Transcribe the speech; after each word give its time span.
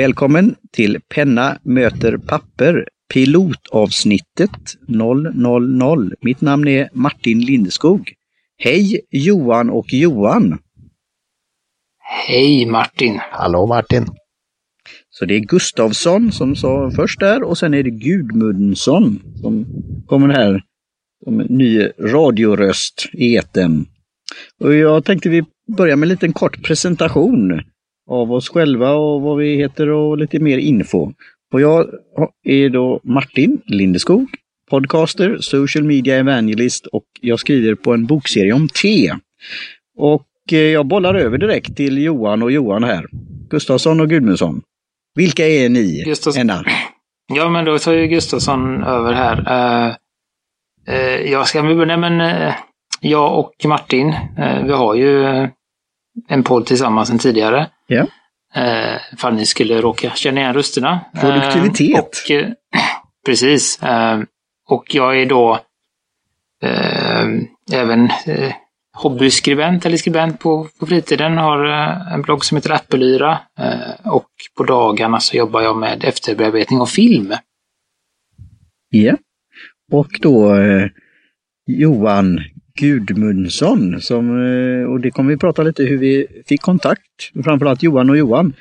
Välkommen 0.00 0.54
till 0.72 0.98
Penna 1.08 1.58
möter 1.62 2.16
papper, 2.16 2.88
pilotavsnittet 3.14 4.50
000. 5.78 6.14
Mitt 6.20 6.40
namn 6.40 6.68
är 6.68 6.88
Martin 6.92 7.40
Lindeskog. 7.40 8.12
Hej 8.58 9.00
Johan 9.10 9.70
och 9.70 9.92
Johan! 9.92 10.58
Hej 11.98 12.66
Martin! 12.66 13.20
Hallå 13.30 13.66
Martin! 13.66 14.06
Så 15.10 15.24
det 15.24 15.34
är 15.34 15.40
Gustavsson 15.40 16.32
som 16.32 16.56
sa 16.56 16.90
först 16.96 17.20
där 17.20 17.42
och 17.42 17.58
sen 17.58 17.74
är 17.74 17.82
det 17.82 17.90
Gudmundsson 17.90 19.22
som 19.40 19.66
kommer 20.06 20.28
här 20.28 20.62
som 21.24 21.40
en 21.40 21.46
ny 21.46 21.88
radioröst 21.98 23.08
i 23.12 23.34
eten. 23.34 23.86
Och 24.60 24.74
jag 24.74 25.04
tänkte 25.04 25.28
vi 25.28 25.44
börjar 25.76 25.96
med 25.96 26.06
en 26.06 26.10
liten 26.10 26.32
kort 26.32 26.62
presentation 26.62 27.62
av 28.10 28.32
oss 28.32 28.48
själva 28.48 28.92
och 28.92 29.20
vad 29.20 29.38
vi 29.38 29.56
heter 29.56 29.90
och 29.90 30.18
lite 30.18 30.38
mer 30.38 30.58
info. 30.58 31.12
Och 31.52 31.60
jag 31.60 31.86
är 32.44 32.68
då 32.68 33.00
Martin 33.02 33.60
Lindeskog, 33.66 34.28
podcaster, 34.70 35.38
social 35.40 35.84
media 35.84 36.16
evangelist 36.16 36.86
och 36.86 37.04
jag 37.20 37.38
skriver 37.38 37.74
på 37.74 37.94
en 37.94 38.06
bokserie 38.06 38.52
om 38.52 38.68
te. 38.68 39.12
Och 39.96 40.26
eh, 40.52 40.58
jag 40.58 40.86
bollar 40.86 41.14
över 41.14 41.38
direkt 41.38 41.76
till 41.76 41.98
Johan 41.98 42.42
och 42.42 42.52
Johan 42.52 42.84
här. 42.84 43.06
Gustafsson 43.50 44.00
och 44.00 44.08
Gudmundsson. 44.08 44.62
Vilka 45.14 45.48
är 45.48 45.68
ni? 45.68 46.02
Gustavs... 46.04 46.36
Ena? 46.36 46.64
Ja, 47.32 47.48
men 47.48 47.64
då 47.64 47.78
tar 47.78 47.92
ju 47.92 48.06
Gustafsson 48.06 48.82
över 48.84 49.12
här. 49.12 49.38
Uh, 49.38 49.94
uh, 50.94 51.30
jag 51.32 51.46
ska 51.46 51.62
börja, 51.62 51.96
men 51.96 52.20
uh, 52.20 52.54
jag 53.00 53.38
och 53.38 53.52
Martin, 53.64 54.14
vi 54.64 54.72
har 54.72 54.94
ju 54.94 55.24
en 56.28 56.42
podd 56.42 56.66
tillsammans 56.66 57.08
sen 57.08 57.18
tidigare. 57.18 57.66
Ja. 57.90 58.06
Eh, 58.54 59.00
ifall 59.12 59.34
ni 59.34 59.46
skulle 59.46 59.80
råka 59.80 60.10
känna 60.10 60.40
igen 60.40 60.54
rösterna. 60.54 61.00
Produktivitet. 61.20 61.94
Eh, 61.94 62.00
och, 62.00 62.30
eh, 62.30 62.50
precis. 63.26 63.82
Eh, 63.82 64.20
och 64.68 64.94
jag 64.94 65.20
är 65.20 65.26
då 65.26 65.60
eh, 66.62 67.26
även 67.72 68.10
eh, 68.26 68.52
hobbyskribent 68.96 69.86
eller 69.86 69.96
skribent 69.96 70.40
på, 70.40 70.68
på 70.80 70.86
fritiden. 70.86 71.38
Har 71.38 71.64
en 72.14 72.22
blogg 72.22 72.44
som 72.44 72.56
heter 72.56 72.70
Appelyra. 72.70 73.38
Eh, 73.58 74.12
och 74.12 74.30
på 74.56 74.64
dagarna 74.64 75.20
så 75.20 75.36
jobbar 75.36 75.60
jag 75.60 75.76
med 75.76 76.04
efterbearbetning 76.04 76.80
av 76.80 76.86
film. 76.86 77.34
Ja. 78.88 79.16
Och 79.92 80.08
då 80.20 80.56
Johan 81.66 82.38
Gudmundsson. 82.80 84.00
Som, 84.00 84.28
eh, 84.28 84.92
och 84.92 85.00
det 85.00 85.10
kommer 85.10 85.30
vi 85.30 85.36
prata 85.36 85.62
lite 85.62 85.82
hur 85.82 85.98
vi 85.98 86.26
fick 86.46 86.62
kontakt, 86.62 87.00
framförallt 87.44 87.82
Johan 87.82 88.10
och 88.10 88.16
Johan. 88.16 88.52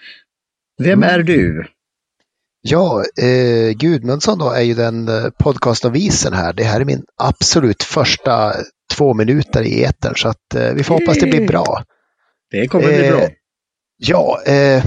Vem 0.77 1.03
mm. 1.03 1.09
är 1.09 1.23
du? 1.23 1.65
Ja, 2.61 3.03
eh, 3.21 3.71
Gudmundsson 3.77 4.39
då 4.39 4.51
är 4.51 4.61
ju 4.61 4.73
den 4.73 5.07
eh, 5.07 5.29
podcastavisen 5.39 6.33
här. 6.33 6.53
Det 6.53 6.63
här 6.63 6.81
är 6.81 6.85
min 6.85 7.03
absolut 7.17 7.83
första 7.83 8.53
två 8.93 9.13
minuter 9.13 9.63
i 9.63 9.83
etern 9.83 10.15
så 10.15 10.27
att 10.27 10.55
eh, 10.55 10.73
vi 10.73 10.83
får 10.83 10.95
hoppas 10.95 11.17
det 11.17 11.27
blir 11.27 11.47
bra. 11.47 11.83
Det 12.51 12.67
kommer 12.67 12.85
bli 12.85 13.07
eh, 13.07 13.17
bra. 13.17 13.27
Ja, 13.97 14.41
eh, 14.45 14.83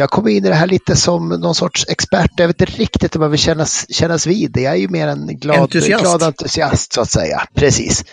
jag 0.00 0.10
kommer 0.10 0.30
in 0.30 0.44
i 0.44 0.48
det 0.48 0.54
här 0.54 0.66
lite 0.66 0.96
som 0.96 1.28
någon 1.28 1.54
sorts 1.54 1.86
expert. 1.88 2.30
Jag 2.36 2.46
vet 2.46 2.60
inte 2.60 2.72
riktigt 2.72 3.16
om 3.16 3.22
jag 3.22 3.28
vill 3.28 3.38
kännas, 3.38 3.86
kännas 3.90 4.26
vid 4.26 4.52
det. 4.52 4.60
Jag 4.60 4.72
är 4.72 4.78
ju 4.78 4.88
mer 4.88 5.08
en 5.08 5.26
glad 5.26 5.58
entusiast. 5.58 6.02
glad 6.02 6.22
entusiast 6.22 6.92
så 6.92 7.00
att 7.00 7.10
säga. 7.10 7.42
Precis. 7.54 8.04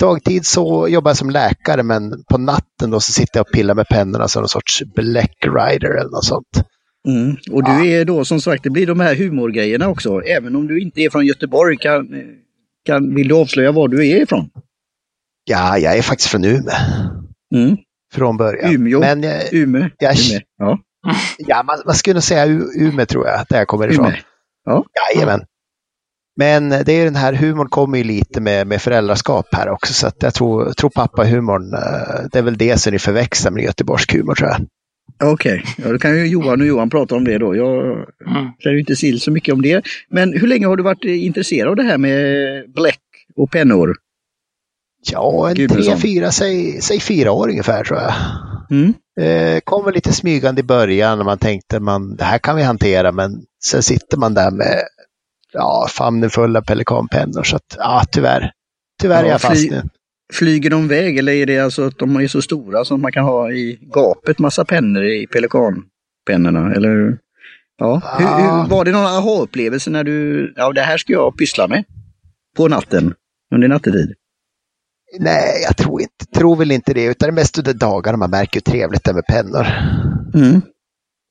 Dagtid 0.00 0.46
så 0.46 0.88
jobbar 0.88 1.10
jag 1.10 1.16
som 1.16 1.30
läkare 1.30 1.82
men 1.82 2.24
på 2.30 2.38
natten 2.38 2.90
då 2.90 3.00
så 3.00 3.12
sitter 3.12 3.38
jag 3.38 3.46
och 3.46 3.52
pillar 3.52 3.74
med 3.74 3.88
pennorna 3.88 4.28
som 4.28 4.40
någon 4.40 4.48
sorts 4.48 4.82
black 4.94 5.36
rider 5.42 6.00
eller 6.00 6.10
något 6.10 6.24
sånt. 6.24 6.64
Mm. 7.08 7.36
Och 7.50 7.64
du 7.64 7.90
är 7.90 8.04
då 8.04 8.24
som 8.24 8.40
sagt, 8.40 8.64
det 8.64 8.70
blir 8.70 8.86
de 8.86 9.00
här 9.00 9.14
humorgrejerna 9.14 9.88
också. 9.88 10.20
Även 10.20 10.56
om 10.56 10.66
du 10.66 10.80
inte 10.80 11.00
är 11.00 11.10
från 11.10 11.26
Göteborg, 11.26 11.76
kan, 11.76 12.08
kan, 12.86 13.14
vill 13.14 13.28
du 13.28 13.34
avslöja 13.34 13.72
var 13.72 13.88
du 13.88 14.08
är 14.08 14.22
ifrån? 14.22 14.50
Ja, 15.44 15.78
jag 15.78 15.96
är 15.96 16.02
faktiskt 16.02 16.30
från 16.30 16.44
Umeå. 16.44 16.74
Mm. 17.54 17.76
Från 18.12 18.36
början. 18.36 18.74
Umeå? 18.74 19.00
Men 19.00 19.22
jag, 19.22 19.52
Umeå? 19.52 19.88
Jag, 19.98 20.16
Umeå. 20.16 20.40
Ja. 20.58 20.78
Ja, 21.38 21.62
man, 21.62 21.82
man 21.86 21.94
skulle 21.94 22.20
säga 22.20 22.46
Umeå 22.74 23.06
tror 23.06 23.26
jag, 23.26 23.44
där 23.48 23.58
jag 23.58 23.68
kommer 23.68 23.88
ifrån. 23.88 24.06
Umeå. 24.06 24.16
Ja. 24.64 24.84
Jajamän. 25.14 25.40
Men 26.36 26.68
det 26.68 26.92
är 26.92 27.04
den 27.04 27.16
här 27.16 27.32
humorn 27.32 27.68
kommer 27.68 27.98
ju 27.98 28.04
lite 28.04 28.40
med, 28.40 28.66
med 28.66 28.82
föräldraskap 28.82 29.46
här 29.52 29.68
också 29.68 29.92
så 29.92 30.06
att 30.06 30.22
jag 30.22 30.34
tror, 30.34 30.72
tror 30.72 30.90
pappa-humorn, 30.90 31.74
eh, 31.74 32.28
det 32.32 32.38
är 32.38 32.42
väl 32.42 32.56
det 32.56 32.80
som 32.80 32.92
ni 32.92 32.98
förväxlar 32.98 33.50
med 33.50 33.64
göteborgsk 33.64 34.12
humor 34.12 34.34
tror 34.34 34.48
jag. 34.48 34.60
Okej, 35.22 35.62
okay. 35.62 35.84
ja, 35.84 35.92
då 35.92 35.98
kan 35.98 36.18
ju 36.18 36.26
Johan 36.26 36.60
och 36.60 36.66
Johan 36.66 36.90
prata 36.90 37.14
om 37.14 37.24
det 37.24 37.38
då. 37.38 37.56
Jag 37.56 37.82
mm. 37.86 38.52
känner 38.58 38.78
inte 38.78 38.94
till 38.94 39.20
så 39.20 39.30
mycket 39.30 39.54
om 39.54 39.62
det. 39.62 39.84
Men 40.08 40.32
hur 40.32 40.46
länge 40.46 40.66
har 40.66 40.76
du 40.76 40.82
varit 40.82 41.04
intresserad 41.04 41.68
av 41.68 41.76
det 41.76 41.82
här 41.82 41.98
med 41.98 42.20
bläck 42.74 43.00
och 43.36 43.50
pennor? 43.50 43.96
Ja, 45.12 45.50
en 45.50 45.68
tre, 45.68 45.96
fyra, 45.96 46.30
säg, 46.30 46.80
säg 46.82 47.00
fyra 47.00 47.32
år 47.32 47.48
ungefär 47.48 47.84
tror 47.84 47.98
jag. 47.98 48.12
Mm. 48.70 48.94
Eh, 49.20 49.60
kom 49.64 49.84
väl 49.84 49.94
lite 49.94 50.12
smygande 50.12 50.60
i 50.60 50.64
början 50.64 51.18
och 51.18 51.24
man 51.24 51.38
tänkte 51.38 51.80
man 51.80 52.16
det 52.16 52.24
här 52.24 52.38
kan 52.38 52.56
vi 52.56 52.62
hantera 52.62 53.12
men 53.12 53.42
sen 53.64 53.82
sitter 53.82 54.16
man 54.16 54.34
där 54.34 54.50
med 54.50 54.82
ja, 55.52 55.86
famnen 55.90 56.30
full 56.30 56.56
av 56.56 56.62
pelikanpennor 56.62 57.42
så 57.42 57.56
att 57.56 57.76
ja, 57.78 58.04
tyvärr. 58.10 58.52
Tyvärr 59.02 59.22
ja, 59.22 59.26
är 59.26 59.30
jag 59.30 59.40
fast 59.40 59.60
fly, 59.60 59.70
nu. 59.70 59.82
Flyger 60.32 60.70
de 60.70 60.84
iväg 60.84 61.18
eller 61.18 61.32
är 61.32 61.46
det 61.46 61.58
alltså 61.58 61.86
att 61.86 61.98
de 61.98 62.16
är 62.16 62.28
så 62.28 62.42
stora 62.42 62.80
att 62.80 63.00
man 63.00 63.12
kan 63.12 63.24
ha 63.24 63.50
i 63.52 63.78
gapet 63.94 64.38
massa 64.38 64.64
pennor 64.64 65.04
i 65.04 65.26
pelikanpennorna? 65.26 66.74
Eller 66.74 67.18
ja. 67.78 68.02
Hur, 68.18 68.26
hur, 68.26 68.68
var 68.68 68.84
det 68.84 68.92
någon 68.92 69.06
aha-upplevelse 69.06 69.90
när 69.90 70.04
du, 70.04 70.52
ja 70.56 70.72
det 70.72 70.80
här 70.80 70.98
ska 70.98 71.12
jag 71.12 71.38
pyssla 71.38 71.68
med 71.68 71.84
på 72.56 72.68
natten, 72.68 73.14
under 73.54 73.68
nattetid? 73.68 74.14
Nej, 75.18 75.62
jag 75.62 75.76
tror, 75.76 76.00
inte, 76.00 76.24
tror 76.34 76.56
väl 76.56 76.70
inte 76.70 76.94
det, 76.94 77.04
utan 77.04 77.26
det 77.26 77.30
är 77.30 77.34
mest 77.34 77.58
under 77.58 77.74
dagarna 77.74 78.18
man 78.18 78.30
märker 78.30 78.60
hur 78.64 78.72
trevligt 78.72 79.04
det 79.04 79.10
är 79.10 79.14
med 79.14 79.26
pennor. 79.26 79.66
Mm. 80.34 80.62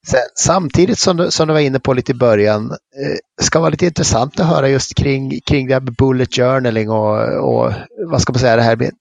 Sen, 0.08 0.20
samtidigt 0.36 1.00
som 1.00 1.18
du, 1.18 1.32
som 1.32 1.48
du 1.48 1.54
var 1.54 1.62
inne 1.62 1.80
på 1.80 1.94
lite 1.94 2.12
i 2.12 2.16
början, 2.16 2.72
eh, 2.72 3.18
ska 3.42 3.60
vara 3.60 3.70
lite 3.70 3.86
intressant 3.86 4.40
att 4.40 4.46
höra 4.46 4.70
just 4.70 4.96
kring, 4.96 5.40
kring 5.46 5.68
det 5.68 5.74
här 5.74 5.82
med 5.82 5.96
bullet 5.96 6.36
journaling 6.36 6.90
och, 6.90 7.18
och 7.50 7.74
vad 8.10 8.22
ska 8.22 8.34
man 8.34 8.40
säga, 8.40 8.56
det 8.56 8.62
här 8.62 8.76
med 8.76 8.92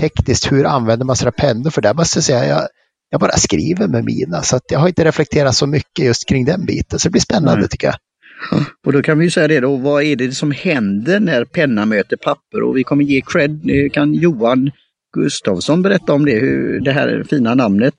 tekniskt, 0.00 0.52
hur 0.52 0.66
använder 0.66 1.06
man 1.06 1.16
sina 1.16 1.32
pennor? 1.32 1.70
För 1.70 1.82
där 1.82 1.94
måste 1.94 2.16
jag 2.16 2.24
säga, 2.24 2.46
jag, 2.46 2.68
jag 3.10 3.20
bara 3.20 3.36
skriver 3.36 3.88
med 3.88 4.04
mina, 4.04 4.42
så 4.42 4.56
att 4.56 4.62
jag 4.70 4.78
har 4.78 4.88
inte 4.88 5.04
reflekterat 5.04 5.56
så 5.56 5.66
mycket 5.66 6.04
just 6.04 6.28
kring 6.28 6.44
den 6.44 6.66
biten, 6.66 6.98
så 6.98 7.08
det 7.08 7.12
blir 7.12 7.22
spännande 7.22 7.52
mm. 7.52 7.68
tycker 7.68 7.86
jag. 7.86 7.96
Och 8.86 8.92
då 8.92 9.02
kan 9.02 9.18
vi 9.18 9.24
ju 9.24 9.30
säga 9.30 9.48
det 9.48 9.60
då, 9.60 9.76
vad 9.76 10.02
är 10.02 10.16
det 10.16 10.32
som 10.32 10.50
händer 10.50 11.20
när 11.20 11.44
penna 11.44 11.86
möter 11.86 12.16
papper? 12.16 12.62
Och 12.62 12.76
vi 12.76 12.84
kommer 12.84 13.04
ge 13.04 13.20
cred, 13.20 13.60
kan 13.92 14.14
Johan 14.14 14.70
Gustavsson 15.12 15.82
berätta 15.82 16.12
om 16.12 16.24
det, 16.24 16.40
hur 16.40 16.80
det 16.80 16.92
här 16.92 17.24
fina 17.30 17.54
namnet, 17.54 17.94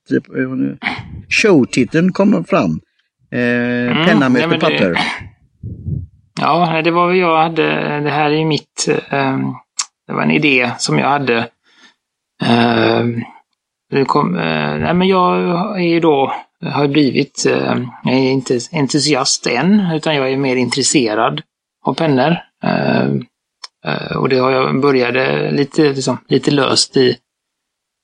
showtiteln 1.30 2.12
kommer 2.12 2.44
fram. 2.44 2.80
Eh, 3.31 3.91
mm, 3.91 4.06
penna 4.06 4.30
möter 4.30 4.47
nej, 4.50 4.59
papper. 4.59 4.90
Det, 4.90 5.00
ja, 6.41 6.81
det 6.84 6.91
var 6.91 7.06
vad 7.06 7.16
jag 7.16 7.44
hade, 7.44 7.63
det 8.00 8.10
här 8.10 8.31
är 8.31 8.45
mitt, 8.45 8.88
eh, 9.10 9.38
det 10.07 10.13
var 10.13 10.24
en 10.24 10.31
idé 10.31 10.71
som 10.77 11.00
jag 11.00 11.07
hade. 11.07 11.38
Eh, 12.44 13.06
det 13.92 14.06
kom, 14.06 14.36
eh, 14.36 14.77
nej, 14.77 14.94
men 14.94 15.07
jag 15.07 15.36
är 15.81 15.88
ju 15.88 16.00
då 16.00 16.33
har 16.63 16.88
blivit, 16.88 17.46
eh, 17.46 17.78
jag 18.04 18.13
är 18.13 18.31
inte 18.31 18.60
entusiast 18.72 19.48
än, 19.48 19.92
utan 19.94 20.16
jag 20.16 20.31
är 20.31 20.38
mer 20.38 20.56
intresserad 20.56 21.42
av 21.86 21.94
pennor. 21.94 22.38
Eh, 22.63 23.06
eh, 23.86 24.18
och 24.18 24.30
det 24.30 24.38
har 24.38 24.52
jag 24.52 24.81
började 24.81 25.52
lite, 25.52 25.94
liksom, 25.94 26.18
lite 26.28 26.52
löst 26.52 26.98
i 26.98 27.18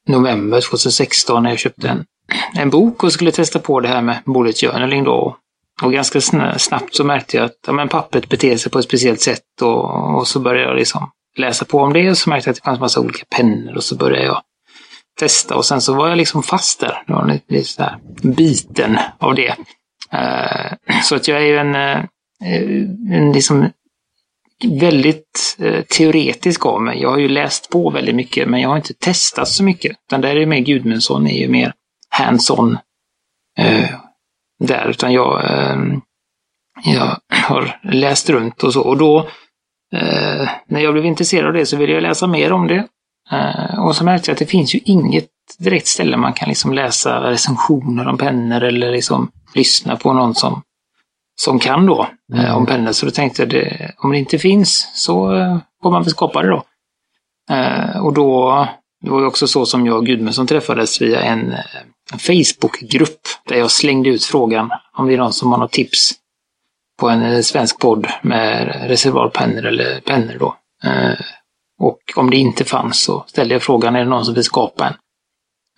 november 0.08 0.62
2016 0.62 1.44
när 1.44 1.50
jag 1.50 1.60
köpte 1.60 1.90
en, 1.90 2.06
en 2.54 2.70
bok 2.70 3.04
och 3.04 3.14
skulle 3.14 3.32
testa 3.32 3.60
på 3.60 3.80
det 3.80 3.88
här 3.88 4.02
med 4.02 4.18
bullet 4.26 4.62
journaling 4.62 5.04
då. 5.04 5.38
Och 5.82 5.94
ganska 5.94 6.22
snabbt 6.58 6.96
så 6.96 7.04
märkte 7.04 7.38
jag 7.38 7.46
att 7.46 7.58
ja, 7.68 7.74
men 7.74 7.90
pappret 7.90 8.30
beter 8.30 8.58
sig 8.58 8.72
på 8.72 8.80
ett 8.80 8.86
speciellt 8.86 9.22
sätt 9.22 9.62
och, 9.62 10.16
och 10.16 10.28
så 10.28 10.40
började 10.40 10.68
jag 10.68 10.78
liksom 10.78 11.12
läsa 11.38 11.66
på 11.66 11.80
om 11.80 11.94
det 11.94 12.10
och 12.10 12.18
så 12.18 12.30
märkte 12.30 12.48
jag 12.48 12.52
att 12.52 12.56
det 12.58 12.66
fanns 12.66 12.80
massa 12.80 13.00
olika 13.00 13.26
pennor 13.36 13.76
och 13.76 13.84
så 13.84 13.96
började 13.96 14.26
jag 14.26 14.42
testa 15.18 15.56
och 15.56 15.66
sen 15.66 15.82
så 15.82 15.94
var 15.94 16.10
jag 16.10 16.18
liksom 16.18 16.44
fast 16.44 16.80
där. 16.80 17.04
Det 17.08 17.14
var 17.14 17.40
lite 17.48 17.64
så 17.64 17.84
här 17.84 18.00
biten 18.22 19.00
av 19.20 19.36
det. 19.36 19.56
Uh, 20.14 21.02
så 21.04 21.16
att 21.16 21.28
jag 21.28 21.38
är 21.38 21.46
ju 21.46 21.58
en, 21.58 21.76
eh, 21.76 22.04
en 23.18 23.32
liksom 23.32 23.70
väldigt 24.80 25.58
uh, 25.62 25.82
teoretisk 25.82 26.66
av 26.66 26.82
mig. 26.82 27.02
Jag 27.02 27.10
har 27.10 27.18
ju 27.18 27.30
läst 27.30 27.70
på 27.70 27.90
väldigt 27.90 28.16
mycket 28.16 28.50
men 28.50 28.62
jag 28.62 28.70
har 28.70 28.78
inte 28.78 28.94
testat 28.94 29.48
så 29.48 29.64
mycket. 29.64 29.98
Utan 30.08 30.22
där 30.22 30.36
är 30.36 30.46
mer 30.46 30.60
Gudmundsson 30.60 31.28
är 31.28 31.40
ju 31.40 31.48
mer 31.48 31.74
hands-on 32.10 32.78
där. 34.60 34.90
Utan 34.90 35.14
jag, 35.14 35.42
jag 36.84 37.18
har 37.30 37.80
läst 37.84 38.30
runt 38.30 38.64
och 38.64 38.74
så. 38.74 38.82
Och 38.82 38.98
då 38.98 39.30
när 40.68 40.80
jag 40.80 40.94
blev 40.94 41.06
intresserad 41.06 41.48
av 41.48 41.54
det 41.54 41.66
så 41.66 41.78
ville 41.78 41.94
jag 41.94 42.04
läsa 42.04 42.28
mer 42.28 42.52
om 42.52 42.68
det. 42.68 42.88
Uh, 43.34 43.80
och 43.80 43.96
så 43.96 44.04
märkte 44.04 44.30
jag 44.30 44.36
att 44.36 44.40
det 44.40 44.46
finns 44.46 44.76
ju 44.76 44.80
inget 44.86 45.28
direkt 45.60 45.88
ställe 45.88 46.18
man 46.18 46.34
kan 46.34 46.50
liksom 46.50 46.74
läsa 46.74 47.32
recensioner 47.32 48.08
om 48.08 48.18
pennor 48.18 48.64
eller 48.64 48.92
liksom 48.92 49.32
lyssna 49.56 49.96
på 49.96 50.14
någon 50.14 50.36
som, 50.36 50.62
som 51.36 51.60
kan 51.60 51.86
då 51.86 52.08
Mm. 52.34 52.46
eh, 52.46 52.58
om 52.58 52.66
pennor. 52.66 52.92
Så 52.92 53.06
då 53.06 53.12
tänkte 53.12 53.42
jag, 53.42 53.50
det, 53.50 53.92
om 53.98 54.12
det 54.12 54.18
inte 54.18 54.40
finns 54.40 54.92
så 54.94 55.36
eh, 55.36 55.58
får 55.84 55.92
man 55.92 56.04
väl 56.04 56.12
skapa 56.12 56.42
det 56.42 56.50
då. 56.50 56.64
Eh, 57.56 57.98
och 58.06 58.14
då, 58.14 58.68
det 59.04 59.10
var 59.10 59.20
ju 59.20 59.26
också 59.26 59.48
så 59.48 59.66
som 59.66 59.86
jag 59.86 59.98
och 59.98 60.06
Gudmundsson 60.06 60.48
träffades 60.48 61.02
via 61.02 61.22
en, 61.22 61.52
eh, 61.52 61.60
en 62.14 62.20
Facebookgrupp 62.20 63.22
där 63.48 63.56
jag 63.56 63.72
slängde 63.72 64.10
ut 64.10 64.24
frågan 64.24 64.72
om 64.98 65.08
det 65.08 65.14
är 65.14 65.18
någon 65.18 65.34
som 65.34 65.52
har 65.52 65.60
något 65.60 65.72
tips 65.72 66.12
på 67.00 67.10
en 67.10 67.24
eh, 67.24 67.42
svensk 67.42 67.80
podd 67.80 68.08
med 68.22 68.82
reservoarpennor 68.88 69.66
eller 69.66 70.00
pennor 70.00 70.38
då. 70.40 70.56
Och 71.80 72.00
om 72.16 72.30
det 72.30 72.38
inte 72.38 72.66
fanns 72.66 73.04
så 73.04 73.24
ställde 73.28 73.56
jag 73.56 73.62
frågan, 73.64 73.96
är 73.96 74.00
det 74.00 74.10
någon 74.10 74.26
som 74.26 74.34
vill 74.34 74.44
skapa 74.44 74.88
en? 74.88 74.94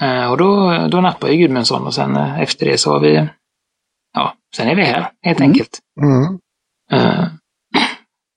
Eh, 0.09 0.31
och 0.31 0.37
då, 0.37 0.77
då 0.91 1.01
nappade 1.01 1.33
ju 1.33 1.39
Gudmundsson 1.39 1.85
och 1.87 1.93
sen 1.93 2.15
eh, 2.17 2.39
efter 2.41 2.65
det 2.65 2.77
så 2.77 2.91
har 2.93 2.99
vi, 2.99 3.27
ja, 4.13 4.33
sen 4.55 4.67
är 4.67 4.75
vi 4.75 4.83
här 4.83 5.11
helt 5.21 5.39
Mm. 5.39 5.51
enkelt. 5.51 5.79
Mm. 6.01 6.39
Eh, 6.91 7.25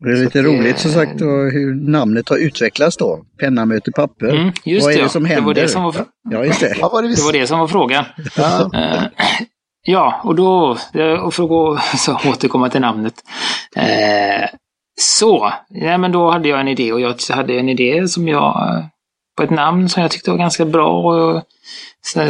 Det 0.04 0.10
är 0.10 0.16
lite 0.16 0.38
Så 0.42 0.48
det- 0.48 0.58
roligt 0.58 0.78
som 0.78 0.90
sagt 0.90 1.18
då, 1.18 1.26
hur 1.26 1.74
namnet 1.90 2.28
har 2.28 2.36
utvecklats 2.36 2.96
då. 2.96 3.24
Penna 3.40 3.64
möter 3.64 3.92
papper. 3.92 4.28
mm, 4.28 4.52
just 4.64 4.84
Vad 4.84 4.92
är 4.94 4.96
det, 4.98 5.02
det 5.02 5.08
som 5.08 5.22
det 5.22 5.28
händer? 5.28 5.46
var 5.46 5.54
det 5.54 5.68
som 5.68 5.82
var, 5.82 5.94
Ja, 6.30 6.44
just 6.44 6.60
det. 6.60 6.74
Var 6.80 7.02
det 7.02 7.08
det 7.08 7.22
var 7.22 7.32
det 7.32 7.46
som 7.46 7.58
var 7.58 7.68
frågan. 7.68 8.04
Ja. 8.36 8.70
Eh, 8.74 9.02
ja, 9.82 10.20
och 10.24 10.34
då, 10.34 10.76
och 11.22 11.34
för 11.34 11.42
att 11.42 11.48
gå, 11.48 11.78
så 11.96 12.14
återkomma 12.14 12.68
till 12.68 12.80
namnet. 12.80 13.14
Eh, 13.76 14.48
så, 15.02 15.52
ja, 15.68 15.98
men 15.98 16.12
då 16.12 16.30
hade 16.30 16.48
jag 16.48 16.60
en 16.60 16.68
idé 16.68 16.92
och 16.92 17.00
jag 17.00 17.16
hade 17.30 17.54
en 17.54 17.68
idé 17.68 18.08
som 18.08 18.28
jag, 18.28 18.68
eh, 18.68 18.84
på 19.36 19.42
ett 19.42 19.50
namn 19.50 19.88
som 19.88 20.02
jag 20.02 20.10
tyckte 20.10 20.30
var 20.30 20.38
ganska 20.38 20.64
bra 20.64 21.02
och 21.02 21.42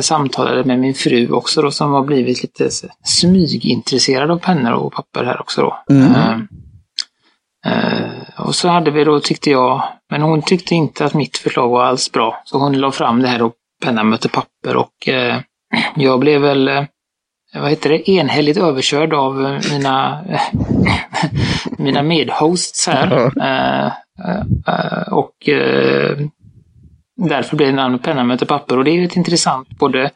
samtalade 0.01 0.65
med 0.65 0.79
min 0.79 0.95
fru 0.95 1.31
också 1.31 1.63
då 1.63 1.71
som 1.71 1.93
har 1.93 2.03
blivit 2.03 2.43
lite 2.43 2.71
smygintresserad 3.05 4.31
av 4.31 4.39
pennor 4.39 4.73
och 4.73 4.93
papper 4.93 5.25
här 5.25 5.41
också 5.41 5.61
då. 5.61 5.95
Mm. 5.95 6.13
Eh, 6.13 6.39
eh, 7.73 8.11
och 8.39 8.55
så 8.55 8.69
hade 8.69 8.91
vi 8.91 9.05
då, 9.05 9.21
tyckte 9.21 9.51
jag, 9.51 9.83
men 10.11 10.23
hon 10.23 10.43
tyckte 10.43 10.75
inte 10.75 11.05
att 11.05 11.15
mitt 11.15 11.39
förslag 11.39 11.69
var 11.69 11.85
alls 11.85 12.13
bra. 12.13 12.43
Så 12.45 12.59
hon 12.59 12.81
la 12.81 12.91
fram 12.91 13.23
det 13.23 13.29
här 13.29 13.39
då, 13.39 13.53
penna 13.85 14.05
möter 14.05 14.29
papper 14.29 14.77
och 14.77 15.09
eh, 15.09 15.41
jag 15.95 16.21
blev 16.21 16.41
väl, 16.41 16.69
eh, 16.69 16.85
vad 17.55 17.71
heter 17.71 17.91
det, 17.91 18.11
enhälligt 18.11 18.57
överkörd 18.57 19.13
av 19.13 19.47
eh, 19.47 19.61
mina, 19.73 20.25
mina 21.79 22.03
medhosts 22.03 22.87
här. 22.87 23.31
Eh, 23.41 23.87
eh, 23.87 25.09
och 25.13 25.33
därför 27.29 27.57
blev 27.57 27.69
det 27.69 27.75
namnet 27.77 28.03
penna 28.03 28.25
möter 28.25 28.47
papper 28.47 28.79
och 28.79 28.85
det 28.85 28.91
är 28.91 28.95
ju 28.95 29.05
ett 29.05 29.17
intressant 29.17 29.69
både, 29.69 30.11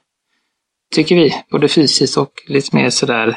tycker 0.94 1.14
vi, 1.16 1.34
både 1.50 1.68
fysiskt 1.68 2.16
och 2.16 2.30
lite 2.48 2.76
mer 2.76 2.90
sådär 2.90 3.28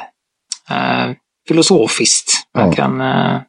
eh, 0.70 1.10
filosofiskt. 1.48 2.30
Man 2.54 2.66
Ja. 2.66 2.72
kan 2.72 3.00
eh, 3.00 3.40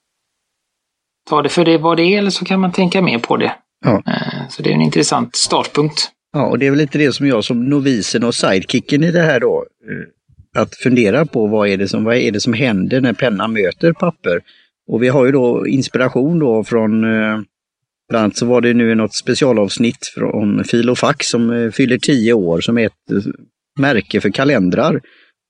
ta 1.30 1.42
det 1.42 1.50
för 1.50 1.66
det 1.66 1.78
vad 1.78 1.98
det 1.98 2.04
är 2.04 2.18
eller 2.18 2.30
så 2.32 2.46
kan 2.46 2.60
man 2.60 2.72
tänka 2.72 3.02
mer 3.02 3.20
på 3.20 3.38
det. 3.38 3.56
Ja. 3.86 4.02
Eh, 4.08 4.48
så 4.50 4.62
det 4.62 4.70
är 4.70 4.74
en 4.74 4.82
intressant 4.82 5.36
startpunkt. 5.36 6.12
Ja, 6.34 6.46
och 6.46 6.60
det 6.60 6.66
är 6.68 6.70
väl 6.70 6.80
lite 6.80 6.98
det 6.98 7.14
som 7.14 7.28
jag 7.28 7.44
som 7.44 7.70
novisen 7.70 8.24
och 8.24 8.36
sidekicken 8.36 9.04
i 9.04 9.12
det 9.12 9.22
här 9.22 9.40
då, 9.40 9.66
att 10.56 10.76
fundera 10.76 11.26
på 11.26 11.48
vad 11.48 11.68
är 11.68 11.78
det 11.78 11.88
som, 11.88 12.04
vad 12.04 12.16
är 12.16 12.32
det 12.32 12.40
som 12.40 12.54
händer 12.54 13.02
när 13.02 13.14
pennan 13.14 13.54
möter 13.54 13.94
papper. 13.94 14.42
Och 14.88 15.04
vi 15.04 15.08
har 15.08 15.26
ju 15.26 15.32
då 15.32 15.68
inspiration 15.68 16.40
då 16.40 16.64
från, 16.64 17.04
eh, 17.04 17.40
bland 18.10 18.24
annat 18.24 18.38
så 18.38 18.46
var 18.46 18.62
det 18.62 18.74
nu 18.74 18.96
något 18.96 19.16
specialavsnitt 19.16 20.12
från 20.16 20.64
Filofax 20.64 21.28
som 21.28 21.52
eh, 21.52 21.72
fyller 21.72 21.98
10 21.98 22.34
år 22.34 22.62
som 22.62 22.78
är 22.78 22.86
ett 22.86 23.12
eh, 23.12 23.32
märke 23.80 24.22
för 24.22 24.30
kalendrar. 24.30 25.02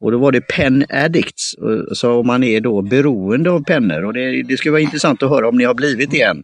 Och 0.03 0.11
då 0.11 0.17
var 0.17 0.31
det 0.31 0.41
Pen 0.41 0.85
Addicts, 0.89 1.55
så 1.93 2.19
om 2.19 2.27
man 2.27 2.43
är 2.43 2.61
då 2.61 2.81
beroende 2.81 3.51
av 3.51 3.63
pennor. 3.63 4.05
Och 4.05 4.13
det, 4.13 4.43
det 4.43 4.57
skulle 4.57 4.71
vara 4.71 4.81
intressant 4.81 5.23
att 5.23 5.29
höra 5.29 5.49
om 5.49 5.57
ni 5.57 5.63
har 5.63 5.73
blivit 5.73 6.11
det 6.11 6.21
än 6.21 6.43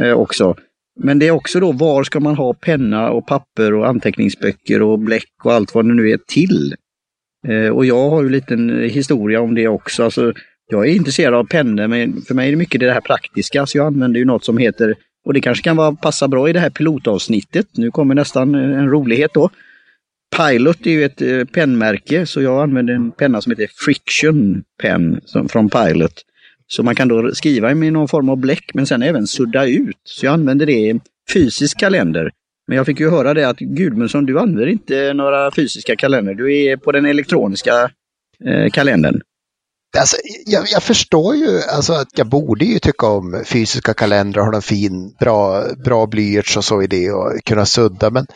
eh, 0.00 0.12
också. 0.12 0.56
Men 1.00 1.18
det 1.18 1.26
är 1.26 1.30
också 1.30 1.60
då, 1.60 1.72
var 1.72 2.04
ska 2.04 2.20
man 2.20 2.34
ha 2.34 2.54
penna 2.54 3.10
och 3.10 3.26
papper 3.26 3.74
och 3.74 3.88
anteckningsböcker 3.88 4.82
och 4.82 4.98
bläck 4.98 5.32
och 5.44 5.52
allt 5.52 5.74
vad 5.74 5.84
det 5.84 5.94
nu 5.94 6.10
är 6.10 6.18
till? 6.26 6.74
Eh, 7.48 7.68
och 7.68 7.86
jag 7.86 8.10
har 8.10 8.22
ju 8.22 8.26
en 8.26 8.32
liten 8.32 8.70
eh, 8.70 8.90
historia 8.90 9.40
om 9.40 9.54
det 9.54 9.68
också. 9.68 10.04
Alltså, 10.04 10.32
jag 10.68 10.88
är 10.88 10.94
intresserad 10.94 11.34
av 11.34 11.44
pennor, 11.44 11.86
men 11.86 12.22
för 12.22 12.34
mig 12.34 12.46
är 12.46 12.50
det 12.50 12.56
mycket 12.56 12.80
det 12.80 12.92
här 12.92 13.00
praktiska. 13.00 13.66
Så 13.66 13.78
jag 13.78 13.86
använder 13.86 14.18
ju 14.18 14.24
något 14.24 14.44
som 14.44 14.58
heter, 14.58 14.94
och 15.26 15.34
det 15.34 15.40
kanske 15.40 15.64
kan 15.64 15.76
vara, 15.76 15.92
passa 15.92 16.28
bra 16.28 16.48
i 16.48 16.52
det 16.52 16.60
här 16.60 16.70
pilotavsnittet. 16.70 17.66
Nu 17.72 17.90
kommer 17.90 18.14
nästan 18.14 18.54
en 18.54 18.90
rolighet 18.90 19.30
då. 19.34 19.50
Pilot 20.36 20.86
är 20.86 20.90
ju 20.90 21.04
ett 21.04 21.22
eh, 21.22 21.44
pennmärke, 21.44 22.26
så 22.26 22.42
jag 22.42 22.62
använder 22.62 22.94
en 22.94 23.10
penna 23.10 23.40
som 23.40 23.50
heter 23.50 23.68
Friction 23.84 24.62
Pen 24.82 25.20
som, 25.24 25.48
från 25.48 25.70
Pilot. 25.70 26.22
Så 26.66 26.82
man 26.82 26.94
kan 26.94 27.08
då 27.08 27.34
skriva 27.34 27.74
med 27.74 27.92
någon 27.92 28.08
form 28.08 28.28
av 28.28 28.36
bläck 28.36 28.70
men 28.74 28.86
sen 28.86 29.02
även 29.02 29.26
sudda 29.26 29.66
ut. 29.66 30.00
Så 30.04 30.26
jag 30.26 30.32
använder 30.32 30.66
det 30.66 30.72
i 30.72 30.90
en 30.90 31.00
fysisk 31.32 31.80
kalender. 31.80 32.30
Men 32.68 32.76
jag 32.76 32.86
fick 32.86 33.00
ju 33.00 33.10
höra 33.10 33.34
det 33.34 33.48
att 33.48 33.58
Gudmundsson, 33.58 34.26
du 34.26 34.38
använder 34.38 34.66
inte 34.66 35.12
några 35.14 35.50
fysiska 35.50 35.96
kalender. 35.96 36.34
Du 36.34 36.56
är 36.64 36.76
på 36.76 36.92
den 36.92 37.06
elektroniska 37.06 37.90
eh, 38.46 38.70
kalendern. 38.72 39.20
Alltså, 39.98 40.16
jag, 40.46 40.64
jag 40.68 40.82
förstår 40.82 41.34
ju 41.36 41.60
alltså, 41.76 41.92
att 41.92 42.08
jag 42.18 42.28
borde 42.28 42.64
ju 42.64 42.78
tycka 42.78 43.06
om 43.06 43.42
fysiska 43.46 43.94
kalendrar, 43.94 44.42
ha 44.46 44.54
en 44.54 44.62
fin, 44.62 45.14
bra, 45.20 45.64
bra 45.84 46.06
blyerts 46.06 46.56
och 46.56 46.64
så 46.64 46.82
i 46.82 46.86
det 46.86 47.10
och 47.10 47.44
kunna 47.44 47.66
sudda. 47.66 48.10
Men 48.10 48.26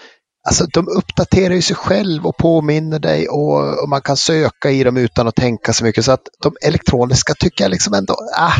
alltså, 0.48 0.66
de 0.72 0.88
uppdaterar 0.88 1.54
ju 1.54 1.62
sig 1.62 1.76
själv 1.76 2.26
och 2.26 2.36
påminner 2.36 2.98
dig 2.98 3.28
och, 3.28 3.82
och 3.82 3.88
man 3.88 4.00
kan 4.02 4.16
söka 4.16 4.70
i 4.70 4.84
dem 4.84 4.96
utan 4.96 5.28
att 5.28 5.34
tänka 5.36 5.72
så 5.72 5.84
mycket. 5.84 6.04
Så 6.04 6.12
att 6.12 6.22
de 6.42 6.52
elektroniska 6.66 7.34
tycker 7.34 7.64
jag 7.64 7.70
liksom 7.70 7.94
ändå, 7.94 8.14
ah, 8.38 8.52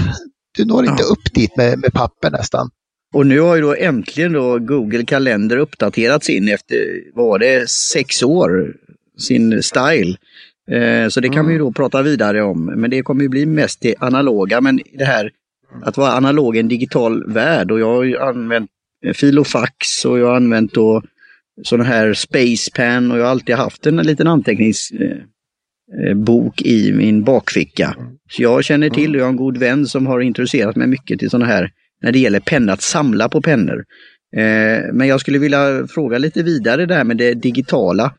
du 0.58 0.64
når 0.64 0.84
inte 0.86 1.02
Ja. 1.02 1.08
upp 1.12 1.34
dit 1.34 1.56
med, 1.56 1.78
med 1.78 1.92
papper 1.92 2.30
nästan. 2.30 2.70
Och 3.14 3.26
nu 3.26 3.40
har 3.40 3.56
ju 3.56 3.62
då 3.62 3.74
äntligen 3.74 4.32
då 4.32 4.58
Google 4.58 5.04
Kalender 5.04 5.56
uppdaterats 5.56 6.30
in 6.30 6.48
efter, 6.48 6.76
vad 7.14 7.26
var 7.26 7.38
det, 7.38 7.70
sex 7.70 8.22
år, 8.22 8.74
sin 9.18 9.62
style. 9.62 10.16
Eh, 10.70 11.08
så 11.08 11.20
det 11.20 11.28
kan 11.28 11.46
vi 11.46 11.52
ju 11.52 11.58
då 11.58 11.72
prata 11.72 12.02
vidare 12.02 12.42
om. 12.42 12.64
Men 12.64 12.90
det 12.90 13.02
kommer 13.02 13.22
ju 13.22 13.28
bli 13.28 13.46
mest 13.46 13.80
det 13.80 13.94
analoga. 13.98 14.60
Men 14.60 14.80
det 14.92 15.04
här 15.04 15.30
att 15.82 15.96
vara 15.96 16.12
analog 16.12 16.56
i 16.56 16.60
en 16.60 16.68
digital 16.68 17.32
värld 17.32 17.70
och 17.70 17.80
jag 17.80 17.94
har 17.94 18.04
ju 18.04 18.18
använt 18.18 18.70
eh, 19.06 19.12
Filofax 19.12 20.04
och 20.04 20.18
jag 20.18 20.26
har 20.26 20.36
använt 20.36 20.74
då 20.74 21.02
sån 21.62 21.80
här 21.80 22.14
Spacepan 22.14 23.10
och 23.10 23.18
jag 23.18 23.24
har 23.24 23.30
alltid 23.30 23.54
haft 23.54 23.86
en 23.86 23.96
liten 23.96 24.26
anteckningsbok 24.26 26.62
i 26.62 26.92
min 26.92 27.24
bakficka. 27.24 27.96
Så 28.30 28.42
jag 28.42 28.64
känner 28.64 28.90
till 28.90 29.14
och 29.14 29.20
jag 29.20 29.24
har 29.24 29.30
en 29.30 29.36
god 29.36 29.56
vän 29.56 29.86
som 29.86 30.06
har 30.06 30.20
introducerat 30.20 30.76
mig 30.76 30.86
mycket 30.86 31.18
till 31.18 31.30
sådana 31.30 31.46
här 31.46 31.72
när 32.02 32.12
det 32.12 32.18
gäller 32.18 32.40
penna, 32.40 32.72
att 32.72 32.82
samla 32.82 33.28
på 33.28 33.42
pennor. 33.42 33.84
Eh, 34.36 34.92
men 34.92 35.08
jag 35.08 35.20
skulle 35.20 35.38
vilja 35.38 35.86
fråga 35.86 36.18
lite 36.18 36.42
vidare 36.42 36.86
det 36.86 36.94
här 36.94 37.04
med 37.04 37.16
det 37.16 37.34
digitala. 37.34 38.14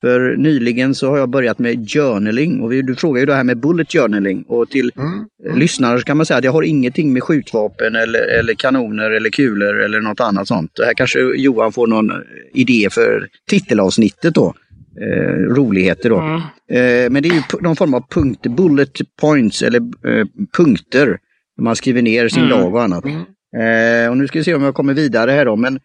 För 0.00 0.36
nyligen 0.36 0.94
så 0.94 1.10
har 1.10 1.18
jag 1.18 1.28
börjat 1.30 1.58
med 1.58 1.90
journaling 1.90 2.60
och 2.60 2.72
vi, 2.72 2.82
du 2.82 2.94
frågar 2.94 3.20
ju 3.20 3.26
det 3.26 3.34
här 3.34 3.44
med 3.44 3.58
bullet 3.60 3.92
journaling 3.92 4.44
och 4.48 4.70
till 4.70 4.92
Mm. 4.96 5.24
eh, 5.48 5.56
lyssnare 5.56 5.98
så 5.98 6.04
kan 6.04 6.16
man 6.16 6.26
säga 6.26 6.38
att 6.38 6.44
jag 6.44 6.52
har 6.52 6.62
ingenting 6.62 7.12
med 7.12 7.22
skjutvapen 7.22 7.96
eller, 7.96 8.38
eller 8.38 8.54
kanoner 8.54 9.10
eller 9.10 9.30
kulor 9.30 9.80
eller 9.80 10.00
något 10.00 10.20
annat 10.20 10.48
sånt. 10.48 10.70
Det 10.74 10.84
här 10.84 10.94
kanske 10.94 11.18
Johan 11.36 11.72
får 11.72 11.86
någon 11.86 12.12
idé 12.54 12.88
för 12.90 13.28
titelavsnittet 13.50 14.34
då. 14.34 14.54
Eh, 15.00 15.54
roligheter 15.54 16.10
då. 16.10 16.18
Mm. 16.18 16.36
Eh, 16.72 17.10
men 17.10 17.22
det 17.22 17.28
är 17.28 17.34
ju 17.34 17.42
någon 17.60 17.76
form 17.76 17.94
av 17.94 18.04
punkt, 18.10 18.46
bullet 18.56 18.92
points 19.20 19.62
eller 19.62 19.80
eh, 19.80 20.26
punkter. 20.56 21.18
Man 21.60 21.76
skriver 21.76 22.02
ner 22.02 22.28
sin 22.28 22.42
Mm. 22.44 22.50
lag 22.50 22.74
och 22.74 22.82
annat. 22.82 23.04
Mm. 23.04 24.04
Eh, 24.04 24.10
och 24.10 24.16
nu 24.16 24.28
ska 24.28 24.38
vi 24.38 24.44
se 24.44 24.54
om 24.54 24.62
jag 24.62 24.74
kommer 24.74 24.94
vidare 24.94 25.30
här 25.30 25.44
då. 25.44 25.56
Men 25.56 25.80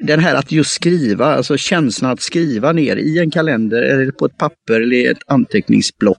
den 0.00 0.20
här 0.20 0.34
att 0.34 0.52
just 0.52 0.70
skriva, 0.70 1.26
alltså 1.26 1.56
känslan 1.56 2.10
att 2.10 2.22
skriva 2.22 2.72
ner 2.72 2.96
i 2.96 3.18
en 3.18 3.30
kalender 3.30 3.82
eller 3.82 4.10
på 4.12 4.26
ett 4.26 4.38
papper 4.38 4.80
eller 4.80 4.96
i 4.96 5.06
ett 5.06 5.22
anteckningsblock 5.26 6.18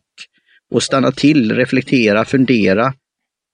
och 0.72 0.84
stanna 0.84 1.12
till, 1.12 1.55
reflektera, 1.55 2.25
fundera. 2.25 2.93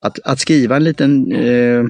Att, 0.02 0.20
att 0.24 0.40
skriva 0.40 0.76
en 0.76 0.84
liten 0.84 1.32
eh, 1.32 1.84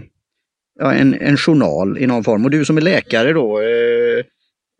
ja, 0.80 0.94
en, 0.94 1.14
en 1.14 1.38
journal 1.38 1.98
i 1.98 2.08
någon 2.08 2.24
form. 2.24 2.46
Och 2.46 2.52
du 2.52 2.66
som 2.66 2.78
är 2.78 2.82
läkare 2.82 3.34
då, 3.34 3.60
eh, 3.60 4.26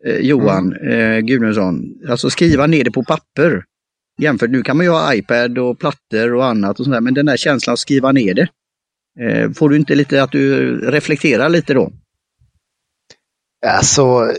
eh, 0.06 0.20
Johan 0.20 0.76
eh, 0.76 1.18
Gudmundsson, 1.18 1.84
alltså 2.08 2.30
skriva 2.30 2.66
ner 2.66 2.84
det 2.84 2.90
på 2.90 3.04
papper. 3.04 3.64
Jämfört, 4.20 4.50
nu 4.50 4.62
kan 4.62 4.76
man 4.76 4.86
ju 4.86 4.92
ha 4.92 5.14
iPad 5.14 5.58
och 5.58 5.78
plattor 5.78 6.34
och 6.34 6.46
annat 6.46 6.80
och 6.80 6.84
sådär, 6.84 7.00
men 7.00 7.14
den 7.14 7.26
där 7.26 7.36
känslan 7.36 7.72
att 7.72 7.78
skriva 7.78 8.12
ner 8.12 8.34
det. 8.34 8.48
Eh, 9.20 9.50
får 9.50 9.68
du 9.68 9.76
inte 9.76 9.94
lite 9.94 10.22
att 10.22 10.32
du 10.32 10.76
reflekterar 10.90 11.48
lite 11.48 11.74
då? 11.74 11.92
Alltså 13.66 14.32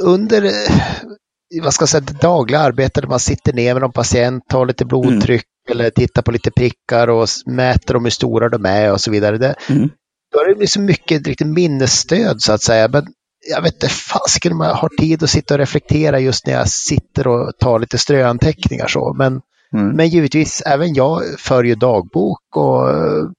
under 0.00 0.44
eh, 0.44 1.62
vad 1.62 1.74
ska 1.74 1.82
jag 1.82 1.88
säga, 1.88 2.00
det 2.00 2.20
dagliga 2.20 2.60
arbetet 2.60 3.08
man 3.08 3.20
sitter 3.20 3.52
ner 3.52 3.74
med 3.74 3.80
någon 3.82 3.92
patient, 3.92 4.48
tar 4.48 4.66
lite 4.66 4.84
blodtryck 4.84 5.44
eller 5.70 5.90
tittar 5.90 6.22
på 6.22 6.32
lite 6.32 6.50
prickar 6.50 7.08
och 7.08 7.28
mäter 7.46 7.94
dem 7.94 8.04
hur 8.04 8.10
stora 8.10 8.48
de 8.48 8.66
är 8.66 8.92
och 8.92 9.00
så 9.00 9.10
vidare. 9.10 9.38
Det, 9.38 9.54
Mm. 9.68 9.90
Då 10.32 10.40
är 10.40 10.54
det 10.54 10.60
liksom 10.60 10.84
mycket 10.84 11.26
riktigt 11.26 11.46
minnesstöd 11.46 12.42
så 12.42 12.52
att 12.52 12.62
säga. 12.62 12.88
Men 12.88 13.06
jag 13.50 13.62
vet 13.62 13.74
inte 13.74 13.88
fasiken 13.88 14.52
om 14.52 14.60
jag 14.60 14.74
har 14.74 14.88
tid 14.88 15.22
att 15.22 15.30
sitta 15.30 15.54
och 15.54 15.58
reflektera 15.58 16.20
just 16.20 16.46
när 16.46 16.54
jag 16.54 16.68
sitter 16.68 17.26
och 17.26 17.52
tar 17.58 17.78
lite 17.78 17.98
ströanteckningar 17.98 18.86
så. 18.86 19.14
Men 19.18 19.40
Mm. 19.72 19.96
Men 19.96 20.08
givetvis, 20.08 20.62
även 20.66 20.94
jag 20.94 21.22
för 21.38 21.64
ju 21.64 21.74
dagbok 21.74 22.56
och 22.56 22.88
uh, 22.88 23.30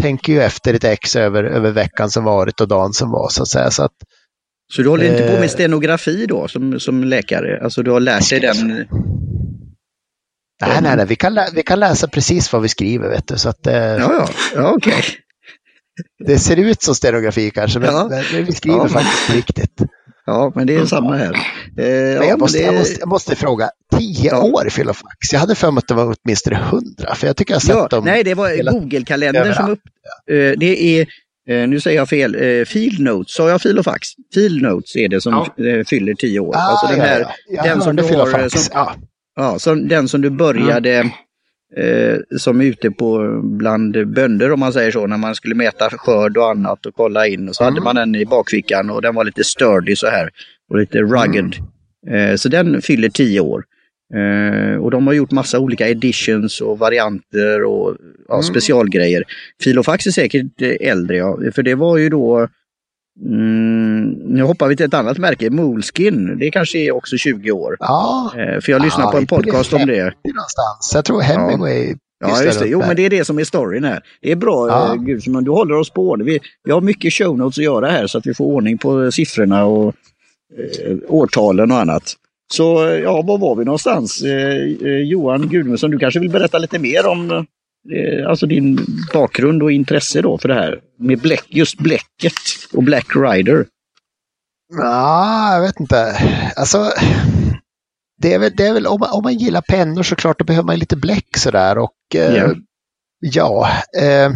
tänker 0.00 0.32
ju 0.32 0.42
efter 0.42 0.74
ett 0.74 0.84
ex 0.84 1.16
över, 1.16 1.44
över 1.44 1.70
veckan 1.70 2.10
som 2.10 2.24
varit 2.24 2.60
och 2.60 2.68
dagen 2.68 2.92
som 2.92 3.10
var 3.10 3.28
så 3.28 3.42
att 3.42 3.48
säga. 3.48 3.70
Så, 3.70 3.82
att, 3.82 3.92
så 4.72 4.82
du 4.82 4.88
håller 4.88 5.04
inte 5.04 5.22
på 5.22 5.32
med 5.32 5.42
eh, 5.42 5.48
stenografi 5.48 6.26
då 6.26 6.48
som, 6.48 6.80
som 6.80 7.04
läkare? 7.04 7.60
Alltså 7.64 7.82
du 7.82 7.90
har 7.90 8.00
lärt 8.00 8.30
dig 8.30 8.40
den? 8.40 8.68
Nej, 10.60 10.78
nej, 10.82 10.96
nej. 10.96 11.06
Vi, 11.06 11.16
kan 11.16 11.34
lä 11.34 11.48
vi 11.54 11.62
kan 11.62 11.80
läsa 11.80 12.08
precis 12.08 12.52
vad 12.52 12.62
vi 12.62 12.68
skriver. 12.68 13.08
Vet 13.08 13.28
du, 13.28 13.38
så 13.38 13.48
att, 13.48 13.66
eh, 13.66 13.74
ja, 13.76 13.98
ja. 13.98 14.28
ja 14.54 14.72
okej. 14.76 15.02
Det 16.26 16.38
ser 16.38 16.56
ut 16.56 16.82
som 16.82 16.94
stenografi 16.94 17.50
kanske, 17.50 17.78
men, 17.78 17.94
ja. 17.94 18.10
men 18.32 18.44
vi 18.44 18.52
skriver 18.52 18.78
ja. 18.78 18.88
faktiskt 18.88 19.30
riktigt. 19.30 19.82
Ja, 20.28 20.52
men 20.54 20.66
det 20.66 20.74
är 20.74 20.86
samma 20.86 21.16
här. 21.16 21.34
Eh, 21.78 21.86
ja, 21.86 22.24
jag, 22.24 22.38
måste, 22.38 22.58
det... 22.58 22.64
jag, 22.64 22.74
måste, 22.74 23.00
jag, 23.00 23.08
måste, 23.08 23.36
fråga, 23.36 23.70
tio 23.96 24.30
ja. 24.30 24.42
år 24.42 24.68
Filofax? 24.70 25.32
Jag 25.32 25.40
hade 25.40 25.54
för 25.54 25.70
mig 25.70 25.78
att 25.78 25.88
det 25.88 25.94
var 25.94 26.16
åtminstone 26.24 26.56
hundra, 26.56 27.14
för 27.14 27.26
jag 27.26 27.36
tycker 27.36 27.52
jag 27.52 27.56
har 27.56 27.60
sett 27.60 27.76
ja, 27.76 27.88
dem. 27.88 28.04
Nej, 28.04 28.24
det 28.24 28.34
var 28.34 28.72
Google-kalendern 28.72 29.54
som 29.54 29.70
upp... 29.70 29.80
Eh, 30.30 30.58
det 30.58 31.00
är, 31.00 31.06
eh, 31.48 31.68
nu 31.68 31.80
säger 31.80 31.98
jag 31.98 32.08
fel, 32.08 32.34
eh, 32.34 32.64
Field 32.64 33.00
Notes, 33.00 33.34
sa 33.34 33.48
jag 33.48 33.62
Filofax? 33.62 34.08
Field 34.34 34.62
Notes 34.62 34.96
är 34.96 35.08
det 35.08 35.20
som 35.20 35.46
ja. 35.56 35.84
Fyller 35.84 36.14
tio 36.14 36.40
år. 36.40 36.56
Ah, 36.56 36.58
alltså 36.58 36.86
den 36.86 37.00
här, 37.00 37.26
den 37.64 37.80
som 37.80 37.96
du 37.96 38.02
har, 38.02 38.48
som, 38.48 38.94
ja. 39.36 39.58
som, 39.58 39.88
den 39.88 40.08
som 40.08 40.20
du 40.20 40.30
började 40.30 40.94
mm 40.94 41.10
eh, 41.76 42.18
som 42.38 42.60
är 42.60 42.64
ute 42.64 42.90
på 42.90 43.40
bland 43.42 44.08
bönder 44.08 44.52
om 44.52 44.60
man 44.60 44.72
säger 44.72 44.90
så, 44.90 45.06
när 45.06 45.16
man 45.16 45.34
skulle 45.34 45.54
mäta 45.54 45.90
skörd 45.90 46.36
och 46.36 46.50
annat 46.50 46.86
och 46.86 46.94
kolla 46.94 47.26
in. 47.26 47.48
Och 47.48 47.56
så 47.56 47.64
mm. 47.64 47.74
hade 47.74 47.84
man 47.84 47.96
den 47.96 48.14
i 48.14 48.26
bakfickan 48.26 48.90
och 48.90 49.02
den 49.02 49.14
var 49.14 49.24
lite 49.24 49.44
sturdy 49.44 49.96
så 49.96 50.06
här 50.06 50.30
och 50.70 50.78
lite 50.78 50.98
rugged. 50.98 51.56
Mm. 52.06 52.30
Eh, 52.30 52.36
så 52.36 52.48
den 52.48 52.82
fyller 52.82 53.08
10 53.08 53.40
år. 53.40 53.64
Eh, 54.14 54.76
och 54.76 54.90
de 54.90 55.06
har 55.06 55.14
gjort 55.14 55.30
massa 55.30 55.58
olika 55.58 55.88
editions 55.88 56.60
och 56.60 56.78
varianter 56.78 57.64
och 57.64 57.96
ja, 58.28 58.34
mm. 58.34 58.42
specialgrejer. 58.42 59.24
Filofax 59.62 60.06
är 60.06 60.10
säkert 60.10 60.62
äldre, 60.80 61.16
ja, 61.16 61.38
för 61.54 61.62
det 61.62 61.74
var 61.74 61.96
ju 61.96 62.08
då 62.08 62.48
Mm, 63.24 64.10
nu 64.10 64.42
hoppar 64.42 64.68
vi 64.68 64.76
till 64.76 64.86
ett 64.86 64.94
annat 64.94 65.18
märke, 65.18 65.50
Moleskin. 65.50 66.38
Det 66.38 66.50
kanske 66.50 66.78
är 66.78 66.92
också 66.92 67.16
20 67.16 67.50
år. 67.50 67.76
Ja. 67.80 68.32
Eh, 68.36 68.60
för 68.60 68.72
jag 68.72 68.82
lyssnade 68.82 69.06
ja, 69.06 69.10
på 69.10 69.18
en 69.18 69.26
podcast 69.26 69.72
om 69.72 69.86
det. 69.86 70.02
Någonstans. 70.04 70.92
Jag 70.94 71.04
tror 71.04 71.20
Hemingway 71.20 71.94
Ja, 72.20 72.42
just 72.42 72.60
det. 72.60 72.68
Jo, 72.68 72.78
men 72.78 72.96
det 72.96 73.06
är 73.06 73.10
det 73.10 73.24
som 73.24 73.38
är 73.38 73.44
storyn 73.44 73.84
här. 73.84 74.02
Det 74.22 74.32
är 74.32 74.36
bra, 74.36 74.68
ja. 74.68 74.94
eh, 74.94 74.94
Gud, 74.94 75.44
du 75.44 75.50
håller 75.50 75.74
oss 75.74 75.90
på. 75.90 76.16
Vi, 76.24 76.40
vi 76.64 76.72
har 76.72 76.80
mycket 76.80 77.12
show 77.14 77.38
notes 77.38 77.58
att 77.58 77.64
göra 77.64 77.90
här 77.90 78.06
så 78.06 78.18
att 78.18 78.26
vi 78.26 78.34
får 78.34 78.44
ordning 78.44 78.78
på 78.78 79.12
siffrorna 79.12 79.64
och 79.64 79.94
eh, 80.58 80.96
årtalen 81.08 81.70
och 81.70 81.78
annat. 81.78 82.14
Så 82.52 82.98
ja, 83.02 83.22
var 83.22 83.38
var 83.38 83.56
vi 83.56 83.64
någonstans? 83.64 84.22
Eh, 84.22 84.56
eh 84.82 84.98
Johan 84.98 85.48
Gudmundsson, 85.48 85.90
du 85.90 85.98
kanske 85.98 86.20
vill 86.20 86.30
berätta 86.30 86.58
lite 86.58 86.78
mer 86.78 87.06
om 87.06 87.30
Eh, 87.30 87.42
alltså 88.28 88.46
din 88.46 88.86
bakgrund 89.12 89.62
och 89.62 89.72
intresse 89.72 90.22
då 90.22 90.38
för 90.38 90.48
det 90.48 90.54
här 90.54 90.80
med 90.98 91.18
bläck, 91.18 91.44
just 91.48 91.78
bläcket 91.78 92.32
och 92.72 92.82
Black 92.82 93.06
Rider? 93.16 93.66
Ja, 94.76 95.54
jag 95.54 95.60
vet 95.60 95.80
inte. 95.80 96.16
Alltså, 96.56 96.92
det 98.22 98.34
är 98.34 98.38
väl, 98.38 98.52
det 98.56 98.66
är 98.66 98.72
väl 98.72 98.86
om, 98.86 99.00
man, 99.00 99.10
om 99.12 99.22
man 99.22 99.34
gillar 99.34 99.60
pennor 99.60 100.02
så 100.02 100.16
klart 100.16 100.38
då 100.38 100.44
behöver 100.44 100.66
man 100.66 100.78
lite 100.78 100.96
bläck 100.96 101.36
sådär 101.36 101.78
och 101.78 101.94
eh, 102.14 102.34
yeah. 102.34 102.52
ja. 103.20 103.68
Eh, 103.98 104.30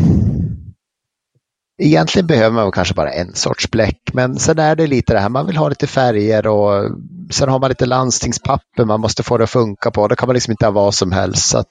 egentligen 1.82 2.26
behöver 2.26 2.54
man 2.54 2.72
kanske 2.72 2.94
bara 2.94 3.12
en 3.12 3.34
sorts 3.34 3.70
bläck 3.70 4.00
men 4.12 4.38
sen 4.38 4.58
är 4.58 4.76
det 4.76 4.86
lite 4.86 5.12
det 5.12 5.20
här, 5.20 5.28
man 5.28 5.46
vill 5.46 5.56
ha 5.56 5.68
lite 5.68 5.86
färger 5.86 6.46
och 6.46 6.90
sen 7.30 7.48
har 7.48 7.58
man 7.58 7.68
lite 7.68 7.86
landstingspapper 7.86 8.84
man 8.84 9.00
måste 9.00 9.22
få 9.22 9.38
det 9.38 9.44
att 9.44 9.50
funka 9.50 9.90
på. 9.90 10.08
Det 10.08 10.16
kan 10.16 10.26
man 10.26 10.34
liksom 10.34 10.50
inte 10.50 10.66
ha 10.66 10.70
vad 10.70 10.94
som 10.94 11.12
helst. 11.12 11.48
Så 11.48 11.58
att, 11.58 11.68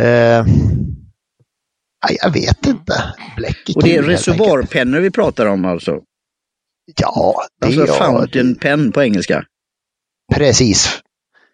Eh, 0.00 0.46
jag 2.22 2.32
vet 2.32 2.66
inte. 2.66 3.14
Bläck 3.36 3.70
Och 3.74 3.82
det 3.82 3.96
är 3.96 4.02
reservoarpennor 4.02 5.00
vi 5.00 5.10
pratar 5.10 5.46
om 5.46 5.64
alltså? 5.64 6.00
Ja, 7.00 7.42
det 7.60 7.66
alltså 7.66 7.82
är 7.82 7.86
fountain 7.86 8.54
pen 8.54 8.92
på 8.92 9.02
engelska? 9.02 9.44
Precis. 10.34 11.00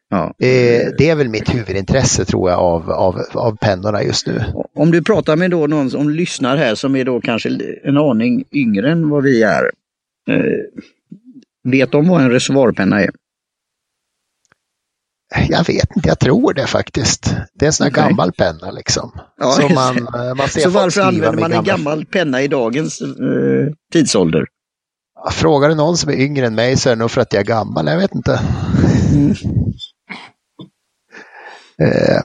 Ja. 0.08 0.24
Eh, 0.24 0.88
det 0.98 1.08
är 1.08 1.16
väl 1.16 1.28
mitt 1.28 1.54
huvudintresse 1.54 2.24
tror 2.24 2.50
jag 2.50 2.58
av, 2.58 2.90
av, 2.90 3.22
av 3.32 3.56
pennorna 3.56 4.02
just 4.02 4.26
nu. 4.26 4.44
Om 4.74 4.90
du 4.90 5.02
pratar 5.02 5.36
med 5.36 5.50
då 5.50 5.66
någon 5.66 5.90
som 5.90 6.10
lyssnar 6.10 6.56
här 6.56 6.74
som 6.74 6.96
är 6.96 7.04
då 7.04 7.20
kanske 7.20 7.48
en 7.84 7.96
aning 7.96 8.44
yngre 8.52 8.92
än 8.92 9.08
vad 9.08 9.22
vi 9.22 9.42
är. 9.42 9.70
Eh, 10.30 10.82
vet 11.64 11.92
de 11.92 12.08
vad 12.08 12.22
en 12.22 12.30
reservoarpenna 12.30 13.00
är? 13.00 13.10
Jag 15.48 15.66
vet 15.66 15.96
inte, 15.96 16.08
jag 16.08 16.18
tror 16.18 16.54
det 16.54 16.66
faktiskt. 16.66 17.34
Det 17.54 17.64
är 17.64 17.66
en 17.66 17.72
sån 17.72 17.84
här 17.84 17.90
okay. 17.90 18.08
gammal 18.08 18.32
penna 18.32 18.70
liksom. 18.70 19.12
Ja, 19.36 19.52
så, 19.52 19.68
man, 19.68 19.96
eh, 19.96 20.34
man 20.34 20.48
ser 20.48 20.60
så 20.60 20.70
varför 20.70 21.00
använder 21.00 21.40
man 21.40 21.52
en 21.52 21.64
gammal 21.64 22.04
penna 22.04 22.42
i 22.42 22.48
dagens 22.48 23.00
eh, 23.00 23.06
tidsålder? 23.92 24.44
Frågar 25.32 25.68
du 25.68 25.74
någon 25.74 25.96
som 25.96 26.10
är 26.10 26.14
yngre 26.14 26.46
än 26.46 26.54
mig 26.54 26.76
så 26.76 26.88
är 26.88 26.96
det 26.96 26.98
nog 26.98 27.10
för 27.10 27.20
att 27.20 27.32
jag 27.32 27.40
är 27.40 27.44
gammal, 27.44 27.86
jag 27.86 27.98
vet 27.98 28.14
inte. 28.14 28.40
Mm. 29.14 29.30
eh. 31.82 32.20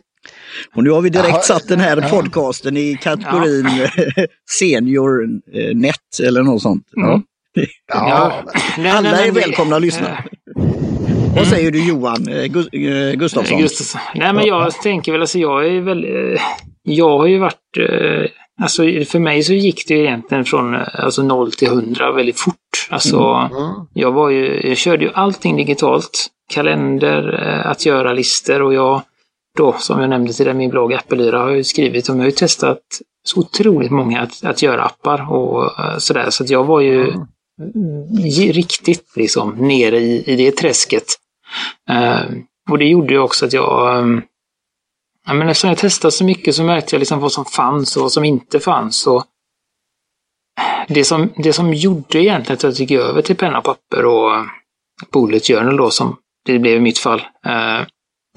Och 0.75 0.83
nu 0.83 0.89
har 0.89 1.01
vi 1.01 1.09
direkt 1.09 1.29
Aha, 1.29 1.41
satt 1.41 1.67
den 1.67 1.79
här 1.79 2.09
podcasten 2.09 2.77
i 2.77 2.97
kategorin 3.01 3.67
ja. 3.77 3.87
senior 4.59 5.23
eh, 5.53 5.75
net 5.75 6.19
eller 6.23 6.43
något 6.43 6.61
sånt. 6.61 6.83
Mm. 6.97 7.21
Ja. 7.87 8.43
ja. 8.77 8.91
Alla 8.91 9.25
är 9.25 9.31
välkomna 9.31 9.75
att 9.75 9.81
lyssna. 9.81 10.23
Vad 11.35 11.47
säger 11.47 11.71
du 11.71 11.87
Johan 11.87 12.27
eh, 12.27 12.37
eh, 12.37 13.13
Gustafsson? 13.13 13.57
Gustafsson. 13.57 14.01
Nej 14.15 14.33
men 14.33 14.45
jag 14.45 14.71
tänker 14.81 15.11
väl, 15.11 15.21
alltså 15.21 15.39
jag 15.39 15.67
är 15.67 15.81
väl, 15.81 16.03
eh, 16.03 16.41
jag 16.83 17.17
har 17.17 17.27
ju 17.27 17.39
varit, 17.39 17.77
alltså 18.61 18.83
för 18.83 19.19
mig 19.19 19.43
så 19.43 19.53
gick 19.53 19.87
det 19.87 19.93
egentligen 19.93 20.45
från 20.45 20.75
alltså 20.75 21.23
0 21.23 21.51
till 21.51 21.67
100 21.67 22.11
väldigt 22.11 22.39
fort. 22.39 22.55
Alltså 22.89 23.17
mm. 23.17 23.57
Mm. 23.57 23.71
jag 23.93 24.11
var 24.11 24.29
ju, 24.29 24.67
jag 24.67 24.77
körde 24.77 25.03
ju 25.03 25.11
allting 25.13 25.55
digitalt. 25.55 26.27
Kalender, 26.53 27.33
att 27.65 27.85
göra 27.85 28.13
listor 28.13 28.61
och 28.61 28.73
jag 28.73 29.01
då, 29.57 29.75
som 29.79 29.99
jag 29.99 30.09
nämnde 30.09 30.33
till 30.33 30.53
min 30.53 30.69
blogg 30.69 30.93
Appelyra, 30.93 31.39
har 31.39 31.49
ju 31.49 31.63
skrivit 31.63 32.09
och 32.09 32.15
jag 32.15 32.19
har 32.19 32.25
ju 32.25 32.31
testat 32.31 32.79
så 33.23 33.39
otroligt 33.39 33.91
många 33.91 34.21
att, 34.21 34.43
att 34.43 34.61
göra 34.61 34.83
appar 34.83 35.31
och 35.31 35.71
sådär. 35.97 36.29
Så 36.29 36.43
att 36.43 36.49
jag 36.49 36.63
var 36.63 36.81
ju 36.81 37.03
mm 37.03 37.27
riktigt 38.51 39.05
liksom 39.15 39.55
nere 39.67 39.99
i, 39.99 40.23
i 40.25 40.35
det 40.35 40.51
träsket. 40.51 41.03
Eh, 41.89 42.21
och 42.69 42.77
det 42.77 42.85
gjorde 42.85 43.13
ju 43.13 43.19
också 43.19 43.45
att 43.45 43.53
jag, 43.53 43.97
ehm, 43.97 44.21
ja, 45.27 45.33
men 45.33 45.49
eftersom 45.49 45.69
jag 45.69 45.77
testade 45.77 46.11
så 46.11 46.23
mycket 46.23 46.55
så 46.55 46.63
märkte 46.63 46.95
jag 46.95 46.99
liksom 46.99 47.19
vad 47.19 47.31
som 47.31 47.45
fanns 47.45 47.95
och 47.95 48.01
vad 48.01 48.11
som 48.11 48.23
inte 48.23 48.59
fanns. 48.59 49.07
Och 49.07 49.25
det, 50.87 51.03
som, 51.03 51.33
det 51.37 51.53
som 51.53 51.73
gjorde 51.73 52.19
egentligen 52.19 52.57
att 52.57 52.63
jag 52.63 52.73
gick 52.73 52.91
över 52.91 53.21
till 53.21 53.35
penna 53.35 53.57
och 53.57 53.63
papper 53.63 54.05
och 54.05 54.35
eh, 54.35 54.43
Bullet 55.13 55.47
Journal 55.47 55.77
då, 55.77 55.89
som 55.89 56.17
det 56.45 56.59
blev 56.59 56.77
i 56.77 56.79
mitt 56.81 56.99
fall, 56.99 57.19
eh, 57.45 57.87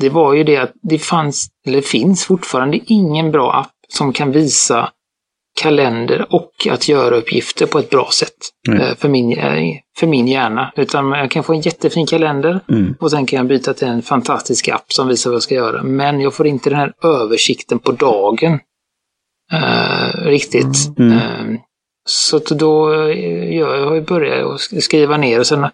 det 0.00 0.09
var 0.09 0.35
ju 0.35 0.44
det 0.44 0.56
att 0.56 0.73
det 0.83 0.99
fanns, 0.99 1.49
eller 1.66 1.80
finns 1.80 2.25
fortfarande, 2.25 2.80
ingen 2.87 3.30
bra 3.30 3.52
app 3.52 3.71
som 3.88 4.12
kan 4.12 4.33
visa 4.33 4.90
kalender 5.61 6.26
och 6.30 6.66
att 6.70 6.88
göra 6.88 7.16
uppgifter 7.16 7.66
på 7.66 7.78
ett 7.78 7.90
bra 7.90 8.08
sätt 8.12 8.37
mm. 8.68 8.96
för, 8.96 9.08
min, 9.08 9.38
eh, 9.38 9.76
för 9.99 10.06
min 10.06 10.28
hjärna. 10.28 10.73
Utan 10.76 11.11
jag 11.11 11.30
kan 11.30 11.44
få 11.44 11.52
en 11.52 11.61
jättefin 11.61 12.06
kalender 12.06 12.61
mm. 12.68 12.94
och 13.00 13.11
sen 13.11 13.26
kan 13.26 13.37
jag 13.37 13.46
byta 13.46 13.75
till 13.75 13.88
en 13.88 14.02
fantastisk 14.02 14.68
app 14.68 14.92
som 14.92 15.08
visar 15.08 15.30
vad 15.30 15.34
jag 15.34 15.42
ska 15.42 15.54
göra. 15.54 15.82
Men 15.82 16.20
jag 16.20 16.34
får 16.34 16.46
inte 16.46 16.70
den 16.70 16.78
här 16.78 16.92
översikten 17.02 17.78
på 17.78 17.92
dagen 17.92 18.52
uh, 19.52 20.26
riktigt. 20.26 20.99
Mm. 20.99 21.12
Uh, 21.12 21.58
så 22.08 22.38
då 22.38 22.94
jag, 22.94 23.52
jag 23.52 23.87
har 23.87 23.94
jag 23.94 24.04
börjat 24.04 24.61
skriva 24.61 25.16
ner 25.16 25.40
och 25.40 25.46
sen 25.46 25.64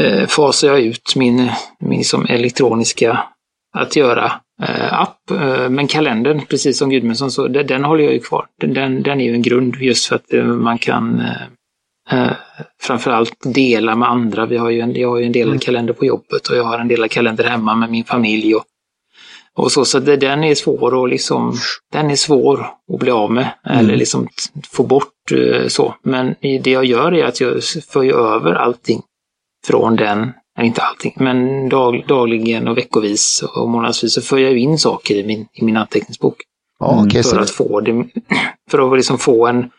uh, 0.00 0.26
fasar 0.26 0.68
jag 0.68 0.80
ut 0.80 1.16
min, 1.16 1.50
min 1.80 1.98
liksom 1.98 2.26
elektroniska 2.26 3.24
att 3.74 3.96
göra 3.96 4.24
eh, 4.24 4.53
app. 4.90 5.30
Eh, 5.30 5.68
men 5.68 5.86
kalendern, 5.86 6.46
precis 6.46 6.78
som 6.78 6.90
Gudmundsson 6.90 7.30
så, 7.30 7.48
den, 7.48 7.66
den 7.66 7.84
håller 7.84 8.04
jag 8.04 8.12
ju 8.12 8.20
kvar. 8.20 8.46
Den, 8.60 8.74
den, 8.74 9.02
den, 9.02 9.20
är 9.20 9.24
ju 9.24 9.34
en 9.34 9.42
grund 9.42 9.76
just 9.76 10.06
för 10.06 10.16
att 10.16 10.32
eh, 10.32 10.44
man 10.44 10.78
kan 10.78 11.20
eh, 11.20 11.42
eh, 12.18 12.32
framförallt 12.82 13.54
dela 13.54 13.96
med 13.96 14.08
andra. 14.08 14.46
Vi 14.46 14.56
har 14.56 14.70
ju 14.70 14.80
en, 14.80 14.94
jag 14.94 15.08
har 15.08 15.18
ju 15.18 15.26
en 15.26 15.32
del 15.32 15.48
mm. 15.48 15.58
kalender 15.58 15.92
på 15.92 16.04
jobbet 16.04 16.48
och 16.50 16.56
jag 16.56 16.64
har 16.64 16.78
en 16.78 16.88
del 16.88 17.08
kalender 17.08 17.44
hemma 17.44 17.74
med 17.74 17.90
min 17.90 18.04
familj. 18.04 18.54
Och, 18.54 18.64
och 19.54 19.72
så, 19.72 19.84
så 19.84 19.98
det, 19.98 20.16
den 20.16 20.44
är 20.44 20.54
svår 20.54 21.04
att 21.04 21.10
liksom, 21.10 21.56
den 21.92 22.10
är 22.10 22.16
svår 22.16 22.66
att 22.92 22.98
bli 23.00 23.10
av 23.10 23.30
med 23.30 23.48
mm. 23.64 23.78
eller 23.78 23.96
liksom 23.96 24.28
få 24.72 24.82
bort 24.82 25.32
eh, 25.32 25.68
så. 25.68 25.94
Men 26.02 26.34
det 26.40 26.70
jag 26.70 26.84
gör 26.84 27.14
är 27.14 27.24
att 27.24 27.40
jag 27.40 27.62
för 27.88 28.04
över 28.04 28.54
allting 28.54 29.02
från 29.66 29.96
den 29.96 30.32
inte 30.62 30.82
allting, 30.82 31.14
men 31.16 31.68
dag, 31.68 32.04
dagligen 32.08 32.68
och 32.68 32.78
veckovis 32.78 33.44
och 33.56 33.68
månadsvis 33.68 34.14
så 34.14 34.22
för 34.22 34.38
jag 34.38 34.58
in 34.58 34.78
saker 34.78 35.14
i 35.14 35.26
min, 35.26 35.46
i 35.52 35.64
min 35.64 35.76
anteckningsbok. 35.76 36.42
Ja, 36.78 37.04
okay, 37.04 37.22
för, 37.22 37.40
att 37.40 37.50
få 37.50 37.80
det, 37.80 38.04
för 38.70 38.92
att 38.92 38.96
liksom 38.96 39.18
få 39.18 39.46
en, 39.46 39.70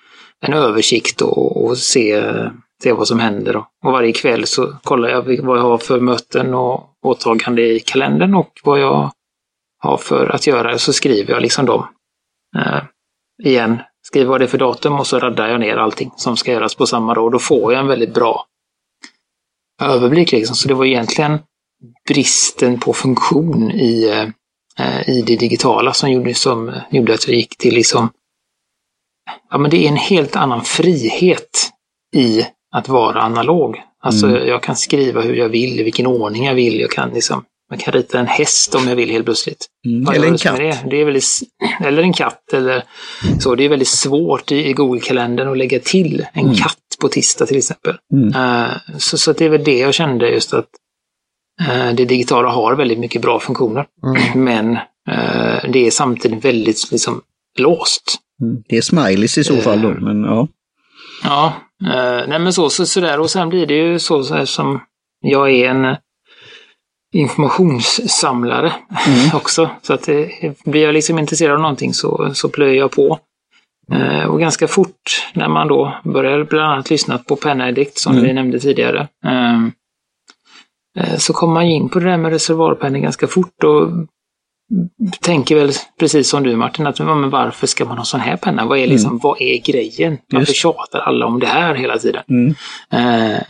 en 0.41 0.53
översikt 0.53 1.21
och, 1.21 1.65
och 1.65 1.77
se, 1.77 2.23
se 2.83 2.93
vad 2.93 3.07
som 3.07 3.19
händer. 3.19 3.55
Och, 3.55 3.65
och 3.85 3.91
varje 3.91 4.11
kväll 4.11 4.47
så 4.47 4.73
kollar 4.83 5.09
jag 5.09 5.41
vad 5.43 5.57
jag 5.57 5.63
har 5.63 5.77
för 5.77 5.99
möten 5.99 6.53
och 6.53 6.89
åtagande 7.03 7.61
i 7.61 7.79
kalendern 7.79 8.35
och 8.35 8.51
vad 8.63 8.79
jag 8.79 9.11
har 9.77 9.97
för 9.97 10.35
att 10.35 10.47
göra 10.47 10.77
så 10.77 10.93
skriver 10.93 11.33
jag 11.33 11.41
liksom 11.41 11.65
dem. 11.65 11.85
Eh, 12.57 12.83
igen, 13.43 13.79
skriver 14.01 14.29
vad 14.29 14.41
det 14.41 14.45
är 14.45 14.47
för 14.47 14.57
datum 14.57 14.99
och 14.99 15.07
så 15.07 15.19
raddar 15.19 15.47
jag 15.47 15.59
ner 15.59 15.77
allting 15.77 16.11
som 16.15 16.37
ska 16.37 16.51
göras 16.51 16.75
på 16.75 16.85
samma 16.85 17.13
dag. 17.13 17.31
Då 17.31 17.39
får 17.39 17.73
jag 17.73 17.79
en 17.79 17.87
väldigt 17.87 18.13
bra 18.13 18.45
överblick. 19.81 20.31
Liksom. 20.31 20.55
Så 20.55 20.67
det 20.67 20.73
var 20.73 20.85
egentligen 20.85 21.39
bristen 22.07 22.79
på 22.79 22.93
funktion 22.93 23.71
i, 23.71 24.23
eh, 24.79 25.09
i 25.09 25.21
det 25.21 25.35
digitala 25.35 25.93
som 25.93 26.11
gjorde, 26.11 26.33
som 26.33 26.71
gjorde 26.91 27.13
att 27.13 27.27
jag 27.27 27.35
gick 27.37 27.57
till 27.57 27.73
liksom 27.73 28.09
Ja, 29.49 29.57
men 29.57 29.71
det 29.71 29.77
är 29.85 29.87
en 29.89 29.97
helt 29.97 30.35
annan 30.35 30.63
frihet 30.63 31.71
i 32.15 32.45
att 32.75 32.89
vara 32.89 33.21
analog. 33.21 33.81
Alltså 34.03 34.27
Mm. 34.27 34.47
jag 34.47 34.63
kan 34.63 34.75
skriva 34.75 35.21
hur 35.21 35.35
jag 35.35 35.49
vill, 35.49 35.79
i 35.79 35.83
vilken 35.83 36.07
ordning 36.07 36.45
jag 36.45 36.53
vill. 36.55 36.79
Jag 36.79 36.91
kan 36.91 37.09
liksom, 37.09 37.43
man 37.69 37.79
kan 37.79 37.93
rita 37.93 38.19
en 38.19 38.27
häst 38.27 38.75
om 38.75 38.87
jag 38.87 38.95
vill 38.95 39.09
helt 39.09 39.25
plötsligt. 39.25 39.65
Mm. 39.85 40.15
Eller 40.15 40.27
en 40.27 40.37
katt. 40.37 40.57
Det? 40.57 40.79
Det 40.89 41.01
är 41.01 41.05
väldigt, 41.05 41.25
eller 41.83 42.03
en 42.03 42.13
katt 42.13 42.53
eller 42.53 42.83
så. 43.39 43.55
Det 43.55 43.63
är 43.63 43.69
väldigt 43.69 43.87
svårt 43.87 44.51
i, 44.51 44.67
i 44.69 44.73
Google-kalendern 44.73 45.51
att 45.51 45.57
lägga 45.57 45.79
till 45.79 46.25
en 46.33 46.43
Mm. 46.45 46.55
katt 46.55 46.77
på 47.05 47.09
tisdag 47.09 47.45
till 47.45 47.57
exempel. 47.57 47.97
Mm. 48.13 48.27
Eh, 48.27 48.71
så, 48.97 49.17
så 49.17 49.33
det 49.33 49.45
är 49.45 49.49
väl 49.49 49.63
det 49.63 49.79
jag 49.79 49.93
kände 49.93 50.29
just 50.29 50.53
att 50.53 50.69
eh, 51.61 51.93
det 51.93 52.05
digitala 52.05 52.49
har 52.49 52.75
väldigt 52.75 52.99
mycket 52.99 53.21
bra 53.21 53.39
funktioner. 53.39 53.85
Mm. 54.05 54.43
Men 54.43 54.75
eh, 55.09 55.71
det 55.71 55.87
är 55.87 55.91
samtidigt 55.91 56.45
väldigt 56.45 56.91
liksom, 56.91 57.21
låst. 57.59 58.15
Mm. 58.41 58.63
Det 58.69 58.77
är 58.77 58.81
smileys 58.81 59.37
i 59.37 59.43
så 59.43 59.57
fall 59.57 59.81
då, 59.81 59.89
men 59.89 60.23
ja. 60.23 60.47
Ja, 61.23 61.53
nej 62.27 62.39
men 62.39 62.53
så, 62.53 62.69
så, 62.69 62.85
sådär. 62.85 63.19
Och 63.19 63.29
sen 63.29 63.49
blir 63.49 63.65
det 63.65 63.73
ju 63.73 63.99
så, 63.99 64.23
så 64.23 64.45
som 64.45 64.79
jag 65.21 65.51
är 65.51 65.69
en 65.69 65.95
informationssamlare 67.13 68.73
Mm. 69.07 69.29
också. 69.33 69.69
Så 69.81 69.93
att 69.93 70.09
blir 70.65 70.83
jag 70.83 70.93
liksom 70.93 71.19
intresserad 71.19 71.53
av 71.53 71.61
någonting 71.61 71.93
så, 71.93 72.31
så 72.33 72.49
plöjer 72.49 72.75
jag 72.75 72.91
på. 72.91 73.19
Eh, 73.91 74.23
och 74.25 74.39
ganska 74.39 74.67
fort 74.67 75.29
när 75.33 75.47
man 75.47 75.67
då 75.67 75.95
börjar 76.03 76.43
bland 76.43 76.71
annat 76.73 76.89
lyssna 76.89 77.17
på 77.17 77.35
Penna 77.35 77.69
Edict 77.69 77.97
som 77.99 78.13
Mm. 78.13 78.25
vi 78.25 78.33
nämnde 78.33 78.59
tidigare. 78.59 79.07
Eh, 79.25 79.63
eh, 80.99 81.17
så 81.17 81.33
kommer 81.33 81.53
man 81.53 81.63
in 81.63 81.89
på 81.89 81.99
det 81.99 82.05
där 82.09 82.17
med 82.17 82.31
reservoarpennor 82.31 82.99
ganska 82.99 83.27
fort 83.27 83.63
och 83.63 83.89
tänker 85.21 85.55
väl 85.55 85.71
precis 85.99 86.29
som 86.29 86.43
du 86.43 86.55
Martin, 86.55 86.87
att 86.87 86.99
men 86.99 87.29
varför 87.29 87.67
ska 87.67 87.85
man 87.85 87.97
ha 87.97 88.05
sån 88.05 88.19
här 88.19 88.37
penna? 88.37 88.65
Vad 88.65 88.77
är, 88.79 88.87
liksom, 88.87 89.17
vad 89.23 89.41
är 89.41 89.57
grejen? 89.57 90.17
Varför 90.31 90.47
Just. 90.47 90.55
tjatar 90.61 90.99
alla 90.99 91.25
om 91.25 91.39
det 91.39 91.47
här 91.47 91.75
hela 91.75 91.97
tiden? 91.97 92.23
Mm. 92.29 92.55
Eh, 92.91 93.41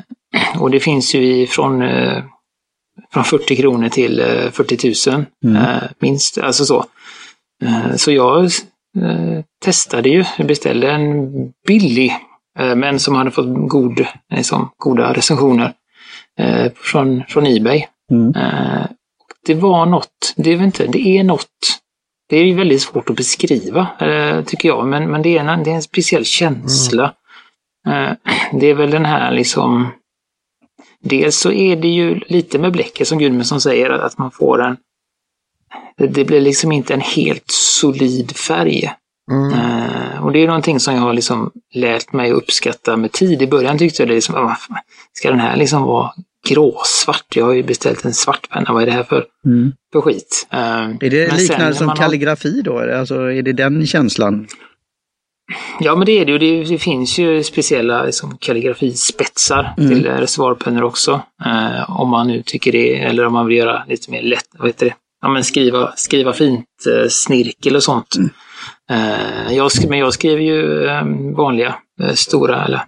och 0.61 0.71
det 0.71 0.79
finns 0.79 1.15
ju 1.15 1.25
i, 1.41 1.47
från, 1.47 1.81
eh, 1.81 2.23
från 3.13 3.23
40 3.23 3.55
kronor 3.55 3.89
till 3.89 4.19
eh, 4.19 4.51
40 4.51 5.09
000 5.11 5.25
Mm. 5.45 5.81
minst. 5.99 6.37
Alltså 6.37 6.65
så. 6.65 6.85
Så 7.95 8.11
jag 8.11 8.49
eh, 8.95 9.43
testade 9.65 10.09
ju, 10.09 10.25
beställde 10.37 10.91
en 10.91 11.31
billig 11.67 12.13
eh, 12.59 12.75
men 12.75 12.99
som 12.99 13.15
hade 13.15 13.31
fått 13.31 13.69
god, 13.69 14.05
liksom, 14.33 14.69
goda 14.77 15.13
recensioner 15.13 15.73
eh, 16.39 16.71
från, 16.75 17.23
från 17.27 17.45
Ebay. 17.45 17.85
Mm. 18.11 18.33
Det 19.45 19.53
var 19.53 19.85
något, 19.85 20.33
det 20.35 20.53
är 20.53 20.63
inte, 20.63 20.87
det 20.87 21.17
är 21.17 21.23
något 21.23 21.47
det 22.29 22.37
är 22.37 22.43
ju 22.43 22.53
väldigt 22.53 22.81
svårt 22.81 23.09
att 23.09 23.15
beskriva, 23.15 23.87
tycker 24.45 24.69
jag, 24.69 24.87
men, 24.87 25.11
men 25.11 25.21
det, 25.21 25.37
är 25.37 25.45
en, 25.45 25.63
det 25.63 25.71
är 25.71 25.75
en 25.75 25.81
speciell 25.81 26.25
känsla. 26.25 27.13
Eh, 27.87 28.11
det 28.59 28.67
är 28.67 28.73
väl 28.73 28.91
den 28.91 29.05
här 29.05 29.31
liksom... 29.31 29.91
Dels 30.99 31.37
så 31.37 31.51
är 31.51 31.75
det 31.75 31.87
ju 31.87 32.19
lite 32.19 32.59
med 32.59 32.71
bläcket 32.71 33.07
som 33.07 33.19
Gudmundsson 33.19 33.61
säger, 33.61 33.89
att 33.89 34.17
man 34.17 34.31
får 34.31 34.63
en... 34.63 34.77
Det, 35.97 36.25
blir 36.25 36.41
liksom 36.41 36.71
inte 36.71 36.93
en 36.93 37.01
helt 37.01 37.45
solid 37.47 38.37
färg. 38.37 38.91
Mm. 39.31 39.53
Eh, 39.53 40.23
och 40.25 40.31
det 40.31 40.39
är 40.39 40.47
någonting 40.47 40.79
som 40.79 40.93
jag 40.93 41.01
har 41.01 41.13
liksom 41.13 41.51
lärt 41.73 42.13
mig 42.13 42.31
att 42.31 42.37
uppskatta 42.37 42.97
med 42.97 43.11
tid. 43.11 43.41
I 43.41 43.47
början 43.47 43.77
tyckte 43.77 44.01
jag 44.01 44.09
det 44.09 44.15
liksom, 44.15 44.35
"Ah, 44.35 44.57
ska 45.13 45.29
den 45.29 45.39
här 45.39 45.55
liksom 45.57 45.83
vara 45.83 46.11
gråsvart? 46.49 47.35
Jag 47.35 47.45
har 47.45 47.53
ju 47.53 47.63
beställt 47.63 48.05
en 48.05 48.13
svart 48.13 48.49
penna, 48.49 48.73
vad 48.73 48.81
är 48.81 48.85
det 48.85 48.91
här 48.91 49.03
för, 49.03 49.25
Mm. 49.45 49.71
för 49.93 50.01
skit? 50.01 50.47
Eh, 50.51 50.59
Är 50.59 51.09
det 51.09 51.37
liknande 51.37 51.73
som 51.75 51.87
har- 51.87 51.95
kalligrafi 51.95 52.61
då? 52.61 52.79
Alltså, 52.99 53.15
är 53.31 53.41
det 53.41 53.53
den 53.53 53.87
känslan? 53.87 54.47
Ja, 55.79 55.95
men 55.95 56.05
det 56.05 56.11
är 56.11 56.25
det 56.25 56.31
ju. 56.31 56.37
Det, 56.37 56.63
det 56.63 56.77
finns 56.77 57.17
ju 57.17 57.43
speciella 57.43 58.03
liksom, 58.03 58.37
kalligrafispetsar 58.37 59.73
Mm. 59.77 59.89
till 59.89 60.05
reservoarpennor 60.07 60.83
också. 60.83 61.21
Eh, 61.45 61.99
om 62.01 62.09
man 62.09 62.27
nu 62.27 62.41
tycker 62.45 62.71
det, 62.71 62.99
eller 62.99 63.25
om 63.25 63.33
man 63.33 63.47
vill 63.47 63.57
göra 63.57 63.83
lite 63.87 64.11
mer 64.11 64.21
lätt, 64.21 64.45
vad 64.57 64.67
heter 64.69 64.85
det? 64.85 64.93
Ja, 65.25 65.29
men 65.31 65.43
skriva, 65.43 65.93
skriva 65.95 66.33
fint, 66.33 66.65
eh, 66.87 67.09
snirkel 67.09 67.75
och 67.75 67.83
sånt. 67.83 68.15
Eh, 68.91 69.53
jag, 69.53 69.71
men 69.89 69.99
jag 69.99 70.13
skriver 70.13 70.41
ju 70.41 70.85
eh, 70.87 71.03
vanliga, 71.37 71.75
stora, 72.13 72.65
eller 72.65 72.81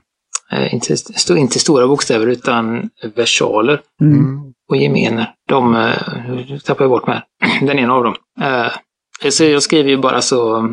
eh, 0.52 0.74
inte, 0.74 0.94
st- 0.94 1.38
inte 1.38 1.60
stora 1.60 1.88
bokstäver 1.88 2.28
utan 2.28 2.90
versaler 3.16 3.82
Mm. 4.02 4.20
Mm. 4.20 4.54
och 4.70 4.78
gemener. 4.78 5.34
De 5.50 5.76
eh, 5.76 6.60
tappar 6.66 6.84
jag 6.86 6.90
bort 6.90 7.08
med. 7.08 7.24
Den 7.62 7.80
ena 7.80 7.94
av 7.94 8.04
dem. 8.04 8.16
Eh, 8.42 9.30
så 9.32 9.44
jag 9.44 9.64
skriver 9.64 9.90
ju 9.90 9.98
bara 9.98 10.22
så, 10.22 10.70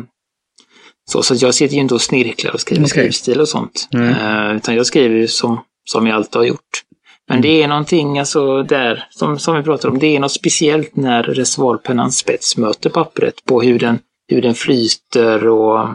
så, 1.11 1.23
så 1.23 1.35
jag 1.45 1.53
sitter 1.55 1.75
ju 1.75 1.81
inte 1.81 1.93
och 1.93 2.01
snirklar 2.01 2.51
och 2.53 2.59
skriver 2.59 2.81
Okej. 2.83 2.89
skrivstil 2.89 3.39
och 3.41 3.49
sånt. 3.49 3.87
Mm. 3.93 4.09
Eh, 4.09 4.55
utan 4.55 4.75
jag 4.75 4.85
skriver 4.85 5.15
ju 5.15 5.27
som, 5.27 5.59
som 5.85 6.07
jag 6.07 6.15
alltid 6.15 6.35
har 6.35 6.45
gjort. 6.45 6.81
Men 7.29 7.41
det 7.41 7.63
är 7.63 7.67
någonting 7.67 8.19
alltså 8.19 8.63
där, 8.63 9.07
som, 9.09 9.39
som 9.39 9.55
vi 9.55 9.63
pratar 9.63 9.89
om, 9.89 9.99
det 9.99 10.15
är 10.15 10.19
något 10.19 10.31
speciellt 10.31 10.95
när 10.95 11.23
reservoarpennans 11.23 12.17
spets 12.17 12.57
möter 12.57 12.89
pappret 12.89 13.45
på 13.45 13.61
hur 13.61 13.79
den, 13.79 13.99
hur 14.27 14.41
den 14.41 14.53
flyter 14.55 15.47
och 15.47 15.89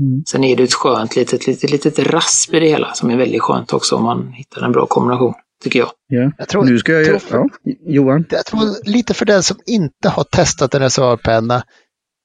Mm. 0.00 0.22
sen 0.26 0.44
är 0.44 0.56
det 0.56 0.62
ett 0.62 0.74
skönt 0.74 1.16
litet, 1.16 1.46
litet, 1.46 1.70
litet 1.70 1.98
rasp 1.98 2.54
i 2.54 2.60
det 2.60 2.68
hela 2.68 2.92
som 2.94 3.10
är 3.10 3.16
väldigt 3.16 3.42
skönt 3.42 3.72
också 3.72 3.96
om 3.96 4.02
man 4.02 4.32
hittar 4.32 4.62
en 4.62 4.72
bra 4.72 4.86
kombination, 4.86 5.34
tycker 5.64 5.78
jag. 5.78 5.90
Ja. 6.08 6.32
Jag 6.38 6.48
tror, 6.48 6.64
Nu 6.64 6.78
ska 6.78 6.92
jag 6.92 7.20
tror- 7.22 7.50
Ja, 7.62 7.72
Johan? 7.86 8.24
jag 8.30 8.46
tror 8.46 8.88
lite 8.90 9.14
för 9.14 9.26
den 9.26 9.42
som 9.42 9.56
inte 9.66 10.08
har 10.08 10.24
testat 10.24 10.74
en 10.74 10.80
reservoarpenna. 10.82 11.62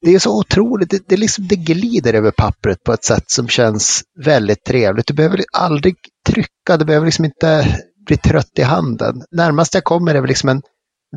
Det 0.02 0.14
är 0.14 0.18
så 0.18 0.38
otroligt, 0.38 0.90
det, 0.90 1.08
det, 1.08 1.16
liksom, 1.16 1.46
det 1.48 1.56
glider 1.56 2.14
över 2.14 2.30
pappret 2.30 2.84
på 2.84 2.92
ett 2.92 3.04
sätt 3.04 3.24
som 3.30 3.48
känns 3.48 4.02
väldigt 4.24 4.64
trevligt. 4.64 5.06
Du 5.06 5.14
behöver 5.14 5.40
aldrig 5.52 5.94
trycka, 6.26 6.76
du 6.78 6.84
behöver 6.84 7.06
liksom 7.06 7.24
inte 7.24 7.66
bli 8.06 8.16
trött 8.16 8.52
i 8.58 8.62
handen. 8.62 9.22
Närmast 9.30 9.74
jag 9.74 9.84
kommer 9.84 10.14
är 10.14 10.20
väl 10.20 10.28
liksom 10.28 10.48
en 10.48 10.62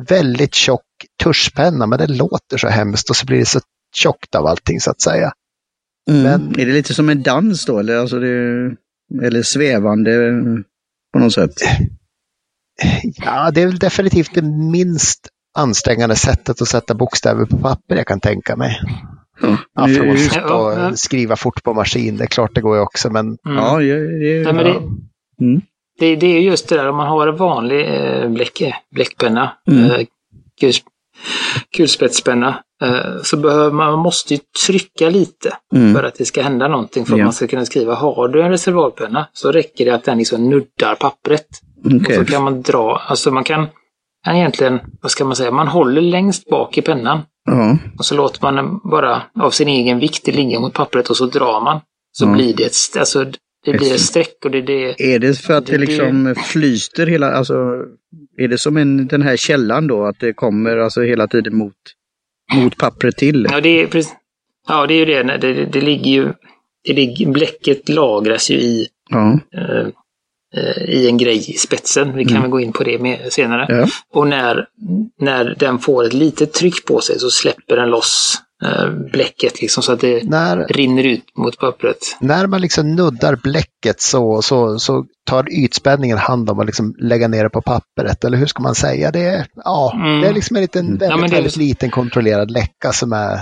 väldigt 0.08 0.54
tjock 0.54 0.82
tuschpenna, 1.22 1.86
men 1.86 1.98
det 1.98 2.06
låter 2.06 2.56
så 2.56 2.68
hemskt 2.68 3.10
och 3.10 3.16
så 3.16 3.26
blir 3.26 3.38
det 3.38 3.44
så 3.46 3.60
tjockt 3.94 4.34
av 4.34 4.46
allting 4.46 4.80
så 4.80 4.90
att 4.90 5.00
säga. 5.00 5.32
Mm. 6.10 6.22
Men- 6.22 6.60
Är 6.60 6.66
det 6.66 6.72
lite 6.72 6.94
som 6.94 7.08
en 7.08 7.22
dans 7.22 7.64
då? 7.66 7.78
Eller, 7.78 7.96
alltså 7.96 8.18
det, 8.18 8.70
eller 9.22 9.42
svävande 9.42 10.34
på 11.12 11.18
något 11.18 11.32
sätt? 11.32 11.52
Ja, 13.16 13.50
det 13.50 13.62
är 13.62 13.66
väl 13.66 13.78
definitivt 13.78 14.34
det 14.34 14.42
minst 14.72 15.28
ansträngande 15.58 16.16
sättet 16.16 16.62
att 16.62 16.68
sätta 16.68 16.94
bokstäver 16.94 17.44
på 17.44 17.58
papper 17.58 17.96
jag 17.96 18.06
kan 18.06 18.20
tänka 18.20 18.56
mig. 18.56 18.80
Ja, 19.40 19.58
Ja, 19.74 19.84
att 19.84 20.34
Ja, 20.34 20.72
ja. 20.78 20.96
skriva 20.96 21.36
fort 21.36 21.62
på 21.62 21.74
maskin, 21.74 22.16
det 22.16 22.24
är 22.24 22.28
klart 22.28 22.54
det 22.54 22.60
går 22.60 22.76
ju 22.76 22.82
också, 22.82 23.10
men 23.10 23.26
Mm. 23.26 23.38
ja, 23.56 23.78
det, 23.78 24.18
det, 24.18 24.44
Nej, 24.44 24.52
men 24.52 24.64
det, 24.64 24.80
Mm. 25.44 25.60
Det, 25.98 26.16
det 26.16 26.26
är 26.26 26.40
just 26.40 26.68
det 26.68 26.76
där 26.76 26.88
om 26.88 26.96
man 26.96 27.06
har 27.08 27.26
en 27.26 27.36
vanlig 27.36 27.86
eh, 27.94 28.28
bläck, 28.28 28.62
bläckpenna, 28.94 29.50
Mm. 29.70 29.90
eh, 29.90 30.06
kul, 30.60 30.72
kulspetspenna, 31.76 32.62
eh, 32.82 33.22
så 33.22 33.36
behöver 33.36 33.70
man, 33.72 33.90
man 33.90 33.98
måste 33.98 34.34
ju 34.34 34.40
trycka 34.66 35.10
lite 35.10 35.56
Mm. 35.76 35.94
för 35.94 36.04
att 36.04 36.14
det 36.14 36.24
ska 36.24 36.42
hända 36.42 36.68
någonting 36.68 37.06
för 37.06 37.12
att 37.12 37.18
Ja. 37.18 37.24
man 37.24 37.32
ska 37.32 37.46
kunna 37.46 37.64
skriva. 37.64 37.94
Har 37.94 38.28
du 38.28 38.42
en 38.42 38.50
reservoarpenna 38.50 39.26
så 39.32 39.52
räcker 39.52 39.84
det 39.84 39.90
att 39.94 40.04
den 40.04 40.18
liksom 40.18 40.50
nuddar 40.50 40.94
pappret. 40.94 41.46
Och 41.84 41.92
Okej. 42.02 42.16
så 42.16 42.24
kan 42.24 42.42
man 42.44 42.62
dra, 42.62 43.02
alltså 43.08 43.30
man 43.30 43.44
kan, 43.44 43.66
kan 44.24 44.36
egentligen, 44.36 44.80
vad 45.02 45.10
ska 45.10 45.24
man 45.24 45.36
säga, 45.36 45.50
man 45.50 45.68
håller 45.68 46.00
längst 46.02 46.50
bak 46.50 46.78
i 46.78 46.82
pennan 46.82 47.20
Ja. 47.44 47.76
och 47.98 48.04
så 48.04 48.14
låter 48.14 48.42
man 48.42 48.54
den 48.56 48.78
bara 48.90 49.22
av 49.40 49.50
sin 49.50 49.68
egen 49.68 49.98
vikt 49.98 50.26
ligga 50.26 50.60
mot 50.60 50.72
pappret 50.74 51.10
och 51.10 51.16
så 51.16 51.26
drar 51.26 51.60
man. 51.60 51.80
Så 52.12 52.26
blir 52.26 52.54
det 52.56 52.64
ett, 52.64 52.98
alltså, 52.98 53.24
det 53.64 53.72
blir 53.72 53.94
ett 53.94 54.00
streck 54.00 54.44
och 54.44 54.50
det, 54.50 54.62
det 54.62 55.00
Är 55.14 55.18
det 55.18 55.38
för 55.38 55.54
att 55.54 55.66
det 55.66 55.72
Det- 55.72 55.78
liksom 55.78 56.34
flyter 56.46 57.06
hela, 57.06 57.32
alltså 57.32 57.54
är 58.38 58.48
det 58.48 58.58
som 58.58 58.76
en, 58.76 59.06
den 59.06 59.22
här 59.22 59.36
källan 59.36 59.86
då, 59.86 60.04
att 60.06 60.20
det 60.20 60.32
kommer 60.32 60.76
alltså 60.76 61.02
hela 61.02 61.26
tiden 61.28 61.56
mot, 61.56 61.74
mot 62.54 62.76
pappret 62.76 63.16
till? 63.16 63.46
Ja, 63.50 63.60
det 63.60 63.82
är 63.82 63.86
precis. 63.86 64.12
Ja, 64.68 64.86
det 64.86 64.94
är 64.94 64.98
ju 64.98 65.04
det. 65.04 65.38
Det, 65.38 65.64
det, 65.64 65.80
ligger 65.80 66.10
ju... 66.10 66.28
Det 66.84 66.92
ligger, 66.92 67.26
bläcket 67.26 67.88
lagras 67.88 68.50
ju 68.50 68.54
i, 68.54 68.86
Ja. 69.10 69.40
eh, 69.54 69.86
eh, 70.56 70.84
i 70.88 71.08
en 71.08 71.18
grej 71.18 71.50
i 71.50 71.52
spetsen. 71.52 72.16
Vi 72.16 72.24
kan 72.24 72.30
Mm. 72.30 72.42
väl 72.42 72.50
gå 72.50 72.60
in 72.60 72.72
på 72.72 72.84
det 72.84 72.98
mer 72.98 73.30
senare. 73.30 73.66
Ja. 73.68 73.86
Och 74.12 74.26
när, 74.28 74.66
när 75.20 75.54
den 75.58 75.78
får 75.78 76.04
ett 76.04 76.12
litet 76.12 76.52
tryck 76.52 76.84
på 76.84 77.00
sig 77.00 77.18
så 77.18 77.30
släpper 77.30 77.76
den 77.76 77.90
loss 77.90 78.38
bläcket 79.12 79.60
liksom 79.60 79.82
så 79.82 79.92
att 79.92 80.00
det 80.00 80.24
När, 80.24 80.66
rinner 80.68 81.04
ut 81.04 81.24
mot 81.36 81.58
pappret. 81.58 81.98
när 82.20 82.46
man 82.46 82.60
liksom 82.60 82.94
nuddar 82.96 83.36
bläcket 83.36 84.00
så, 84.00 84.42
så, 84.42 84.78
så 84.78 85.06
tar 85.26 85.52
ytspänningen 85.64 86.18
hand 86.18 86.50
om 86.50 86.60
att 86.60 86.66
liksom 86.66 86.94
lägga 86.98 87.28
ner 87.28 87.44
det 87.44 87.50
på 87.50 87.62
pappret. 87.62 88.24
Eller 88.24 88.36
hur 88.38 88.46
ska 88.46 88.62
man 88.62 88.74
säga? 88.74 89.10
Det 89.10 89.20
är, 89.20 89.46
ja, 89.64 89.92
Mm. 89.94 90.20
det 90.20 90.28
är 90.28 90.32
liksom 90.32 90.56
en 90.56 90.62
liten, 90.62 90.86
väldigt, 90.86 91.08
Ja, 91.08 91.16
det 91.16 91.20
väldigt 91.22 91.42
liksom- 91.42 91.62
liten 91.62 91.90
kontrollerad 91.90 92.50
läcka 92.50 92.92
som 92.92 93.12
är... 93.12 93.38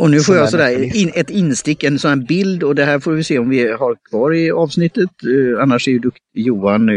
Och 0.00 0.10
nu 0.10 0.20
får 0.20 0.36
jag 0.36 0.44
är 0.46 0.50
sådär 0.50 0.96
in, 0.96 1.10
ett 1.14 1.30
instick, 1.30 1.84
en 1.84 1.98
sån 1.98 2.08
här 2.08 2.26
bild 2.26 2.62
och 2.62 2.74
det 2.74 2.84
här 2.84 2.98
får 2.98 3.12
vi 3.12 3.24
se 3.24 3.38
om 3.38 3.48
vi 3.48 3.72
har 3.72 3.96
kvar 4.10 4.34
i 4.34 4.50
avsnittet. 4.50 5.10
Eh, 5.24 5.62
annars 5.62 5.88
är 5.88 5.92
ju 5.92 6.00
Johan 6.34 6.88
eh, 6.88 6.94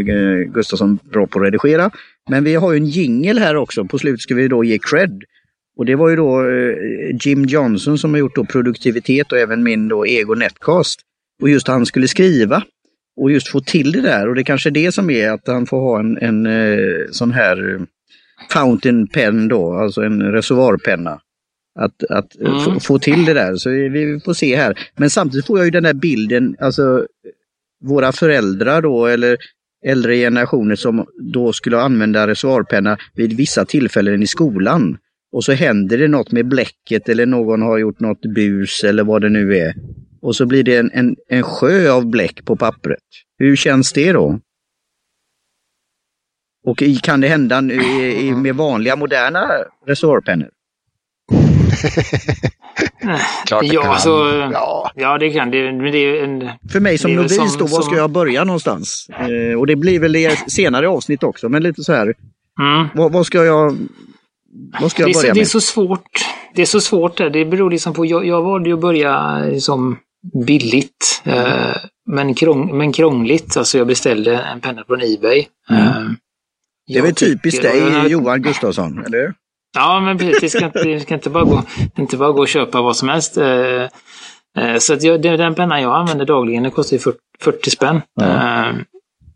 Gustafsson 0.53 0.99
bra 1.13 1.27
på 1.27 1.39
att 1.39 1.45
redigera. 1.45 1.89
Men 2.29 2.43
vi 2.43 2.55
har 2.55 2.71
ju 2.71 2.77
en 2.77 2.86
jingel 2.86 3.39
här 3.39 3.55
också. 3.55 3.86
På 3.86 3.97
slutet 3.99 4.21
ska 4.21 4.36
vi 4.36 4.47
då 4.47 4.63
ge 4.63 4.77
cred. 4.89 5.21
Och 5.79 5.85
det 5.85 5.95
var 5.95 6.09
ju 6.09 6.15
då 6.15 6.49
eh, 6.49 6.75
Jim 7.21 7.45
Johnson 7.45 7.97
som 7.97 8.13
har 8.13 8.19
gjort 8.19 8.35
då 8.35 8.45
produktivitet 8.45 9.31
och 9.31 9.37
även 9.37 9.63
min 9.63 9.87
då 9.87 10.07
Ego 10.07 10.33
Netcast. 10.33 10.99
Och 11.41 11.49
just 11.49 11.67
han 11.67 11.85
skulle 11.85 12.07
skriva 12.07 12.63
och 13.21 13.31
just 13.31 13.47
få 13.47 13.61
till 13.61 13.91
det 13.91 14.01
där 14.01 14.29
och 14.29 14.35
det 14.35 14.43
kanske 14.43 14.69
är 14.69 14.71
det 14.71 14.91
som 14.91 15.09
är 15.09 15.29
att 15.31 15.47
han 15.47 15.65
får 15.65 15.79
ha 15.79 15.99
en, 15.99 16.17
en 16.17 16.45
eh, 16.45 17.05
sån 17.11 17.31
här 17.31 17.75
eh, 17.75 17.81
fountain 18.51 19.07
pen 19.07 19.47
då, 19.47 19.73
alltså 19.73 20.01
en 20.01 20.31
reservoarpenna. 20.31 21.21
Att, 21.79 22.03
att 22.09 22.35
Mm. 22.35 22.59
få, 22.59 22.79
få 22.79 22.99
till 22.99 23.25
det 23.25 23.33
där, 23.33 23.55
så 23.55 23.69
vi 23.69 24.21
får 24.25 24.33
se 24.33 24.55
här. 24.55 24.79
Men 24.97 25.09
samtidigt 25.09 25.45
får 25.47 25.57
jag 25.57 25.65
ju 25.65 25.71
den 25.71 25.83
där 25.83 25.93
bilden, 25.93 26.55
alltså 26.59 27.07
våra 27.85 28.11
föräldrar 28.11 28.81
då 28.81 29.05
eller 29.05 29.37
äldre 29.85 30.15
generationer 30.15 30.75
som 30.75 31.05
då 31.33 31.53
skulle 31.53 31.79
använda 31.79 32.27
reservoarpenna 32.27 32.97
vid 33.15 33.37
vissa 33.37 33.65
tillfällen 33.65 34.23
i 34.23 34.27
skolan. 34.27 34.97
Och 35.31 35.43
så 35.43 35.51
händer 35.51 35.97
det 35.97 36.07
något 36.07 36.31
med 36.31 36.47
bläcket 36.47 37.09
eller 37.09 37.25
någon 37.25 37.61
har 37.61 37.77
gjort 37.77 37.99
något 37.99 38.21
bus 38.21 38.83
eller 38.83 39.03
vad 39.03 39.21
det 39.21 39.29
nu 39.29 39.57
är. 39.57 39.73
Och 40.21 40.35
så 40.35 40.45
blir 40.45 40.63
det 40.63 40.77
en, 40.77 40.91
en, 40.93 41.15
en 41.29 41.43
sjö 41.43 41.91
av 41.91 42.05
bläck 42.09 42.45
på 42.45 42.55
pappret. 42.55 42.99
Hur 43.37 43.55
känns 43.55 43.93
det 43.93 44.11
då? 44.11 44.39
Och 46.65 46.83
kan 47.03 47.21
det 47.21 47.27
hända 47.27 47.61
i, 47.61 48.27
i, 48.27 48.31
med 48.31 48.55
vanliga 48.55 48.95
moderna? 48.95 49.47
Klart 53.47 53.61
det 53.61 53.67
Ja, 53.73 53.81
kan. 53.81 53.91
alltså, 53.91 54.09
ja. 54.53 54.91
Ja, 54.95 55.17
det 55.17 55.29
kan 55.29 55.51
det. 55.51 55.71
Men 55.71 55.91
det 55.91 55.97
är 55.97 56.23
en... 56.23 56.49
För 56.71 56.79
mig 56.79 56.97
som 56.97 57.15
novis 57.15 57.35
som- 57.35 57.47
då, 57.59 57.65
var 57.65 57.81
ska 57.81 57.95
jag 57.95 58.11
börja 58.11 58.43
någonstans? 58.43 59.07
Eh, 59.09 59.59
och 59.59 59.67
det 59.67 59.75
blir 59.75 59.99
väl 59.99 60.15
i 60.15 60.29
senare 60.47 60.89
avsnitt 60.89 61.23
också, 61.23 61.49
men 61.49 61.63
lite 61.63 61.83
så 61.83 61.93
här, 61.93 62.13
Mm. 62.59 62.87
vad, 62.95 63.11
vad 63.11 63.25
ska 63.25 63.45
jag, 63.45 63.77
vad 64.81 64.91
ska 64.91 65.03
Det 65.05 65.09
jag 65.09 65.09
är, 65.09 65.13
så, 65.13 65.19
börja 65.21 65.33
det 65.33 65.39
är 65.39 65.41
med? 65.41 65.47
så 65.47 65.62
svårt. 65.62 66.09
Det 66.55 66.62
är 66.62 66.65
så 66.65 66.81
svårt 66.81 67.17
där. 67.17 67.29
Det 67.29 67.45
beror 67.45 67.71
liksom 67.71 67.93
på. 67.93 68.05
Jag, 68.05 68.25
jag 68.25 68.41
valde 68.41 68.69
ju 68.69 68.75
att 68.75 68.81
börja 68.81 69.41
som 69.59 69.97
billigt. 70.45 71.21
Eh, 71.23 71.75
men, 72.05 72.33
krång, 72.33 72.77
men 72.77 72.91
krångligt. 72.91 73.57
Alltså 73.57 73.77
jag 73.77 73.88
beställde 73.88 74.38
en 74.38 74.59
penna 74.62 74.83
från 74.88 75.01
Ebay. 75.01 75.45
Mm. 75.69 75.81
Eh, 75.88 76.03
Det 76.88 76.97
är 76.97 77.01
väl 77.01 77.15
typiskt 77.15 77.62
dig, 77.62 77.79
jag- 77.79 78.09
Johan 78.09 78.41
Gustafsson, 78.41 79.05
eller? 79.05 79.33
Ja, 79.75 79.99
men 79.99 80.17
precis. 80.17 80.41
Det 80.41 80.49
ska 80.49 80.65
inte, 80.65 80.83
det 80.83 80.99
ska 80.99 81.13
inte, 81.13 81.29
bara, 81.29 81.43
gå, 81.43 81.63
inte 81.97 82.17
bara 82.17 82.31
gå 82.31 82.39
och 82.41 82.47
köpa 82.47 82.81
vad 82.81 82.95
som 82.97 83.09
helst. 83.09 83.38
Eh, 83.38 83.83
eh, 84.57 84.77
så 84.79 84.93
att 84.93 85.03
jag, 85.03 85.21
det- 85.21 85.38
den 85.38 85.55
pennan 85.55 85.81
jag 85.81 85.95
använder 85.95 86.25
dagligen, 86.25 86.63
den 86.63 86.71
kostar 86.71 86.95
ju 86.95 86.99
40, 86.99 87.17
40 87.41 87.69
spänn. 87.69 88.01
Eh, 88.21 88.71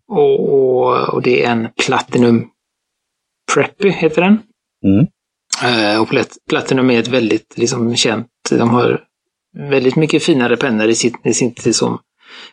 och, 0.07 0.53
och, 0.53 1.09
och 1.13 1.21
det 1.21 1.43
är 1.45 1.51
en 1.51 1.67
Platinum 1.85 2.47
Preppy, 3.53 3.89
heter 3.89 4.21
den. 4.21 4.39
Mm. 4.83 5.05
Eh, 5.63 6.01
och 6.01 6.07
Plat- 6.09 6.37
Platinum 6.49 6.89
är 6.91 6.99
ett 6.99 7.07
väldigt 7.07 7.53
liksom, 7.57 7.95
känt, 7.95 8.27
de 8.49 8.69
har 8.69 9.01
väldigt 9.69 9.95
mycket 9.95 10.23
finare 10.23 10.57
pennor 10.57 10.87
i 10.87 10.95
sitt, 10.95 11.13
i 11.25 11.33
sitt 11.33 11.65
liksom, 11.65 11.99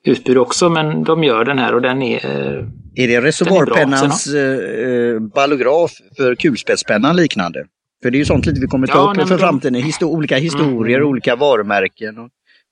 utbud 0.05 0.39
också, 0.39 0.69
men 0.69 1.05
de 1.05 1.25
gör 1.25 1.45
den 1.45 1.59
här 1.59 1.75
och 1.75 1.83
den 1.83 2.03
är 2.03 2.27
eh, 2.27 2.65
Är 2.95 3.09
det 3.09 3.21
reservoarpennans 3.21 4.27
eh, 4.27 5.21
ballograf 5.35 5.93
för 6.17 6.35
kulspetspennan 6.35 7.17
liknande? 7.17 7.65
För 8.03 8.11
det 8.11 8.17
är 8.17 8.19
ju 8.19 8.25
sånt 8.25 8.47
lite 8.47 8.61
vi 8.61 8.67
kommer 8.67 8.87
ta 8.87 8.95
Ja, 8.99 9.11
upp 9.11 9.17
nej, 9.17 9.27
för 9.27 9.35
de- 9.35 9.41
framtiden. 9.41 9.75
Histo 9.83 10.07
olika 10.07 10.37
historier, 10.37 10.97
Mm. 10.99 11.09
olika 11.09 11.37
varumärken 11.37 12.19
och, 12.19 12.29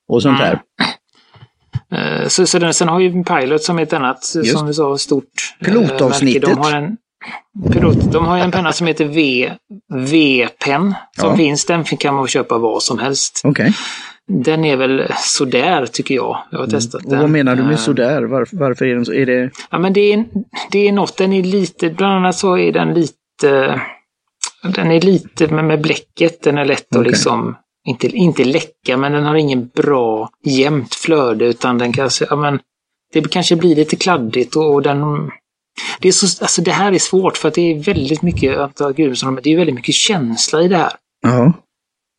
och 0.09 0.21
sånt 0.21 0.39
Mm. 0.41 0.49
där. 0.49 0.61
Eh, 2.21 2.27
Så, 2.27 2.45
så 2.47 2.59
den, 2.59 2.73
sen 2.73 2.87
har 2.87 2.99
ju 2.99 3.23
Pilot 3.23 3.63
som 3.63 3.79
är 3.79 3.83
ett 3.83 3.93
annat, 3.93 4.31
Just. 4.35 4.57
som 4.57 4.67
du 4.67 4.73
sa, 4.73 4.97
stort 4.97 5.25
eh, 5.59 5.65
Pilotavsnittet. 5.65 6.41
märke. 6.43 6.55
De 6.55 6.61
har 6.61 6.73
en, 6.77 6.97
pilot, 7.73 8.11
de 8.11 8.25
har 8.25 8.37
ju 8.37 8.43
en 8.43 8.51
penna 8.51 8.71
som 8.73 8.87
heter 8.87 9.05
V, 9.05 9.51
V-pen 9.93 10.93
som 11.17 11.29
Ja. 11.29 11.35
finns. 11.37 11.65
Den 11.65 11.83
kan 11.83 12.15
man 12.15 12.27
köpa 12.27 12.57
var 12.57 12.79
som 12.79 12.99
helst. 12.99 13.41
Okej. 13.43 13.73
Den 14.27 14.65
är 14.65 14.75
väl 14.77 15.07
sådär 15.17 15.85
tycker 15.85 16.15
jag. 16.15 16.43
Jag 16.51 16.59
har 16.59 16.67
testat 16.67 17.03
Och 17.05 17.09
den. 17.11 17.19
vad 17.19 17.29
menar 17.29 17.55
du 17.55 17.61
Eh, 17.61 17.67
med 17.67 17.79
sådär? 17.79 18.21
Varför, 18.23 18.57
varför 18.57 18.85
är 18.85 18.95
den 18.95 19.05
så? 19.05 19.13
Är 19.13 19.25
det... 19.25 19.49
Ja, 19.69 19.79
men 19.79 19.93
det 19.93 20.13
är, 20.13 20.25
det 20.71 20.87
är 20.87 20.91
något, 20.91 21.17
den 21.17 21.33
är 21.33 21.43
lite, 21.43 21.89
bland 21.89 22.13
annat 22.13 22.35
så 22.35 22.57
är 22.57 22.71
den 22.71 22.93
lite, 22.93 23.81
den 24.75 24.91
är 24.91 25.01
lite 25.01 25.47
med, 25.47 25.65
med 25.65 25.81
bläcket, 25.81 26.43
den 26.43 26.57
är 26.57 26.65
lätt 26.65 26.91
att 26.91 26.97
Okej. 26.97 27.11
liksom, 27.11 27.55
inte, 27.87 28.07
inte 28.07 28.43
läcka, 28.43 28.97
men 28.97 29.11
den 29.11 29.25
har 29.25 29.35
ingen 29.35 29.67
bra 29.75 30.29
jämnt 30.45 30.95
flöde 30.95 31.45
utan 31.45 31.77
den 31.77 31.93
kanske, 31.93 32.25
ja 32.29 32.35
men, 32.35 32.59
det 33.13 33.31
kanske 33.31 33.55
blir 33.55 33.75
lite 33.75 33.95
kladdigt 33.95 34.55
och, 34.55 34.73
och 34.73 34.81
den, 34.81 35.29
det 35.99 36.07
är 36.07 36.11
så, 36.11 36.43
alltså 36.43 36.61
det 36.61 36.71
här 36.71 36.91
är 36.91 36.99
svårt 36.99 37.37
för 37.37 37.47
att 37.47 37.53
det 37.53 37.61
är 37.71 37.83
väldigt 37.83 38.21
mycket, 38.21 38.57
det 38.77 38.93
är 39.53 39.57
väldigt 39.57 39.75
mycket 39.75 39.95
känsla 39.95 40.61
i 40.61 40.67
det 40.67 40.77
här. 40.77 40.91
Ja. 41.21 41.53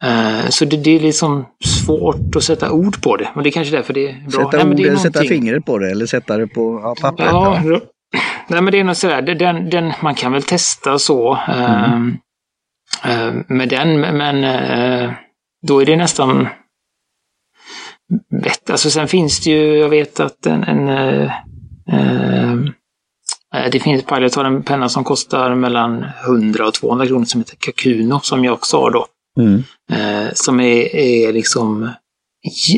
Eh, 0.05 0.49
Så 0.49 0.65
det, 0.65 0.77
det 0.77 0.91
är 0.91 1.01
liksom 1.01 1.47
svårt 1.65 2.37
att 2.37 2.45
sätta 2.45 2.73
ord 2.73 3.03
på 3.03 3.17
det. 3.17 3.29
Men 3.35 3.43
det 3.45 3.49
är 3.51 3.53
kanske 3.53 3.77
därför 3.77 3.93
det 3.95 4.09
är 4.09 4.13
bra. 4.13 4.31
Sätta 4.31 4.57
Nej, 4.57 4.59
men 4.67 4.69
ord 4.69 4.77
det 4.77 4.83
är 4.83 4.87
eller 4.89 4.97
sätta 4.99 5.21
fingret 5.25 5.65
på 5.67 5.79
det 5.79 5.91
eller 5.91 6.07
sätta 6.07 6.37
det 6.37 6.47
på 6.47 6.81
ja, 6.83 6.95
pappret? 7.01 7.29
Ja, 7.33 7.61
då- 7.65 7.81
nej 8.49 8.63
men 8.63 8.73
det 8.73 8.81
är 8.81 8.85
nog 8.85 8.97
sådär, 8.97 9.23
den, 9.23 9.71
den, 9.71 9.93
man 10.03 10.15
kan 10.15 10.33
väl 10.33 10.43
testa 10.43 10.99
så 10.99 11.35
eh, 11.49 11.95
eh, 13.05 13.35
med 13.49 13.69
den, 13.69 14.01
men 14.01 14.45
eh, 14.45 15.13
då 15.67 15.83
är 15.83 15.87
det 15.87 15.97
nästan 15.97 16.49
bättre. 18.43 18.73
Alltså 18.73 18.91
sen 18.91 19.09
finns 19.09 19.41
det 19.41 19.51
ju, 19.51 19.77
jag 19.79 19.89
vet 19.89 20.21
att 20.21 20.47
en, 20.47 20.65
en 20.65 20.89
eh, 20.89 21.33
eh, 21.93 22.55
det 23.73 23.81
finns 23.81 24.05
Pilot 24.05 24.35
har 24.35 24.45
en 24.45 24.63
penna 24.63 24.89
som 24.89 25.05
kostar 25.05 25.55
mellan 25.55 26.05
100 26.25 26.67
och 26.67 26.75
200 26.75 27.07
kronor 27.07 27.25
som 27.25 27.41
heter 27.41 27.57
Kakuno 27.59 28.21
som 28.23 28.45
jag 28.45 28.55
också 28.55 28.77
har 28.77 28.91
då. 28.91 29.07
Mm. 29.39 29.63
Eh, 29.93 30.33
som 30.35 30.61
är, 30.61 30.95
är 30.97 31.33
liksom 31.33 31.91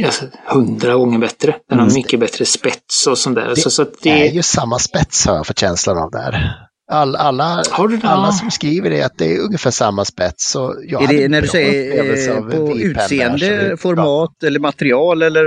alltså, 0.04 0.24
hundra 0.46 0.94
gånger 0.94 1.18
bättre. 1.18 1.56
Den 1.68 1.78
har 1.78 1.87
Mm. 1.87 1.94
mycket 1.94 2.20
bättre 2.20 2.44
spets 2.44 3.06
och 3.06 3.18
sånt 3.18 3.37
där. 3.37 3.48
Det 3.48 3.56
så, 3.56 3.70
så 3.70 3.82
att 3.82 4.02
Det 4.02 4.11
är 4.28 4.32
ju 4.32 4.42
samma 4.42 4.78
spets 4.78 5.26
har 5.26 5.37
jag 5.37 5.46
fått 5.46 5.58
känslan 5.58 5.98
av 5.98 6.11
där. 6.11 6.54
All, 6.92 7.16
alla, 7.16 7.62
Har 7.70 7.88
du 7.88 7.96
det? 7.96 8.08
alla 8.08 8.32
som 8.32 8.50
skriver 8.50 8.90
det 8.90 9.02
att 9.02 9.18
det 9.18 9.35
är 9.37 9.40
ungefär 9.40 9.70
samma 9.70 10.04
spets. 10.04 10.50
Så 10.50 10.74
jag 10.87 11.02
Är 11.02 11.08
det 11.08 11.28
när 11.28 11.42
du 11.42 11.48
säger 11.48 12.28
eh, 12.28 12.42
på 12.50 12.78
utseende, 12.78 13.76
format 13.76 14.42
eller 14.42 14.61
material 14.61 15.22
eller? 15.22 15.44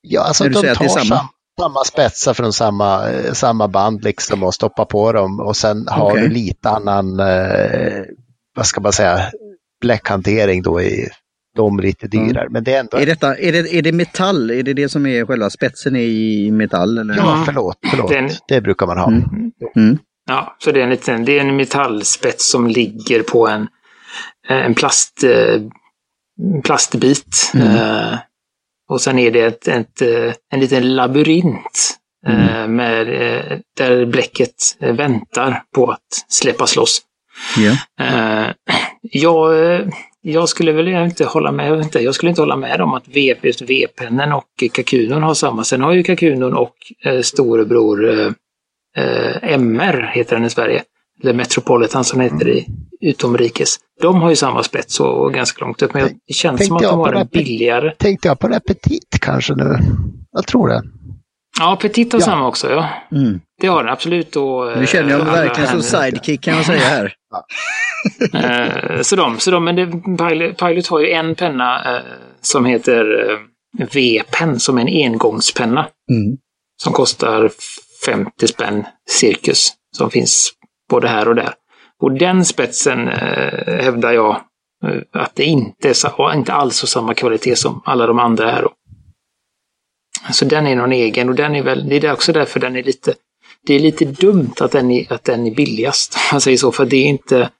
Ja, 0.00 0.20
alltså 0.20 0.44
de 0.44 0.54
säger 0.54 0.72
att 0.72 0.78
det 0.78 0.84
är 0.84 0.88
tar 0.88 0.98
samma? 1.00 1.28
Samma, 1.60 1.84
spetsar 1.84 2.34
från 2.34 2.52
samma, 2.52 3.10
eh, 3.10 3.32
samma 3.32 3.68
band 3.68 4.04
liksom 4.04 4.42
och 4.42 4.54
stoppar 4.54 4.84
på 4.84 5.12
dem 5.12 5.40
och 5.40 5.56
sen 5.56 5.88
har 5.88 6.10
Okej. 6.10 6.22
du 6.22 6.28
lite 6.28 6.68
annan, 6.70 7.20
eh, 7.20 8.02
vad 8.56 8.66
ska 8.66 8.80
man 8.80 8.92
säga, 8.92 9.20
bläckhantering 9.80 10.62
då 10.62 10.80
i 10.82 11.08
de 11.56 11.80
lite 11.80 12.06
dyrare. 12.06 12.46
Men 12.50 12.64
det 12.64 12.74
är 12.74 12.80
ändå, 12.80 12.96
Är, 12.96 13.06
detta, 13.06 13.36
är, 13.36 13.52
det, 13.52 13.74
är 13.74 13.82
det 13.82 13.92
metall? 13.92 14.50
Är 14.50 14.62
det 14.62 14.72
det 14.72 14.88
som 14.88 15.06
är 15.06 15.26
själva 15.26 15.50
spetsen 15.50 15.96
i 15.96 16.50
metall? 16.52 16.98
Eller? 16.98 17.16
ja 17.16 17.32
Mm. 17.32 17.44
förlåt, 17.44 17.78
förlåt, 17.90 18.10
Den- 18.10 18.30
det 18.48 18.60
brukar 18.60 18.86
man 18.86 18.98
ha. 18.98 19.06
Mm. 19.06 19.24
Mm. 19.76 19.98
Ja, 20.28 20.56
så 20.58 20.72
det 20.72 20.80
är 20.80 20.84
en, 20.84 20.90
liten, 20.90 21.24
det 21.24 21.38
är 21.38 21.40
en 21.40 21.56
metallspets 21.56 22.50
som 22.50 22.68
ligger 22.68 23.22
på 23.22 23.48
en, 23.48 23.68
en 24.48 24.74
plast, 24.74 25.24
eh, 25.24 25.60
plastbit. 26.64 27.50
Mm. 27.54 27.68
Eh, 27.76 28.18
och 28.94 29.00
sen 29.00 29.18
är 29.18 29.30
det 29.30 29.40
ett, 29.40 29.68
ett, 29.68 30.02
eh, 30.02 30.32
en 30.52 30.60
liten 30.60 30.94
labyrint 30.94 31.96
eh, 32.26 32.68
med, 32.68 33.08
eh, 33.08 33.58
där 33.76 34.06
bläcket 34.06 34.54
väntar 34.78 35.62
på 35.74 35.90
att 35.90 36.24
släppas 36.28 36.76
loss. 36.76 37.00
Eh, 38.00 38.46
jag, 39.02 39.52
jag 40.20 40.48
skulle 40.48 40.72
väl 40.72 40.88
inte 40.88 41.24
hålla 41.24 41.52
med, 41.52 41.68
jag, 41.68 41.76
vet 41.76 41.84
inte, 41.84 42.00
jag 42.00 42.14
skulle 42.14 42.30
inte 42.30 42.42
hålla 42.42 42.56
med 42.56 42.80
om 42.80 42.94
att 42.94 43.04
just 43.42 43.62
V-pennen 43.62 44.32
och 44.32 44.64
Kakunon 44.72 45.22
har 45.22 45.34
samma. 45.34 45.64
Sen 45.64 45.82
har 45.82 45.92
ju 45.92 46.02
Kakunon 46.02 46.54
och 46.54 46.74
storebror 47.22 48.34
MR, 49.42 50.10
heter 50.14 50.36
den 50.36 50.44
i 50.44 50.50
Sverige, 50.50 50.82
eller 51.24 51.34
Metropolitan 51.34 52.04
som 52.04 52.20
heter 52.20 52.48
i 52.48 52.66
utomrikes. 53.00 53.76
De 54.02 54.22
har 54.22 54.30
ju 54.30 54.36
samma 54.36 54.62
spets 54.62 55.00
och 55.00 55.34
ganska 55.34 55.64
långt 55.64 55.82
upp, 55.82 55.94
men 55.94 56.02
jag- 56.02 56.10
det 56.28 56.34
känns 56.34 56.58
Tänkte 56.58 56.66
som 56.66 56.76
att 56.76 56.82
de 56.82 56.98
har 56.98 57.12
det 57.12 57.20
en 57.20 57.26
billigare. 57.32 57.92
Tänkte 57.98 58.28
jag 58.28 58.38
på 58.38 58.48
Repetit 58.48 59.18
kanske 59.20 59.54
nu? 59.54 59.78
Jag 60.32 60.46
tror 60.46 60.68
det. 60.68 60.82
Ja, 61.60 61.78
Petit 61.82 62.12
har 62.12 62.20
Ja. 62.20 62.24
samma 62.24 62.46
också, 62.48 62.70
ja. 62.70 62.88
Mm. 63.12 63.40
Det 63.60 63.66
har 63.66 63.84
den 63.84 63.92
absolut. 63.92 64.36
Och, 64.36 64.78
Nu 64.78 64.86
känner 64.86 65.10
jag 65.10 65.18
mig 65.18 65.26
eh, 65.28 65.32
alla 65.32 65.42
verkligen 65.44 65.70
som 65.70 65.82
sidekick 65.82 66.40
kan 66.40 66.54
man 66.54 66.64
säga 66.64 66.80
här. 66.80 67.12
Eh, 68.34 69.00
så 69.02 69.16
de, 69.16 69.38
så 69.38 69.50
de, 69.50 69.64
men 69.64 69.76
det, 69.76 69.86
Pilot, 70.18 70.56
Pilot 70.58 70.86
har 70.86 71.00
ju 71.00 71.10
en 71.10 71.34
penna 71.34 71.96
eh, 71.96 72.02
som 72.40 72.64
heter 72.64 73.30
eh, 73.30 73.86
V-pen, 73.94 74.60
som 74.60 74.78
är 74.78 74.82
en 74.82 75.12
engångspenna. 75.12 75.80
Mm. 76.10 76.36
Som 76.82 76.92
kostar 76.92 77.50
50 78.06 78.46
spänn 78.46 78.84
cirkus. 79.10 79.72
Som 79.96 80.10
finns 80.10 80.52
både 80.94 81.08
här 81.08 81.28
och 81.28 81.34
där. 81.34 81.54
Och 82.02 82.12
den 82.12 82.44
spetsen 82.44 83.08
eh, 83.08 83.84
hävdar 83.84 84.12
jag 84.12 84.40
eh, 84.86 85.22
att 85.22 85.34
det 85.34 85.44
inte 85.44 85.88
är 85.88 86.34
inte 86.34 86.52
alls 86.52 86.76
så 86.76 86.86
samma 86.86 87.14
kvalitet 87.14 87.56
som 87.56 87.82
alla 87.84 88.06
de 88.06 88.18
andra 88.18 88.50
här. 88.50 88.62
Då. 88.62 88.72
Så 90.32 90.44
den 90.44 90.66
är 90.66 90.76
någon 90.76 90.92
egen 90.92 91.28
och 91.28 91.34
den 91.34 91.54
är 91.54 91.62
väl, 91.62 91.88
det 91.88 92.04
är 92.04 92.12
också 92.12 92.32
därför 92.32 92.60
den 92.60 92.76
är 92.76 92.82
lite, 92.82 93.14
det 93.66 93.74
är 93.74 93.80
lite 93.80 94.04
dumt 94.04 94.54
att 94.60 94.72
den 94.72 94.90
är, 94.90 95.12
att 95.12 95.24
den 95.24 95.46
är 95.46 95.54
billigast. 95.54 96.14
om 96.32 96.34
Man 96.34 96.40
säger 96.40 96.56
så, 96.56 96.72
för 96.72 96.86
det 96.86 96.96
är 96.96 97.06
inte, 97.06 97.50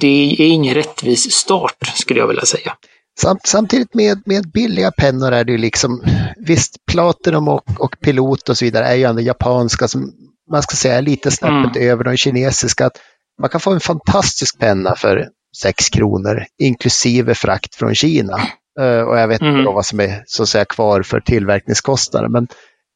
det 0.00 0.36
är 0.38 0.48
ingen 0.48 0.74
rättvis 0.74 1.32
start 1.32 1.92
skulle 1.94 2.20
jag 2.20 2.28
vilja 2.28 2.44
säga. 2.44 2.76
Samt, 3.20 3.46
samtidigt 3.46 3.94
med, 3.94 4.22
med 4.24 4.50
billiga 4.50 4.90
pennor 4.90 5.32
är 5.32 5.44
det 5.44 5.52
ju 5.52 5.58
liksom, 5.58 6.02
visst 6.36 6.86
Platinum 6.86 7.48
och, 7.48 7.64
och 7.78 7.96
Pilot 8.00 8.48
och 8.48 8.58
så 8.58 8.64
vidare 8.64 8.84
är 8.84 8.94
ju 8.94 9.04
ändå 9.04 9.20
japanska 9.20 9.88
som 9.88 10.27
man 10.50 10.62
ska 10.62 10.76
säga 10.76 11.00
lite 11.00 11.30
snäppet 11.30 11.76
över 11.82 12.04
de 12.04 12.16
kinesiska. 12.16 12.86
Att 12.86 12.96
man 13.40 13.50
kan 13.50 13.60
få 13.60 13.72
en 13.72 13.80
fantastisk 13.80 14.58
penna 14.58 14.94
för 14.96 15.28
6 15.56 15.88
kronor 15.88 16.44
inklusive 16.58 17.34
frakt 17.34 17.74
från 17.74 17.94
Kina. 17.94 18.38
Eh, 18.80 19.00
och 19.00 19.18
jag 19.18 19.28
vet 19.28 19.40
Mm. 19.40 19.52
inte 19.52 19.64
då 19.64 19.72
vad 19.72 19.86
som 19.86 20.00
är 20.00 20.22
så 20.26 20.42
att 20.42 20.48
säga 20.48 20.64
kvar 20.64 21.02
för 21.02 21.20
tillverkningskostnader. 21.20 22.28
Men, 22.28 22.48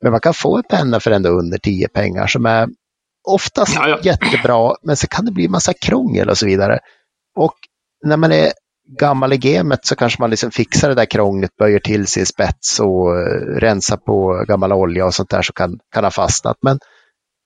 men 0.02 0.10
man 0.12 0.20
kan 0.20 0.34
få 0.34 0.56
en 0.56 0.62
penna 0.70 1.00
för 1.00 1.10
ändå 1.10 1.30
under 1.30 1.58
10 1.58 1.88
pengar 1.88 2.26
som 2.26 2.46
är 2.46 2.68
oftast 3.28 3.74
Ja, 3.74 3.88
ja. 3.88 3.98
jättebra, 4.02 4.74
men 4.82 4.96
så 4.96 5.06
kan 5.06 5.24
det 5.24 5.32
bli 5.32 5.48
massa 5.48 5.72
krångel 5.74 6.28
och 6.30 6.38
så 6.38 6.46
vidare. 6.46 6.78
Och 7.36 7.54
när 8.04 8.16
man 8.16 8.32
är 8.32 8.52
gammal 9.00 9.32
i 9.32 9.36
gamet 9.36 9.86
så 9.86 9.96
kanske 9.96 10.22
man 10.22 10.30
liksom 10.30 10.50
fixar 10.50 10.88
det 10.88 10.94
där 10.94 11.04
krånglet, 11.04 11.56
böjer 11.58 11.78
till 11.78 12.06
sin 12.06 12.26
spets 12.26 12.80
och 12.80 13.16
eh, 13.16 13.56
rensar 13.60 13.96
på 13.96 14.44
gammal 14.48 14.72
olja 14.72 15.06
och 15.06 15.14
sånt 15.14 15.30
där 15.30 15.42
så 15.42 15.52
kan, 15.52 15.78
kan 15.94 16.04
ha 16.04 16.10
fastnat. 16.10 16.56
Men 16.62 16.78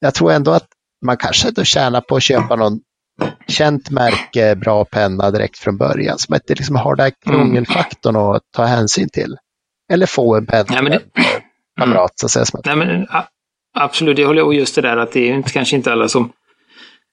jag 0.00 0.14
tror 0.14 0.32
ändå 0.32 0.50
att 0.50 0.66
man 1.06 1.16
kanske 1.16 1.50
då 1.50 1.64
tjänar 1.64 2.00
på 2.00 2.16
att 2.16 2.22
köpa 2.22 2.56
någon 2.56 2.80
känt 3.48 3.90
märke, 3.90 4.56
bra 4.56 4.84
penna 4.84 5.30
direkt 5.30 5.58
från 5.58 5.76
början. 5.76 6.18
Som 6.18 6.34
inte 6.34 6.54
liksom 6.54 6.76
har 6.76 6.96
den 6.96 7.04
här 7.04 7.12
krångelfaktorn 7.26 8.16
att 8.16 8.42
ta 8.56 8.64
hänsyn 8.64 9.08
till. 9.08 9.36
Eller 9.92 10.06
få 10.06 10.36
en 10.36 10.46
penna 10.46 10.66
Ja, 10.68 10.82
men 10.82 10.92
det- 10.92 11.02
kamrat 11.80 12.12
så 12.16 12.26
att 12.40 12.54
att, 12.54 12.64
Nej, 12.66 12.76
men, 12.76 13.06
absolut, 13.78 14.18
jag 14.18 14.26
håller 14.26 14.42
och 14.42 14.54
just 14.54 14.74
det 14.74 14.80
där 14.82 14.96
att 14.96 15.12
det 15.12 15.30
är 15.30 15.42
kanske 15.42 15.76
inte 15.76 15.92
alla 15.92 16.08
som 16.08 16.32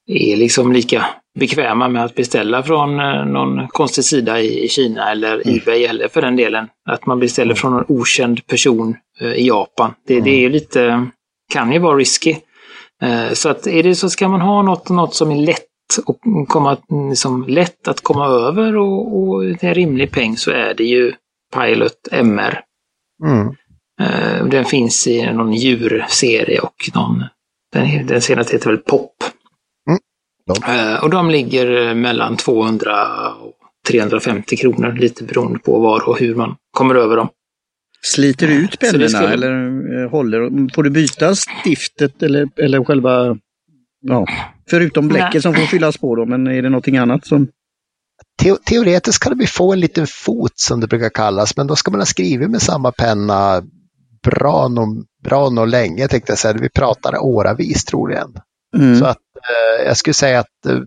är 0.08 0.36
liksom 0.38 0.74
lika 0.74 1.06
bekväma 1.40 1.88
med 1.88 2.04
att 2.06 2.16
beställa 2.16 2.64
från 2.64 3.00
eh, 3.00 3.26
någon 3.26 3.68
konstig 3.68 4.04
sida 4.04 4.40
i 4.42 4.68
Kina 4.70 5.12
eller 5.12 5.48
Ebay 5.58 5.86
eller 5.86 6.08
för 6.08 6.22
den 6.22 6.36
delen 6.36 6.68
att 6.90 7.06
man 7.06 7.20
beställer 7.20 7.56
från 7.56 7.72
någon 7.72 7.86
okänd 7.88 8.48
person 8.48 8.96
eh, 9.22 9.34
i 9.34 9.48
Japan. 9.48 9.94
Det, 10.08 10.20
det 10.22 10.46
är 10.46 10.50
lite, 10.50 11.06
kan 11.54 11.72
ju 11.72 11.80
vara 11.80 11.98
risky. 11.98 12.36
Eh, 13.04 13.34
Så 13.34 13.50
att 13.50 13.68
är 13.68 13.84
det 13.84 13.96
så 13.96 14.10
ska 14.10 14.28
man 14.28 14.42
ha 14.42 14.62
något, 14.62 14.90
något 14.90 15.16
som 15.16 15.32
är 15.32 15.36
lätt 15.36 15.68
och 16.06 16.20
komma, 16.48 16.78
liksom, 17.10 17.46
lätt 17.48 17.88
att 17.88 18.02
komma 18.02 18.26
över 18.26 18.78
och, 18.78 19.18
och 19.18 19.46
en 19.46 19.74
rimlig 19.74 20.12
peng 20.12 20.38
så 20.38 20.52
är 20.52 20.74
det 20.74 20.84
ju 20.84 21.14
Pilot 21.56 22.08
MR. 22.12 22.62
mm, 23.26 23.48
Eh, 24.02 24.46
Den 24.46 24.66
finns 24.66 25.08
i 25.08 25.34
någon 25.34 25.54
djurserie 25.54 26.60
och 26.60 26.76
någon, 26.96 27.24
den, 27.74 28.08
den 28.08 28.22
senaste 28.22 28.54
heter 28.56 28.70
väl 28.70 28.78
Pop. 28.78 29.12
Mm. 29.90 30.00
Ja. 30.46 30.74
Eh, 30.94 31.04
Och 31.04 31.10
de 31.10 31.30
ligger 31.30 31.94
mellan 31.94 32.38
200 32.38 33.32
och 33.34 33.54
350 33.88 34.58
kronor, 34.58 34.92
lite 34.92 35.24
beroende 35.24 35.60
på 35.60 35.80
var 35.80 36.10
och 36.10 36.20
hur 36.20 36.36
man 36.36 36.56
kommer 36.78 36.96
över 36.96 37.18
dem. 37.18 37.30
Sliter 38.06 38.48
du 38.48 38.54
ut 38.54 38.80
pennorna 38.80 39.08
skulle- 39.10 39.34
eller 39.34 40.04
eh, 40.04 40.10
håller? 40.10 40.74
Får 40.74 40.84
du 40.84 40.90
byta 40.90 41.36
stiftet 41.36 42.24
eller, 42.24 42.50
eller 42.56 42.84
själva... 42.84 43.38
Ja, 44.02 44.28
förutom 44.70 45.08
bläcket 45.08 45.34
Nej. 45.34 45.42
som 45.42 45.54
får 45.54 45.66
fyllas 45.66 45.98
på 45.98 46.16
då, 46.16 46.26
men 46.26 46.48
är 46.48 46.62
det 46.62 46.70
någonting 46.70 46.98
annat 46.98 47.28
som... 47.28 47.48
te 48.42 48.56
teoretiskt 48.56 49.24
kan 49.24 49.38
vi 49.38 49.48
få 49.48 49.74
en 49.74 49.80
liten 49.80 50.08
fot 50.08 50.60
som 50.60 50.80
det 50.80 50.88
brukar 50.88 51.10
kallas, 51.10 51.58
men 51.58 51.68
då 51.68 51.76
ska 51.76 51.92
man 51.92 52.00
ha 52.00 52.06
skrivit 52.06 52.50
med 52.50 52.62
samma 52.62 52.92
penna 52.92 53.64
bra 54.24 54.68
nog 54.68 55.06
bra 55.24 55.50
nog 55.50 55.68
länge, 55.68 56.08
tänkte 56.08 56.32
jag 56.32 56.40
säga. 56.40 56.54
Vi 56.54 56.70
pratar 56.70 57.24
åravis 57.24 57.86
troligen. 57.86 58.34
Mm. 58.78 59.00
Så 59.00 59.06
att 59.06 59.18
eh, 59.18 59.86
jag 59.86 59.98
skulle 59.98 60.14
säga 60.14 60.40
att 60.40 60.66
eh, 60.68 60.78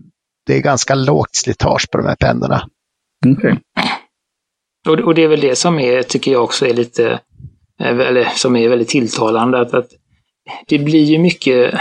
det 0.45 0.55
är 0.55 0.61
ganska 0.61 0.95
lågt 0.95 1.35
slitage 1.35 1.91
på 1.91 1.97
de 1.97 2.07
här 2.07 2.15
pennorna. 2.15 2.67
Okej. 3.25 3.59
Och, 4.87 4.99
och 4.99 5.15
det 5.15 5.23
är 5.23 5.27
väl 5.27 5.41
det 5.41 5.55
som 5.55 5.79
är, 5.79 6.03
tycker 6.03 6.31
jag 6.31 6.43
också 6.43 6.67
är 6.67 6.73
lite, 6.73 7.19
eh, 7.79 7.99
eller 7.99 8.25
som 8.35 8.55
är 8.55 8.69
väldigt 8.69 8.87
tilltalande, 8.87 9.59
att, 9.59 9.73
att 9.73 9.89
det 10.67 10.79
blir 10.79 11.03
ju 11.03 11.19
mycket, 11.19 11.75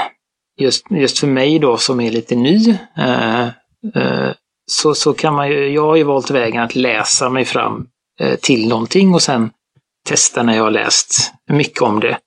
just, 0.61 0.87
just 0.90 1.19
för 1.19 1.27
mig 1.27 1.59
då 1.59 1.77
som 1.77 2.01
är 2.01 2.11
lite 2.11 2.37
ny, 2.37 2.77
eh, 2.99 3.47
eh, 3.95 4.31
så, 4.66 4.95
så 4.95 5.12
kan 5.12 5.35
man 5.35 5.49
ju, 5.49 5.69
jag 5.69 5.87
har 5.87 5.97
ju 5.97 6.03
valt 6.03 6.31
vägen 6.31 6.62
att 6.62 6.75
läsa 6.75 7.31
mig 7.31 7.45
fram 7.45 7.87
eh, 8.21 8.35
till 8.37 8.69
någonting 8.69 9.14
och 9.14 9.23
sen 9.23 9.51
testa 10.09 10.42
när 10.42 10.57
jag 10.57 10.62
har 10.62 10.71
läst 10.71 11.33
mycket 11.51 11.83
om 11.83 12.01
det. 12.01 12.19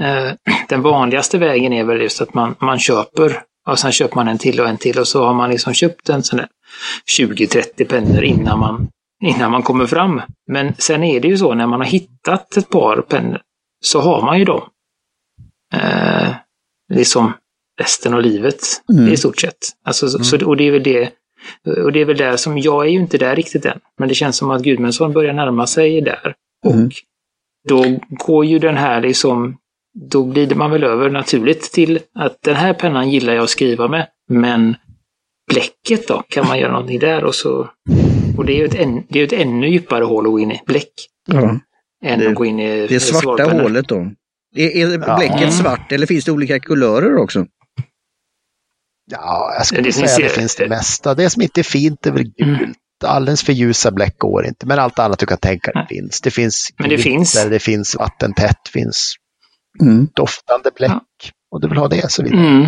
Eh, 0.00 0.32
den 0.68 0.82
vanligaste 0.82 1.38
vägen 1.38 1.72
är 1.72 1.84
väl 1.84 2.00
just 2.00 2.20
att 2.20 2.34
man, 2.34 2.54
man 2.60 2.78
köper 2.78 3.42
och 3.66 3.78
sen 3.78 3.92
köper 3.92 4.16
man 4.16 4.28
en 4.28 4.38
till 4.38 4.60
och 4.60 4.68
en 4.68 4.78
till 4.78 4.98
och 4.98 5.08
så 5.08 5.24
har 5.24 5.34
man 5.34 5.50
liksom 5.50 5.74
köpt 5.74 6.08
en 6.08 6.22
sån 6.22 6.36
där 6.36 6.48
20-30 7.18 7.84
pennor 7.84 8.24
innan 8.24 8.58
man 8.58 8.88
innan 9.24 9.50
man 9.50 9.62
kommer 9.62 9.86
fram. 9.86 10.20
Men 10.50 10.74
sen 10.78 11.02
är 11.04 11.20
det 11.20 11.28
ju 11.28 11.36
så 11.38 11.54
när 11.54 11.66
man 11.66 11.80
har 11.80 11.86
hittat 11.86 12.56
ett 12.56 12.68
par 12.68 13.00
pennor 13.00 13.40
så 13.84 14.00
har 14.00 14.22
man 14.22 14.38
ju 14.38 14.44
dem. 14.44 14.62
Eh, 15.74 16.28
liksom 16.92 17.32
resten 17.80 18.14
av 18.14 18.22
livet 18.22 18.60
Mm. 18.92 19.12
i 19.12 19.16
stort 19.16 19.40
sett. 19.40 19.58
Alltså, 19.84 20.08
så- 20.08 20.24
så, 20.24 20.46
och 20.46 20.56
det 20.56 20.64
är 20.64 20.70
väl 20.70 20.82
det 20.82 21.10
och 21.84 21.92
det 21.92 22.00
är 22.00 22.04
väl 22.04 22.16
där 22.16 22.36
som, 22.36 22.58
jag 22.58 22.86
är 22.86 22.90
ju 22.90 22.98
inte 22.98 23.18
där 23.18 23.36
riktigt 23.36 23.64
än, 23.66 23.80
men 23.98 24.08
det 24.08 24.14
känns 24.14 24.36
som 24.36 24.50
att 24.50 24.62
Gudmundsson 24.62 25.12
börjar 25.12 25.32
närma 25.32 25.66
sig 25.66 26.00
där. 26.00 26.34
Mm. 26.66 26.86
Och 26.86 26.92
då 27.68 27.84
går 28.08 28.44
ju 28.44 28.58
den 28.58 28.76
här 28.76 29.00
liksom, 29.00 29.56
då 30.10 30.22
glider 30.22 30.56
man 30.56 30.70
väl 30.70 30.84
över 30.84 31.10
naturligt 31.10 31.62
till 31.72 31.98
att 32.14 32.42
den 32.42 32.56
här 32.56 32.74
pennan 32.74 33.10
gillar 33.10 33.34
jag 33.34 33.42
att 33.44 33.50
skriva 33.50 33.88
med, 33.88 34.06
men 34.30 34.76
bläcket 35.52 36.08
då, 36.08 36.22
kan 36.28 36.46
man 36.48 36.58
göra 36.58 36.72
någonting 36.72 36.98
där 36.98 37.24
och 37.24 37.34
så 37.34 37.68
och 38.38 38.44
det 38.46 38.52
är 38.52 38.56
ju 38.56 38.64
ett, 38.64 38.74
än, 38.74 39.06
det 39.08 39.20
är 39.20 39.24
ett 39.24 39.32
ännu 39.32 39.68
djupare 39.68 40.04
hål 40.04 40.26
att 40.26 40.32
gå 40.32 40.38
in 40.40 40.52
i, 40.52 40.60
bläck, 40.66 40.92
Ja, 41.26 41.58
än 42.04 42.18
Det- 42.18 42.28
att 42.28 42.34
gå 42.34 42.44
in 42.44 42.60
i 42.60 42.86
det 42.86 43.00
svarta 43.00 43.22
svalpennor. 43.22 43.62
hålet 43.62 43.88
då. 43.88 43.96
Är, 44.56 44.68
är 44.76 44.98
Ja. 45.06 45.16
bläcket 45.16 45.38
Mm. 45.38 45.50
svart 45.50 45.92
eller 45.92 46.06
finns 46.06 46.24
det 46.24 46.32
olika 46.32 46.60
kulörer 46.60 47.16
också? 47.16 47.46
Ja, 49.10 49.54
jag 49.56 49.66
skulle 49.66 49.82
Det 49.82 49.92
säga 49.92 50.06
finns 50.06 50.16
att 50.18 50.22
det 50.22 50.28
finns 50.40 50.56
det 50.56 50.68
mesta. 50.68 51.14
Det 51.14 51.30
som 51.30 51.42
inte 51.42 51.60
är 51.60 51.62
fint 51.62 52.06
är 52.06 52.10
väl 52.10 52.22
gult. 52.22 52.40
Mm. 52.60 52.74
Alldeles 53.04 53.42
för 53.42 53.52
ljusa 53.52 53.90
bläck 53.90 54.18
går 54.18 54.46
inte, 54.46 54.66
men 54.66 54.78
allt 54.78 54.98
annat 54.98 55.18
du 55.18 55.26
kan 55.26 55.38
tänka 55.38 55.70
dig 55.72 55.86
finns. 55.88 56.20
Det 56.20 56.30
finns 56.30 56.68
Men 56.78 56.88
det 56.90 56.98
finns. 56.98 57.44
det 57.50 57.58
finns 57.58 57.94
vattentätt, 57.94 58.68
finns 58.72 59.14
Mm. 59.82 60.08
doftande 60.14 60.70
bläck. 60.76 60.90
Ja. 60.90 61.00
Och 61.50 61.60
du 61.60 61.68
vill 61.68 61.78
ha 61.78 61.88
det 61.88 62.10
så 62.12 62.22
vidare. 62.22 62.40
Mm. 62.40 62.66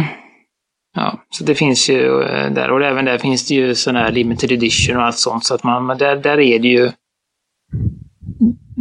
Ja, 0.97 1.27
så 1.31 1.45
det 1.45 1.55
finns 1.55 1.91
ju 1.91 2.23
eh, 2.23 2.53
där 2.53 2.71
och 2.71 2.83
även 2.83 3.05
där 3.05 3.19
finns 3.19 3.47
det 3.47 3.55
ju 3.55 3.75
sådana 3.75 3.99
här 3.99 4.13
limited 4.13 4.53
edition 4.53 4.97
och 4.97 5.03
allt 5.03 5.19
sånt 5.19 5.45
så 5.45 5.55
att 5.55 5.65
man, 5.65 5.99
där, 5.99 6.17
där 6.17 6.41
är 6.41 6.59
det 6.59 6.69
ju 6.69 6.85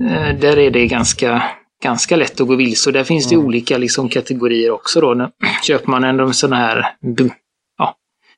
eh, 0.05 0.39
där 0.39 0.57
är 0.57 0.71
det 0.71 0.87
ganska, 0.87 1.43
ganska 1.83 2.15
lätt 2.15 2.41
att 2.41 2.47
gå 2.47 2.55
vilse 2.55 2.89
och 2.89 2.93
där 2.93 3.03
finns 3.03 3.29
det 3.29 3.35
ju 3.35 3.41
olika 3.41 3.77
liksom, 3.77 4.09
kategorier 4.09 4.71
också 4.71 5.01
då. 5.01 5.29
Köper 5.63 5.91
man 5.91 6.03
en 6.03 6.33
sån 6.33 6.53
här 6.53 6.95
ja, 7.77 7.95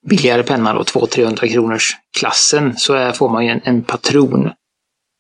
billigare 0.10 0.44
penna 0.44 0.74
då, 0.74 0.82
200-300 0.82 1.54
kronors 1.54 1.96
klassen, 2.20 2.78
så 2.78 2.94
är, 2.94 3.12
får 3.12 3.30
man 3.30 3.46
ju 3.46 3.52
en, 3.52 3.62
en 3.64 3.84
patron 3.84 4.52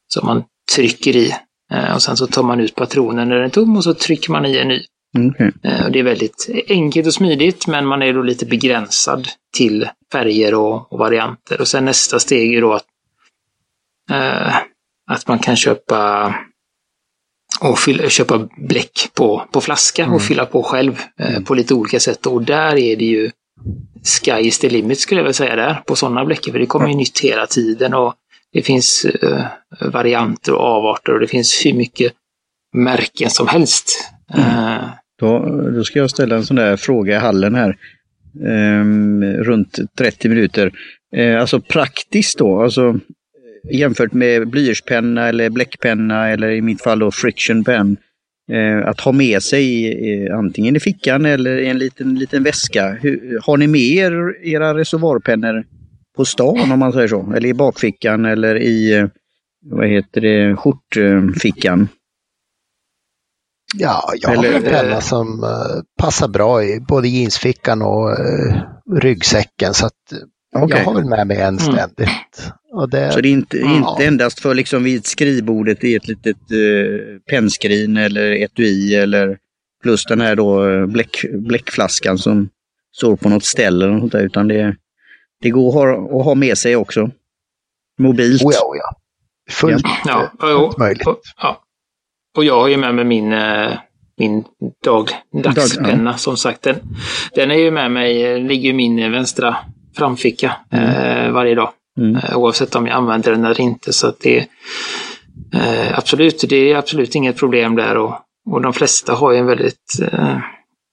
som 0.08 0.26
man 0.26 0.44
trycker 0.76 1.16
i. 1.16 1.34
Eh, 1.72 1.96
och 1.96 2.02
sen 2.02 2.18
så 2.18 2.28
tar 2.28 2.44
man 2.44 2.60
ut 2.60 2.76
patronen 2.76 3.30
när 3.30 3.36
den 3.36 3.46
är 3.46 3.50
tom 3.50 3.78
och 3.78 3.84
så 3.84 3.94
trycker 3.94 4.32
man 4.32 4.46
i 4.46 4.58
en 4.58 4.68
ny. 4.68 4.82
Okej. 5.26 5.52
Eh, 5.64 5.86
och 5.86 5.92
Det 5.92 6.00
är 6.00 6.04
väldigt 6.04 6.50
enkelt 6.70 7.08
och 7.08 7.14
smidigt, 7.14 7.68
men 7.68 7.86
man 7.86 8.02
är 8.02 8.14
då 8.14 8.22
lite 8.22 8.46
begränsad 8.46 9.28
till 9.58 9.90
färger 10.12 10.54
och, 10.54 10.94
och 10.94 11.00
varianter. 11.00 11.62
Och 11.62 11.68
sen 11.68 11.86
nästa 11.86 12.20
steg 12.20 12.54
är 12.54 12.62
då 12.62 12.74
att, 12.74 12.86
eh, 14.12 14.56
att 15.12 15.28
man 15.28 15.40
kan 15.40 15.56
köpa 15.56 16.34
och 17.62 17.80
fylla, 17.80 18.10
köpa 18.10 18.50
bläck 18.58 19.10
på, 19.14 19.48
på 19.52 19.62
flaska 19.62 20.10
och 20.10 20.22
fylla 20.22 20.46
på 20.46 20.64
själv 20.64 21.02
eh, 21.20 21.44
på 21.44 21.54
lite 21.54 21.74
olika 21.74 22.00
sätt. 22.00 22.26
Och 22.26 22.44
där 22.44 22.78
är 22.78 22.96
det 22.96 23.06
ju 23.06 23.32
sky 24.22 24.32
is 24.32 24.60
the 24.60 24.70
limit 24.70 25.00
skulle 25.00 25.20
jag 25.20 25.24
vilja 25.24 25.34
säga 25.34 25.56
där, 25.56 25.82
på 25.86 25.96
sådana 25.96 26.26
bläck. 26.26 26.46
För 26.46 26.60
det 26.60 26.66
kommer 26.66 26.88
ju 26.88 26.96
nytt 26.96 27.20
hela 27.20 27.48
tiden 27.48 27.94
och 27.94 28.14
det 28.54 28.62
finns 28.62 29.06
eh, 29.06 29.46
varianter 29.82 30.54
och 30.54 30.62
avarter 30.62 31.14
och 31.14 31.20
det 31.20 31.28
finns 31.28 31.66
hur 31.66 31.74
mycket 31.74 32.14
märken 32.74 33.30
som 33.30 33.48
helst 33.48 34.08
Mm. 34.34 34.90
Då, 35.20 35.40
då 35.76 35.84
ska 35.84 36.00
jag 36.00 36.10
ställa 36.10 36.36
en 36.36 36.46
sån 36.46 36.56
där 36.56 36.78
fråga 36.78 37.16
i 37.16 37.20
hallen 37.20 37.56
här. 37.56 37.78
Um, 38.82 39.24
runt 39.24 39.80
30 39.98 40.30
minuter. 40.30 40.72
Uh, 41.18 41.42
alltså 41.42 41.60
praktiskt 41.60 42.38
då, 42.38 42.62
alltså 42.62 42.90
eh, 42.90 43.80
jämfört 43.80 44.14
med 44.14 44.48
blyertspenna 44.48 45.28
eller 45.28 45.50
bläckpenna 45.50 46.30
eller 46.30 46.50
i 46.50 46.62
mitt 46.62 46.82
fall 46.82 47.00
då 47.00 47.12
friction 47.12 47.64
pen. 47.64 47.98
Eh, 48.52 48.88
att 48.88 49.00
ha 49.00 49.12
med 49.12 49.44
sig 49.44 49.88
eh, 50.12 50.38
antingen 50.38 50.76
i 50.76 50.80
fickan 50.80 51.26
eller 51.26 51.58
i 51.58 51.68
en 51.68 51.78
liten, 51.78 52.16
liten 52.16 52.44
väska. 52.44 52.90
Hur, 53.02 53.40
har 53.44 53.58
ni 53.58 53.68
med 53.68 53.82
er 53.82 54.46
era 54.46 54.78
reservoarpennor 54.78 55.64
på 56.18 56.26
stan 56.26 56.72
om 56.72 56.80
man 56.80 56.94
säger 56.94 57.08
så? 57.08 57.34
Eller 57.36 57.50
i 57.50 57.54
bakfickan 57.54 58.26
eller 58.26 58.56
i 58.56 58.94
eh, 58.94 59.08
vad 59.62 59.88
heter 59.88 60.22
det, 60.22 60.56
skjortfickan? 60.56 61.88
Ja, 63.74 64.12
jag 64.16 64.30
har 64.30 64.46
en 64.46 64.64
penna 64.64 65.02
som 65.02 65.44
uh, 65.44 65.84
passar 65.98 66.28
bra 66.28 66.64
i 66.64 66.80
både 66.80 67.08
jeansfickan 67.08 67.82
och 67.82 68.10
uh, 68.10 68.62
ryggsäcken. 69.00 69.74
Så 69.74 69.86
att 69.86 69.94
okay. 70.56 70.80
jag 70.80 70.86
har 70.86 70.94
väl 70.94 71.06
med 71.06 71.28
mig 71.28 71.38
en 71.38 71.60
mm. 71.60 71.60
ständigt. 71.60 72.10
Mm. 72.74 72.90
Det, 72.90 73.12
så 73.12 73.22
det 73.22 73.30
är 73.30 73.32
inte, 73.32 73.60
mm. 73.60 73.76
inte 73.76 74.06
endast 74.06 74.40
för 74.40 74.56
liksom 74.56 74.84
vid 74.84 75.06
skrivbordet 75.06 75.84
i 75.84 75.96
ett 75.96 76.08
litet 76.08 76.52
uh, 76.52 77.20
pennskrin 77.30 77.98
eller 77.98 78.32
etui 78.32 78.96
eller 78.96 79.38
plus 79.84 80.06
den 80.06 80.22
här 80.22 80.36
då 80.36 80.88
bläck, 80.88 81.26
bläckflaskan 81.34 82.18
som 82.18 82.50
står 82.96 83.16
på 83.16 83.30
något 83.30 83.46
ställe 83.46 83.86
eller 83.86 83.96
något 83.96 84.12
där, 84.12 84.24
utan 84.24 84.48
det, 84.48 84.76
det 85.42 85.50
går 85.50 85.68
att 85.68 85.74
ha, 85.74 86.20
att 86.20 86.26
ha 86.26 86.36
med 86.36 86.58
sig 86.58 86.76
också. 86.76 87.12
Mobilt. 88.00 88.44
Oh 88.44 88.54
ja, 88.54 88.62
oh 88.62 88.78
ja. 88.78 88.96
Fullt, 89.50 89.86
ja. 90.06 90.32
Ja, 90.40 90.74
möjligt. 90.80 91.08
Och, 91.08 91.20
ja. 91.42 91.64
Och 92.38 92.46
jag 92.46 92.60
har 92.60 92.68
ju 92.68 92.78
med 92.78 92.96
mig 92.96 93.06
min, 93.06 93.34
eh, 93.34 93.72
min 94.18 94.44
dag, 94.84 95.10
dagspenna 95.44 96.12
dag, 96.12 96.20
som 96.20 96.38
sagt. 96.38 96.62
Den, 96.62 96.76
den 97.36 97.52
är 97.52 97.56
ju 97.56 97.72
med 97.72 97.92
mig, 97.92 98.40
ligger 98.40 98.70
i 98.70 98.74
min 98.74 99.12
vänstra 99.12 99.58
framficka 99.98 100.56
mm. 100.72 100.86
eh, 100.86 101.32
varje 101.32 101.56
dag. 101.56 101.70
Mm. 102.00 102.16
Eh, 102.16 102.38
oavsett 102.38 102.76
om 102.76 102.88
jag 102.88 102.96
använder 102.96 103.32
den 103.32 103.46
eller 103.46 103.62
inte. 103.62 103.94
Så 103.94 104.08
att 104.08 104.20
det 104.20 104.48
absolut, 105.94 106.44
det 106.50 106.72
är 106.72 106.76
absolut 106.76 107.16
inget 107.16 107.38
problem 107.38 107.76
där. 107.76 107.98
Och, 107.98 108.14
och 108.50 108.62
de 108.62 108.74
flesta 108.74 109.14
har 109.14 109.32
ju 109.32 109.38
en 109.38 109.46
väldigt 109.46 110.00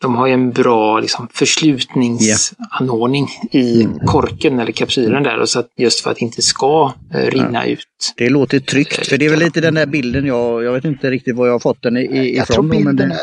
de 0.03 0.17
har 0.17 0.27
ju 0.27 0.33
en 0.33 0.51
bra 0.51 1.01
liksom, 1.01 1.29
förslutningsanordning 1.33 3.29
yeah. 3.53 3.67
i 3.67 3.83
mm. 3.83 3.99
korken 3.99 4.61
eller 4.61 4.73
kapsylen 4.73 5.23
där. 5.23 5.41
Och 5.41 5.49
så 5.49 5.59
att 5.59 5.69
just 5.77 6.01
för 6.01 6.11
att 6.11 6.17
det 6.17 6.25
inte 6.25 6.43
ska 6.43 6.93
eh, 7.15 7.19
rinna 7.19 7.67
ja. 7.67 7.73
ut. 7.73 7.87
Det 8.17 8.29
låter 8.29 8.61
tryggt, 8.61 9.07
för 9.07 9.19
det 9.19 9.27
är 9.27 9.31
väl 9.31 9.39
lite 9.39 9.61
den 9.61 9.75
där 9.75 9.87
bilden 9.87 10.27
jag, 10.27 10.65
jag 10.65 10.73
vet 10.73 10.85
inte 10.85 11.11
riktigt 11.11 11.37
var 11.37 11.47
jag 11.47 11.55
har 11.55 11.59
fått 11.59 11.83
den 11.83 11.97
ifrån. 11.97 12.35
Jag 12.35 12.47
tror 12.47 12.63
bilden 12.63 13.13
är 13.13 13.19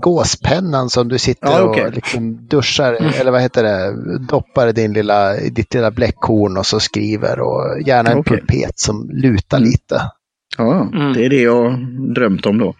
gåspennan 0.00 0.90
som 0.90 1.08
du 1.08 1.18
sitter 1.18 1.48
ja, 1.48 1.62
okay. 1.62 1.84
och 1.84 1.94
liksom 1.94 2.46
duschar, 2.46 2.92
mm. 2.94 3.12
eller 3.20 3.30
vad 3.30 3.42
heter 3.42 3.62
det, 3.62 3.94
doppar 4.28 4.72
din 4.72 4.92
lilla, 4.92 5.36
ditt 5.36 5.74
lilla 5.74 5.90
bläckhorn 5.90 6.56
och 6.56 6.66
så 6.66 6.80
skriver 6.80 7.40
och 7.40 7.80
gärna 7.86 8.10
en 8.10 8.18
okay. 8.18 8.36
pulpet 8.36 8.78
som 8.78 9.10
lutar 9.12 9.56
mm. 9.56 9.70
lite. 9.70 10.02
Ja, 10.58 10.90
mm. 10.94 11.12
det 11.12 11.24
är 11.24 11.28
det 11.28 11.42
jag 11.42 11.78
drömt 12.14 12.46
om 12.46 12.58
då. 12.58 12.74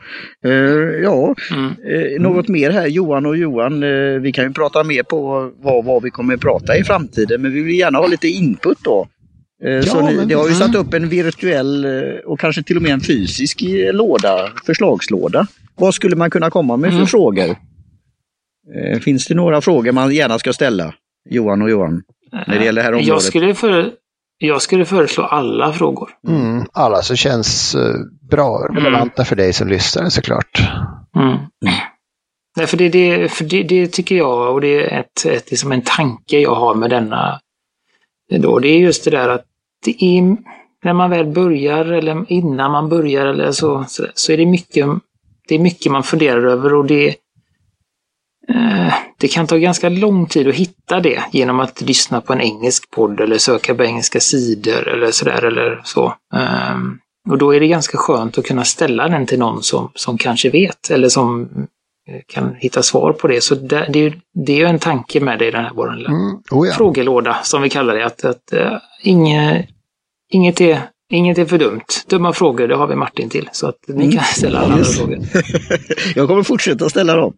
Uh, 0.46 1.02
ja, 1.02 1.34
mm. 1.52 1.64
uh, 1.66 2.20
något 2.20 2.48
mer 2.48 2.70
här 2.70 2.86
Johan 2.86 3.26
och 3.26 3.36
Johan. 3.36 3.82
Uh, 3.82 4.20
vi 4.20 4.32
kan 4.32 4.44
ju 4.44 4.52
prata 4.52 4.84
mer 4.84 5.02
på 5.02 5.50
vad, 5.62 5.84
vad 5.84 6.02
vi 6.02 6.10
kommer 6.10 6.34
att 6.34 6.40
prata 6.40 6.76
i 6.76 6.84
framtiden, 6.84 7.42
men 7.42 7.52
vi 7.52 7.62
vill 7.62 7.78
gärna 7.78 7.98
ha 7.98 8.06
lite 8.06 8.28
input 8.28 8.78
då. 8.84 9.08
Ja, 9.58 9.82
så 9.82 10.06
ni, 10.06 10.24
det 10.24 10.34
har 10.34 10.48
ju 10.48 10.54
satt 10.54 10.74
upp 10.74 10.94
en 10.94 11.08
virtuell 11.08 11.86
och 12.24 12.40
kanske 12.40 12.62
till 12.62 12.76
och 12.76 12.82
med 12.82 12.92
en 12.92 13.00
fysisk 13.00 13.62
låda, 13.92 14.50
förslagslåda. 14.66 15.46
Vad 15.76 15.94
skulle 15.94 16.16
man 16.16 16.30
kunna 16.30 16.50
komma 16.50 16.76
med 16.76 16.90
för 16.90 16.96
mm. 16.96 17.06
frågor? 17.06 17.56
Finns 19.00 19.26
det 19.26 19.34
några 19.34 19.60
frågor 19.60 19.92
man 19.92 20.14
gärna 20.14 20.38
ska 20.38 20.52
ställa, 20.52 20.94
Johan 21.30 21.62
och 21.62 21.70
Johan, 21.70 22.02
när 22.46 22.58
det 22.58 22.64
gäller 22.64 22.80
det 22.80 22.84
här 22.84 22.92
området? 22.92 23.08
Jag 23.08 23.22
skulle 23.22 23.54
för, 23.54 23.90
jag 24.38 24.62
skulle 24.62 24.84
föreslå 24.84 25.24
alla 25.24 25.72
frågor. 25.72 26.10
Mm, 26.28 26.66
alla 26.72 27.02
som 27.02 27.16
känns 27.16 27.74
uh, 27.74 27.94
bra, 28.30 28.68
relevanta 28.70 29.22
mm. 29.22 29.26
för 29.26 29.36
dig 29.36 29.52
som 29.52 29.68
lyssnar 29.68 30.08
såklart. 30.08 30.60
Mm. 31.16 31.36
Nej, 32.56 32.66
för 32.66 32.76
det, 32.76 32.88
det, 32.88 33.32
för 33.32 33.44
det, 33.44 33.62
det, 33.62 33.86
tycker 33.86 34.16
jag, 34.16 34.54
och 34.54 34.60
det 34.60 34.84
är 34.84 35.00
ett, 35.00 35.26
ett, 35.26 35.50
liksom 35.50 35.72
en 35.72 35.82
tanke 35.82 36.38
jag 36.38 36.54
har 36.54 36.74
med 36.74 36.90
denna. 36.90 37.40
Då, 38.38 38.58
det 38.58 38.68
är 38.68 38.78
just 38.78 39.04
det 39.04 39.10
där 39.10 39.28
att 39.28 39.44
det 39.84 40.04
är, 40.04 40.36
när 40.84 40.92
man 40.92 41.10
väl 41.10 41.26
börjar 41.26 41.84
eller 41.84 42.32
innan 42.32 42.70
man 42.70 42.88
börjar 42.88 43.26
eller 43.26 43.52
så, 43.52 43.84
så, 43.88 44.06
så 44.14 44.32
är 44.32 44.36
det 44.36 44.46
mycket, 44.46 44.86
det 45.48 45.54
är 45.54 45.58
mycket 45.58 45.92
man 45.92 46.02
funderar 46.02 46.46
över 46.46 46.74
och 46.74 46.86
det, 46.86 47.08
Eh, 47.08 47.14
det 49.18 49.28
kan 49.28 49.46
ta 49.46 49.56
ganska 49.56 49.88
lång 49.88 50.26
tid 50.26 50.48
att 50.48 50.54
hitta 50.54 51.00
det 51.00 51.22
genom 51.32 51.60
att 51.60 51.80
lyssna 51.80 52.20
på 52.20 52.32
en 52.32 52.40
engelsk 52.40 52.90
podd 52.90 53.20
eller 53.20 53.38
söka 53.38 53.74
på 53.74 53.84
engelska 53.84 54.20
sidor 54.20 54.88
eller 54.88 55.10
sådär 55.10 55.44
eller 55.44 55.80
så. 55.84 56.14
Ehm, 56.34 56.98
och 57.30 57.38
då 57.38 57.54
är 57.54 57.60
det 57.60 57.66
ganska 57.66 57.98
skönt 57.98 58.38
att 58.38 58.44
kunna 58.44 58.64
ställa 58.64 59.08
den 59.08 59.26
till 59.26 59.38
någon 59.38 59.62
som, 59.62 59.90
som 59.94 60.18
kanske 60.18 60.50
vet 60.50 60.90
eller 60.90 61.08
som 61.08 61.42
eh, 62.08 62.20
kan 62.26 62.54
hitta 62.54 62.82
svar 62.82 63.12
på 63.12 63.28
det. 63.28 63.40
Så 63.40 63.54
det, 63.54 63.88
det, 63.92 63.98
är, 63.98 64.20
det 64.46 64.60
är 64.60 64.66
en 64.66 64.78
tanke 64.78 65.20
med 65.20 65.38
det 65.38 65.46
i 65.46 65.50
den 65.50 65.64
här 65.64 65.72
vår 65.74 66.06
mm. 66.06 66.38
oh 66.50 66.68
ja. 66.68 66.74
frågelåda 66.74 67.36
som 67.42 67.62
vi 67.62 67.70
kallar 67.70 67.94
det. 67.94 68.06
Att, 68.06 68.24
att 68.24 68.52
uh, 68.52 68.78
inge, 69.02 69.68
inget, 70.32 70.60
är, 70.60 70.82
inget 71.12 71.38
är 71.38 71.44
för 71.44 71.58
dumt. 71.58 71.84
Dumma 72.08 72.32
frågor, 72.32 72.68
det 72.68 72.76
har 72.76 72.86
vi 72.86 72.96
Martin 72.96 73.28
till. 73.28 73.48
Så 73.52 73.66
att 73.66 73.78
ni 73.88 74.04
mm. 74.04 74.16
kan 74.16 74.24
ställa 74.24 74.58
alla 74.58 74.78
yes. 74.78 74.98
frågor. 74.98 75.18
Jag 76.14 76.28
kommer 76.28 76.42
fortsätta 76.42 76.88
ställa 76.88 77.16
dem. 77.16 77.34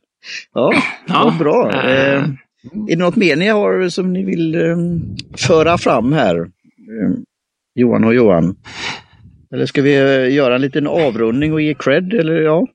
Ja, 0.55 0.73
ja. 1.07 1.25
vad 1.25 1.39
bra. 1.39 1.73
Äh... 1.73 2.25
Är 2.73 2.97
det 2.97 2.97
något 2.97 3.17
mer 3.17 3.37
ni 3.37 3.49
har 3.49 3.89
som 3.89 4.13
ni 4.13 4.25
vill 4.25 4.55
eh, 4.55 4.77
föra 5.37 5.79
fram 5.79 6.13
här? 6.13 6.37
Eh, 6.39 7.11
Johan 7.75 8.05
och 8.05 8.15
Johan. 8.15 8.57
Eller 9.53 9.67
ska 9.67 9.83
vi 9.83 9.97
eh, 9.97 10.35
göra 10.35 10.55
en 10.55 10.61
liten 10.61 10.87
avrundning 10.87 11.53
och 11.53 11.61
ge 11.61 11.75
cred? 11.75 12.15
Eller 12.15 12.35
ja, 12.35 12.67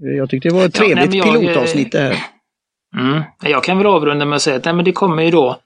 jag 0.00 0.30
tyckte 0.30 0.48
det 0.48 0.54
var 0.54 0.64
ett 0.64 0.74
trevligt 0.74 1.14
ja, 1.14 1.24
nej, 1.24 1.34
jag, 1.34 1.40
pilotavsnitt 1.40 1.92
det 1.92 2.00
här. 2.00 2.16
Mm, 2.98 3.22
jag 3.42 3.64
kan 3.64 3.78
väl 3.78 3.86
avrunda 3.86 4.24
med 4.24 4.36
att 4.36 4.42
säga 4.42 4.56
att 4.56 4.64
nej, 4.64 4.74
men 4.74 4.84
det 4.84 4.92
kommer 4.92 5.22
ju 5.22 5.30
då 5.30 5.58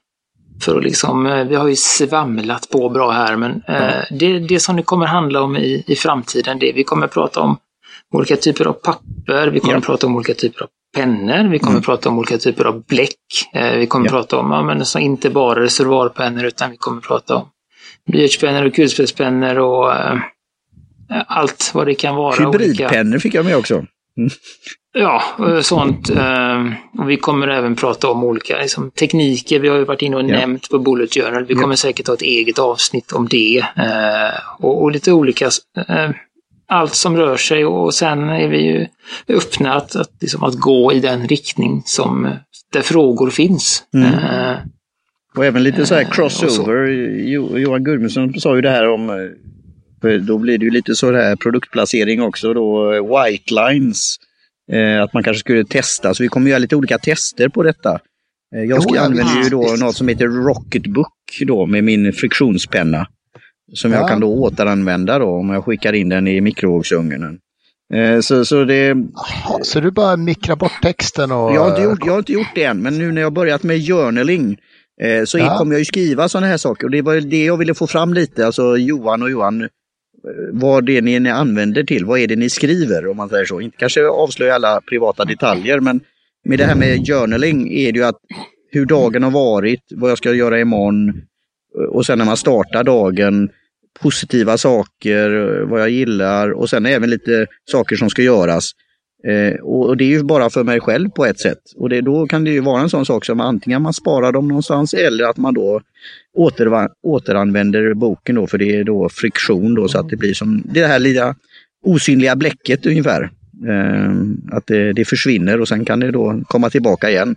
för 0.61 0.77
att 0.77 0.83
liksom, 0.83 1.45
vi 1.49 1.55
har 1.55 1.67
ju 1.67 1.75
svamlat 1.75 2.69
på 2.69 2.89
bra 2.89 3.11
här, 3.11 3.35
men 3.35 3.63
ja. 3.67 3.73
eh, 3.73 4.03
det, 4.11 4.39
det 4.39 4.59
som 4.59 4.75
det 4.75 4.83
kommer 4.83 5.05
handla 5.05 5.41
om 5.41 5.57
i, 5.57 5.83
i 5.87 5.95
framtiden, 5.95 6.59
det 6.59 6.71
vi 6.75 6.83
kommer 6.83 7.07
prata 7.07 7.41
om 7.41 7.57
olika 8.13 8.35
typer 8.35 8.65
av 8.65 8.73
papper, 8.73 9.47
vi 9.47 9.59
kommer 9.59 9.73
ja. 9.73 9.81
prata 9.81 10.07
om 10.07 10.15
olika 10.15 10.33
typer 10.33 10.63
av 10.63 10.69
pennor, 10.95 11.49
vi 11.49 11.59
kommer 11.59 11.71
mm. 11.71 11.83
prata 11.83 12.09
om 12.09 12.19
olika 12.19 12.37
typer 12.37 12.65
av 12.65 12.83
bläck, 12.83 13.15
eh, 13.53 13.71
vi 13.71 13.87
kommer 13.87 14.05
ja. 14.05 14.11
prata 14.11 14.37
om, 14.37 14.51
ja, 14.51 14.63
men 14.63 14.85
så 14.85 14.99
inte 14.99 15.29
bara 15.29 15.63
reservoarpennor 15.63 16.45
utan 16.45 16.71
vi 16.71 16.77
kommer 16.77 17.01
prata 17.01 17.35
om 17.35 17.49
blyertspennor 18.05 18.65
och 18.65 18.73
kulspetspennor 18.73 19.57
och 19.57 19.95
eh, 19.95 20.17
allt 21.27 21.71
vad 21.73 21.87
det 21.87 21.95
kan 21.95 22.15
vara. 22.15 22.35
Hybridpennor 22.35 23.01
olika... 23.01 23.19
fick 23.19 23.33
jag 23.33 23.45
med 23.45 23.57
också. 23.57 23.73
Mm. 24.17 24.29
Ja, 24.93 25.23
sånt. 25.61 26.09
Eh, 26.09 26.65
och 26.97 27.09
vi 27.09 27.17
kommer 27.17 27.47
även 27.47 27.75
prata 27.75 28.09
om 28.09 28.23
olika 28.23 28.57
liksom, 28.57 28.91
tekniker. 28.91 29.59
Vi 29.59 29.67
har 29.67 29.77
ju 29.77 29.83
varit 29.83 30.01
inne 30.01 30.15
och 30.15 30.21
ja. 30.21 30.27
nämnt 30.27 30.69
på 30.69 30.79
Bullet 30.79 31.13
Journal. 31.13 31.45
Vi 31.45 31.53
kommer 31.53 31.73
ja. 31.73 31.77
säkert 31.77 32.07
ha 32.07 32.13
ett 32.13 32.21
eget 32.21 32.59
avsnitt 32.59 33.11
om 33.11 33.27
det. 33.27 33.57
Eh, 33.57 34.39
och, 34.59 34.83
och, 34.83 34.91
lite 34.91 35.11
olika 35.11 35.49
allt 36.67 36.95
som 36.95 37.17
rör 37.17 37.37
sig 37.37 37.65
och 37.65 37.93
sen 37.93 38.29
är 38.29 38.47
vi 38.47 38.61
ju 38.61 38.87
öppna 39.27 39.73
att, 39.73 39.95
att, 39.95 40.11
liksom 40.19 40.43
att 40.43 40.55
gå 40.55 40.93
i 40.93 40.99
den 40.99 41.27
riktning 41.27 41.81
som 41.85 42.35
där 42.73 42.81
frågor 42.81 43.29
finns. 43.29 43.83
Mm. 43.93 44.13
Uh, 44.13 44.57
och 45.35 45.45
även 45.45 45.63
lite 45.63 45.85
så 45.85 45.95
här 45.95 46.01
eh, 46.01 46.09
crossover. 46.09 46.87
Så. 46.87 47.57
Johan 47.57 47.83
Gudmundsson 47.83 48.39
sa 48.39 48.55
ju 48.55 48.61
det 48.61 48.69
här 48.69 48.89
om, 48.89 49.09
eh, 49.09 50.09
då 50.09 50.37
blir 50.37 50.57
det 50.57 50.65
ju 50.65 50.71
lite 50.71 50.95
så 50.95 51.13
här 51.13 51.35
produktplacering 51.35 52.21
också 52.21 52.53
då, 52.53 52.91
white 52.91 53.53
lines. 53.53 54.15
att 55.03 55.13
man 55.13 55.23
kanske 55.23 55.39
skulle 55.39 55.65
testa, 55.65 56.13
så 56.13 56.23
vi 56.23 56.29
kommer 56.29 56.49
göra 56.49 56.59
lite 56.59 56.75
olika 56.75 56.97
tester 56.97 57.49
på 57.49 57.63
detta. 57.63 57.99
jag 58.51 58.83
ska, 58.83 58.95
jo, 58.95 59.01
använder 59.01 59.43
ju 59.43 59.49
då 59.49 59.75
något 59.79 59.95
som 59.95 60.07
heter 60.07 60.27
Rocketbook 60.27 61.13
då 61.47 61.65
med 61.65 61.83
min 61.83 62.13
friktionspenna. 62.13 63.07
Som 63.73 63.91
ja. 63.91 63.97
jag 63.97 64.07
kan 64.07 64.19
då 64.19 64.27
återanvända 64.27 65.19
då 65.19 65.29
om 65.29 65.49
jag 65.49 65.65
skickar 65.65 65.93
in 65.93 66.09
den 66.09 66.27
i 66.27 66.41
mikrovågsugnen. 66.41 67.39
Eh, 67.93 68.19
så, 68.19 68.45
så, 68.45 68.63
det... 68.63 68.91
Aha, 68.91 69.59
så 69.63 69.79
du 69.79 69.91
bara 69.91 70.17
mikrar 70.17 70.55
bort 70.55 70.81
texten? 70.81 71.31
Och... 71.31 71.55
Jag, 71.55 71.61
har 71.61 71.69
inte 71.69 71.81
gjort, 71.81 72.05
jag 72.05 72.13
har 72.13 72.19
inte 72.19 72.33
gjort 72.33 72.55
det 72.55 72.63
än, 72.63 72.81
men 72.81 72.97
nu 72.97 73.11
när 73.11 73.21
jag 73.21 73.33
börjat 73.33 73.63
med 73.63 73.87
journaling 73.87 74.57
eh, 75.01 75.23
så 75.25 75.37
ja. 75.37 75.57
kommer 75.57 75.73
jag 75.73 75.79
ju 75.79 75.85
skriva 75.85 76.29
sådana 76.29 76.47
här 76.47 76.57
saker. 76.57 76.85
Och 76.85 76.91
det 76.91 77.01
var 77.01 77.15
det 77.15 77.45
jag 77.45 77.57
ville 77.57 77.73
få 77.73 77.87
fram 77.87 78.13
lite, 78.13 78.45
alltså 78.45 78.77
Johan 78.77 79.23
och 79.23 79.31
Johan, 79.31 79.61
eh, 79.61 79.69
vad 80.51 80.85
det 80.85 80.97
är 80.97 81.01
ni, 81.01 81.19
ni 81.19 81.29
använder 81.29 81.83
till, 81.83 82.05
vad 82.05 82.19
är 82.19 82.27
det 82.27 82.35
ni 82.35 82.49
skriver 82.49 83.07
om 83.07 83.17
man 83.17 83.29
säger 83.29 83.45
så. 83.45 83.61
Inte 83.61 83.77
kanske 83.77 84.07
avslöja 84.07 84.55
alla 84.55 84.81
privata 84.81 85.25
detaljer, 85.25 85.79
men 85.79 86.01
med 86.45 86.59
det 86.59 86.65
här 86.65 86.75
med 86.75 87.07
journaling 87.07 87.73
är 87.73 87.91
det 87.91 87.99
ju 87.99 88.05
att 88.05 88.19
hur 88.71 88.85
dagen 88.85 89.23
har 89.23 89.31
varit, 89.31 89.83
vad 89.95 90.11
jag 90.11 90.17
ska 90.17 90.33
göra 90.33 90.59
imorgon, 90.59 91.13
och 91.89 92.05
sen 92.05 92.17
när 92.17 92.25
man 92.25 92.37
startar 92.37 92.83
dagen, 92.83 93.49
positiva 93.99 94.57
saker, 94.57 95.59
vad 95.69 95.81
jag 95.81 95.89
gillar 95.89 96.51
och 96.51 96.69
sen 96.69 96.85
även 96.85 97.09
lite 97.09 97.47
saker 97.71 97.95
som 97.95 98.09
ska 98.09 98.21
göras. 98.21 98.71
Eh, 99.27 99.59
och 99.59 99.97
det 99.97 100.03
är 100.03 100.07
ju 100.07 100.23
bara 100.23 100.49
för 100.49 100.63
mig 100.63 100.79
själv 100.79 101.09
på 101.09 101.25
ett 101.25 101.39
sätt. 101.39 101.59
Och 101.75 101.89
det, 101.89 102.01
då 102.01 102.27
kan 102.27 102.43
det 102.43 102.51
ju 102.51 102.59
vara 102.59 102.81
en 102.81 102.89
sån 102.89 103.05
sak 103.05 103.25
som 103.25 103.39
antingen 103.39 103.81
man 103.81 103.93
sparar 103.93 104.31
dem 104.31 104.47
någonstans 104.47 104.93
eller 104.93 105.23
att 105.23 105.37
man 105.37 105.53
då 105.53 105.81
åter, 106.37 106.89
återanvänder 107.03 107.93
boken 107.93 108.35
då 108.35 108.47
för 108.47 108.57
det 108.57 108.75
är 108.75 108.83
då 108.83 109.09
friktion 109.09 109.73
då 109.73 109.87
så 109.87 109.99
att 109.99 110.09
det 110.09 110.15
blir 110.15 110.33
som 110.33 110.63
det 110.65 110.85
här 110.85 110.99
lilla 110.99 111.35
osynliga 111.85 112.35
bläcket 112.35 112.85
ungefär. 112.85 113.29
Eh, 113.67 114.11
att 114.51 114.67
det, 114.67 114.93
det, 114.93 115.05
försvinner 115.05 115.61
och 115.61 115.67
sen 115.67 115.85
kan 115.85 115.99
det 115.99 116.11
då 116.11 116.41
komma 116.47 116.69
tillbaka 116.69 117.09
igen. 117.09 117.35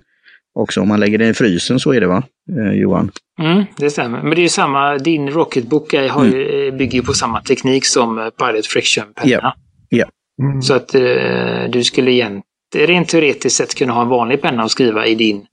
Också 0.58 0.80
om 0.80 0.88
man 0.88 1.00
lägger 1.00 1.18
det 1.18 1.28
i 1.28 1.34
frysen 1.34 1.80
så 1.80 1.92
är 1.92 2.00
det 2.00 2.06
va, 2.06 2.22
eh, 2.58 2.72
Johan? 2.72 3.10
Mm, 3.40 3.64
det 3.76 3.90
stämmer. 3.90 4.22
Men 4.22 4.30
det 4.30 4.44
är 4.44 4.48
samma, 4.48 4.98
din 4.98 5.30
Rocketbook 5.30 5.94
har 5.94 6.24
ju, 6.24 6.62
mm. 6.62 6.78
bygger 6.78 7.02
på 7.02 7.12
samma 7.12 7.42
teknik 7.42 7.86
som 7.86 8.30
Pilot 8.38 8.66
Friction-penna. 8.66 9.30
Yeah. 9.30 9.52
Yeah. 9.90 10.10
Mm. 10.42 10.62
Så 10.62 10.74
att 10.74 10.94
eh, 10.94 11.70
du 11.72 11.84
skulle 11.84 12.12
egentligen 12.12 12.42
rent 12.76 13.08
teoretiskt 13.08 13.56
sett 13.56 13.74
kunna 13.74 13.92
ha 13.92 14.02
en 14.02 14.08
vanlig 14.08 14.42
penna 14.42 14.64
och 14.64 14.70
skriva 14.70 15.06
i 15.06 15.14
din 15.14 15.46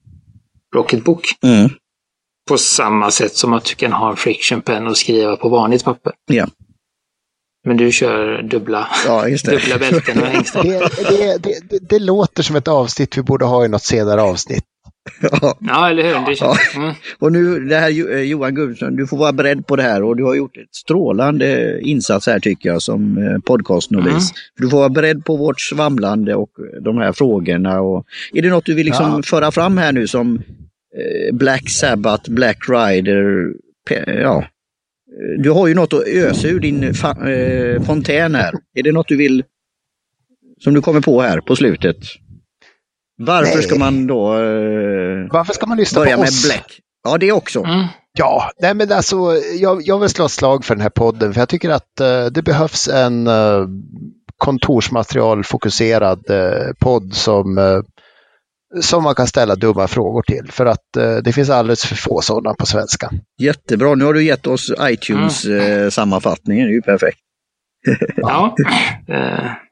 Rocketbook. 0.75 1.25
Mm. 1.43 1.69
På 2.49 2.57
samma 2.57 3.11
sätt 3.11 3.35
som 3.35 3.53
att 3.53 3.65
du 3.65 3.75
kan 3.75 3.93
ha 3.93 4.09
en 4.09 4.15
friction 4.15 4.61
pen 4.61 4.87
och 4.87 4.97
skriva 4.97 5.35
på 5.35 5.49
vanligt 5.49 5.83
papper. 5.83 6.13
Ja. 6.25 6.47
Men 7.65 7.77
du 7.77 7.91
kör 7.91 8.41
dubbla, 8.41 8.87
ja, 9.05 9.25
dubbla 9.43 9.77
bälten 9.77 10.21
och 10.21 10.27
hängslen. 10.27 10.67
Det, 10.67 11.43
det, 11.43 11.59
det, 11.69 11.79
det, 11.89 11.99
låter 11.99 12.43
som 12.43 12.55
ett 12.55 12.67
avsnitt 12.67 13.17
vi 13.17 13.21
borde 13.21 13.45
ha 13.45 13.65
i 13.65 13.67
något 13.67 13.83
senare 13.83 14.21
avsnitt. 14.21 14.63
Ja, 15.21 15.57
ja 15.59 15.89
eller 15.89 16.03
hur? 16.03 16.29
Det 16.29 16.35
känns, 16.35 16.75
mm. 16.75 16.93
Och 17.19 17.31
nu 17.31 17.59
det 17.59 17.75
här 17.75 18.11
eh, 18.15 18.21
Johan 18.21 18.55
Gudmundsson, 18.55 18.95
du 18.95 19.07
får 19.07 19.17
vara 19.17 19.33
beredd 19.33 19.67
på 19.67 19.75
det 19.75 19.83
här 19.83 20.03
och 20.03 20.15
du 20.15 20.23
har 20.23 20.35
gjort 20.35 20.57
ett 20.57 20.75
strålande 20.75 21.79
insats 21.81 22.27
här 22.27 22.39
tycker 22.39 22.69
jag 22.69 22.81
som 22.81 23.17
eh, 23.17 23.39
podcastnovis. 23.39 24.07
Mm. 24.07 24.23
Du 24.57 24.69
får 24.69 24.77
vara 24.77 24.89
beredd 24.89 25.25
på 25.25 25.35
vårt 25.35 25.61
svamlande 25.61 26.35
och 26.35 26.49
de 26.81 26.97
här 26.97 27.11
frågorna. 27.11 27.81
Och, 27.81 28.05
är 28.33 28.41
det 28.41 28.49
något 28.49 28.65
du 28.65 28.73
vill 28.73 28.85
liksom 28.85 29.05
ja. 29.05 29.21
föra 29.25 29.51
fram 29.51 29.77
här 29.77 29.91
nu 29.91 30.07
som 30.07 30.35
eh, 30.97 31.35
Black 31.35 31.69
Sabbath, 31.69 32.31
Black 32.31 32.57
Rider, 32.69 33.53
ja, 34.07 34.45
du 35.37 35.51
har 35.51 35.67
ju 35.67 35.73
något 35.73 35.93
att 35.93 36.07
ösa 36.07 36.47
ur 36.47 36.59
din 36.59 36.93
fontän 37.85 38.35
här. 38.35 38.53
Är 38.75 38.83
det 38.83 38.91
något 38.91 39.07
du 39.07 39.17
vill, 39.17 39.43
som 40.59 40.73
du 40.73 40.81
kommer 40.81 41.01
på 41.01 41.21
här 41.21 41.39
på 41.39 41.55
slutet? 41.55 41.97
Varför 43.17 43.55
nej. 43.55 43.63
ska 43.63 43.79
man 43.79 44.07
då 44.07 44.33
eh, 44.33 45.27
Varför 45.31 45.53
ska 45.53 45.65
man 45.65 45.77
lyssna 45.77 46.01
börja 46.01 46.15
på 46.15 46.21
med 46.21 46.29
oss? 46.29 46.45
Black? 46.45 46.79
Ja, 47.03 47.17
det 47.17 47.31
också. 47.31 47.63
Mm. 47.63 47.87
Ja, 48.17 48.51
nej 48.59 48.73
men 48.73 48.91
alltså 48.91 49.15
jag, 49.59 49.81
jag 49.81 49.99
vill 49.99 50.09
slå 50.09 50.25
ett 50.25 50.31
slag 50.31 50.65
för 50.65 50.75
den 50.75 50.81
här 50.81 50.89
podden 50.89 51.33
för 51.33 51.41
jag 51.41 51.49
tycker 51.49 51.69
att 51.69 52.01
uh, 52.01 52.25
det 52.25 52.41
behövs 52.41 52.87
en 52.87 53.27
uh, 53.27 53.67
kontorsmaterialfokuserad 54.37 56.29
uh, 56.29 56.73
podd 56.79 57.13
som, 57.13 57.57
uh, 57.57 57.81
som 58.81 59.03
man 59.03 59.15
kan 59.15 59.27
ställa 59.27 59.55
dumma 59.55 59.87
frågor 59.87 60.21
till. 60.21 60.51
För 60.51 60.65
att 60.65 60.83
det 61.23 61.33
finns 61.33 61.49
alldeles 61.49 61.85
för 61.85 61.95
få 61.95 62.21
sådana 62.21 62.55
på 62.55 62.65
svenska. 62.65 63.11
Jättebra, 63.41 63.95
nu 63.95 64.05
har 64.05 64.13
du 64.13 64.23
gett 64.23 64.47
oss 64.47 64.71
iTunes-sammanfattningen, 64.81 66.67
mm. 66.67 66.67
det 66.67 66.73
är 66.73 66.75
ju 66.75 66.81
perfekt. 66.81 67.19
ja, 68.15 68.55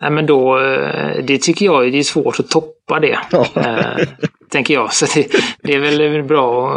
Nej, 0.00 0.10
men 0.10 0.26
då, 0.26 0.60
eh, 0.60 1.24
det 1.24 1.38
tycker 1.38 1.66
jag 1.66 1.92
det 1.92 1.98
är 1.98 2.02
svårt 2.02 2.40
att 2.40 2.50
toppa 2.50 3.00
det. 3.00 3.18
Ja. 3.30 3.46
Äh, 3.54 4.06
tänker 4.50 4.74
jag. 4.74 4.92
Så 4.92 5.06
det, 5.14 5.26
det, 5.62 5.74
är 5.74 5.78
väl 5.78 6.22
bra 6.22 6.72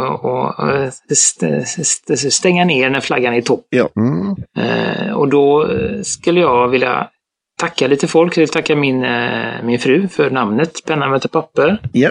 att 1.08 2.32
stänga 2.32 2.64
ner 2.64 2.90
när 2.90 3.00
flaggan 3.00 3.34
är 3.34 3.38
i 3.38 3.42
topp. 3.42 3.66
Ja. 3.70 3.88
Mm. 3.96 4.36
Äh, 4.56 5.12
och 5.12 5.28
då 5.28 5.68
skulle 6.02 6.40
jag 6.40 6.68
vilja 6.68 7.08
tacka 7.60 7.86
lite 7.86 8.06
folk. 8.06 8.36
Jag 8.36 8.40
vill 8.40 8.48
tacka 8.48 8.76
min, 8.76 9.06
min 9.62 9.78
fru 9.78 10.08
för 10.08 10.30
namnet 10.30 10.84
Penna 10.86 11.08
möter 11.08 11.28
papper. 11.28 11.78
Ja. 11.92 12.10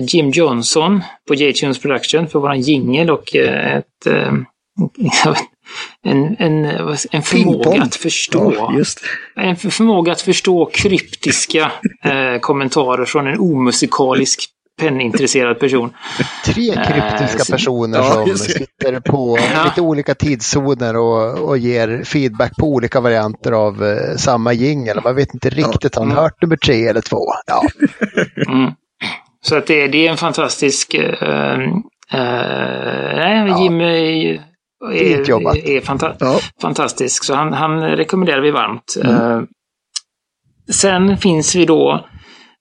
Jim 0.00 0.30
Johnson 0.30 1.02
på 1.28 1.34
J-Tunes 1.34 1.78
Production 1.78 2.28
för 2.28 2.38
våran 2.38 2.60
jingel 2.60 3.10
och 3.10 3.36
ett 3.36 4.06
en, 6.02 6.36
en, 6.38 6.64
en 7.10 7.22
förmåga 7.22 7.82
att 7.82 7.94
förstå. 7.94 8.54
Ja, 8.56 8.84
en 9.42 9.56
förmåga 9.56 10.12
att 10.12 10.20
förstå 10.20 10.70
kryptiska 10.72 11.72
eh, 12.04 12.40
kommentarer 12.40 13.04
från 13.04 13.26
en 13.26 13.38
omusikalisk 13.38 14.50
pennintresserad 14.80 15.58
person. 15.58 15.90
Tre 16.44 16.74
kryptiska 16.74 17.42
eh, 17.42 17.56
personer 17.56 17.98
ja, 17.98 18.26
som 18.26 18.38
sitter 18.38 19.00
på 19.00 19.38
ja. 19.54 19.64
lite 19.64 19.80
olika 19.80 20.14
tidszoner 20.14 20.96
och, 20.96 21.48
och 21.48 21.58
ger 21.58 22.04
feedback 22.04 22.56
på 22.56 22.66
olika 22.66 23.00
varianter 23.00 23.52
av 23.52 23.84
eh, 23.84 24.16
samma 24.16 24.52
jingel. 24.52 25.00
Man 25.04 25.16
vet 25.16 25.34
inte 25.34 25.50
riktigt, 25.50 25.94
har 25.94 26.02
han 26.02 26.10
mm. 26.10 26.22
hört 26.22 26.42
nummer 26.42 26.56
tre 26.56 26.86
eller 26.86 27.00
två? 27.00 27.24
Ja. 27.46 27.62
Mm. 28.52 28.72
Så 29.42 29.56
att 29.56 29.66
det, 29.66 29.88
det 29.88 30.06
är 30.06 30.10
en 30.10 30.16
fantastisk... 30.16 30.94
Uh, 30.94 31.04
uh, 32.14 32.28
nej, 33.16 34.42
Jim 34.92 35.46
är, 35.46 35.56
är, 35.56 35.68
är 35.68 35.80
fanta 35.80 36.16
ja. 36.20 36.40
fantastisk. 36.60 37.24
Så 37.24 37.34
han, 37.34 37.52
han 37.52 37.80
rekommenderar 37.82 38.40
vi 38.40 38.50
varmt. 38.50 38.96
Mm. 39.04 39.16
Uh, 39.16 39.42
sen 40.70 41.16
finns 41.16 41.54
vi 41.54 41.64
då 41.64 42.06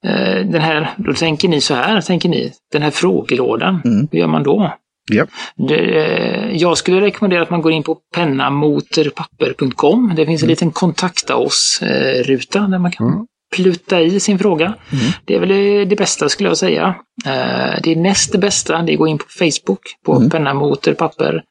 uh, 0.05 0.45
den 0.45 0.61
här, 0.61 0.89
då 0.97 1.13
tänker 1.13 1.47
ni 1.47 1.61
så 1.61 1.73
här, 1.73 2.01
tänker 2.01 2.29
ni, 2.29 2.51
den 2.71 2.81
här 2.81 2.91
frågelådan, 2.91 3.81
mm. 3.85 4.07
hur 4.11 4.19
gör 4.19 4.27
man 4.27 4.43
då? 4.43 4.73
Ja. 5.11 5.25
Det, 5.67 5.79
uh, 5.79 6.57
jag 6.57 6.77
skulle 6.77 7.01
rekommendera 7.01 7.41
att 7.41 7.49
man 7.49 7.61
går 7.61 7.71
in 7.71 7.83
på 7.83 7.97
pennamoterpapper.com. 8.15 10.13
Det 10.15 10.25
finns 10.25 10.41
en 10.41 10.45
mm. 10.45 10.49
liten 10.49 10.71
kontakta 10.71 11.35
oss-ruta 11.35 12.59
där 12.59 12.79
man 12.79 12.91
kan 12.91 13.07
mm 13.07 13.25
pluta 13.55 14.01
i 14.01 14.19
sin 14.19 14.39
fråga. 14.39 14.65
Mm. 14.65 15.05
Det 15.25 15.35
är 15.35 15.39
väl 15.39 15.89
det 15.89 15.95
bästa 15.95 16.29
skulle 16.29 16.49
jag 16.49 16.57
säga. 16.57 16.95
Eh, 17.25 17.81
det 17.83 17.95
näst 17.95 18.39
bästa 18.39 18.81
det 18.81 18.91
är 18.91 18.93
att 18.93 18.99
gå 18.99 19.07
in 19.07 19.17
på 19.17 19.25
Facebook 19.39 19.81
på 20.05 20.15
mm. 20.15 20.29
penna 20.29 20.53
motor 20.53 20.93
papper 20.93 21.43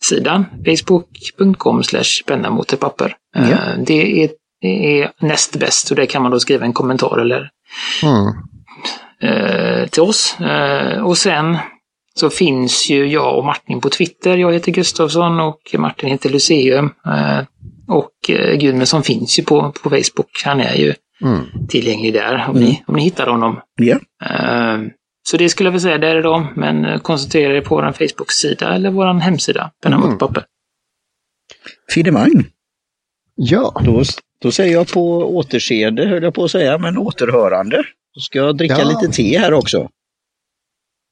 sidan. 0.00 0.44
Mm. 0.52 0.76
Facebook.com 0.76 1.82
slash 1.82 2.24
penna 2.26 2.50
motor 2.50 2.76
papper. 2.76 3.16
Mm. 3.36 3.84
Det, 3.84 4.24
är, 4.24 4.30
det 4.60 5.00
är 5.00 5.12
näst 5.20 5.56
bäst 5.56 5.90
och 5.90 5.96
där 5.96 6.06
kan 6.06 6.22
man 6.22 6.30
då 6.30 6.40
skriva 6.40 6.64
en 6.64 6.72
kommentar 6.72 7.18
eller 7.18 7.50
mm. 8.02 8.32
Eh, 9.22 9.86
till 9.86 10.02
oss. 10.02 10.36
Och 11.02 11.18
sen 11.18 11.56
så 12.14 12.30
finns 12.30 12.90
ju 12.90 13.06
jag 13.06 13.38
och 13.38 13.44
Martin 13.44 13.80
på 13.80 13.88
Twitter. 13.88 14.36
Jag 14.36 14.52
heter 14.52 14.72
Gustavsson 14.72 15.40
och 15.40 15.60
Martin 15.78 16.08
heter 16.08 16.30
Luceum. 16.30 16.90
Och 17.88 18.10
Gudmundsson 18.58 19.02
finns 19.02 19.38
ju 19.38 19.42
på, 19.42 19.72
på 19.82 19.90
Facebook. 19.90 20.42
Han 20.44 20.60
är 20.60 20.74
ju 20.74 20.94
mm. 21.22 21.66
tillgänglig 21.68 22.12
där 22.12 22.44
om, 22.48 22.56
mm. 22.56 22.68
ni, 22.68 22.84
om 22.86 22.96
ni 22.96 23.02
hittar 23.02 23.26
honom. 23.26 23.60
Yeah. 23.82 24.00
Uh, 24.80 24.88
så 25.28 25.36
det 25.36 25.48
skulle 25.48 25.66
jag 25.66 25.72
vilja 25.72 25.82
säga, 25.82 25.98
där 25.98 26.16
är 26.16 26.22
de. 26.22 26.48
Men 26.56 26.84
eh, 26.84 27.00
koncentrera 27.00 27.56
er 27.56 27.60
på 27.60 27.74
vår 27.74 27.92
Facebook-sida 27.92 28.74
eller 28.74 28.90
vår 28.90 29.20
hemsida, 29.20 29.70
Penna 29.82 29.96
mot 29.96 30.06
mm. 30.06 30.18
papper. 30.18 30.44
Finemang. 31.94 32.44
Ja. 33.34 33.80
Då, 33.84 34.02
då 34.42 34.52
säger 34.52 34.72
jag 34.72 34.88
på 34.88 35.36
återseende, 35.36 36.06
höll 36.06 36.22
jag 36.22 36.34
på 36.34 36.44
att 36.44 36.50
säga, 36.50 36.78
men 36.78 36.98
återhörande. 36.98 37.84
Då 38.14 38.20
ska 38.20 38.38
jag 38.38 38.56
dricka 38.56 38.78
ja. 38.78 38.84
lite 38.84 39.12
te 39.12 39.38
här 39.38 39.52
också. 39.52 39.88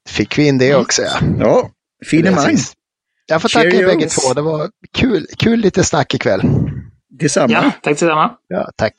Fick 0.09 0.37
vi 0.37 0.47
in 0.47 0.57
det 0.57 0.69
mm. 0.69 0.81
också, 0.81 1.01
ja. 1.01 1.19
Ja, 1.39 1.69
finemang. 2.05 2.57
Jag 3.25 3.41
får 3.41 3.49
tacka 3.49 3.67
er 3.67 3.85
bägge 3.85 4.05
två. 4.05 4.33
Det 4.33 4.41
var 4.41 4.69
kul, 4.93 5.25
kul 5.37 5.59
lite 5.59 5.83
snack 5.83 6.13
ikväll. 6.13 6.41
Detsamma. 7.09 7.53
Ja, 7.53 7.61
tack 7.61 7.83
detsamma. 7.83 8.31
Ja, 8.47 8.71
tack. 8.75 8.93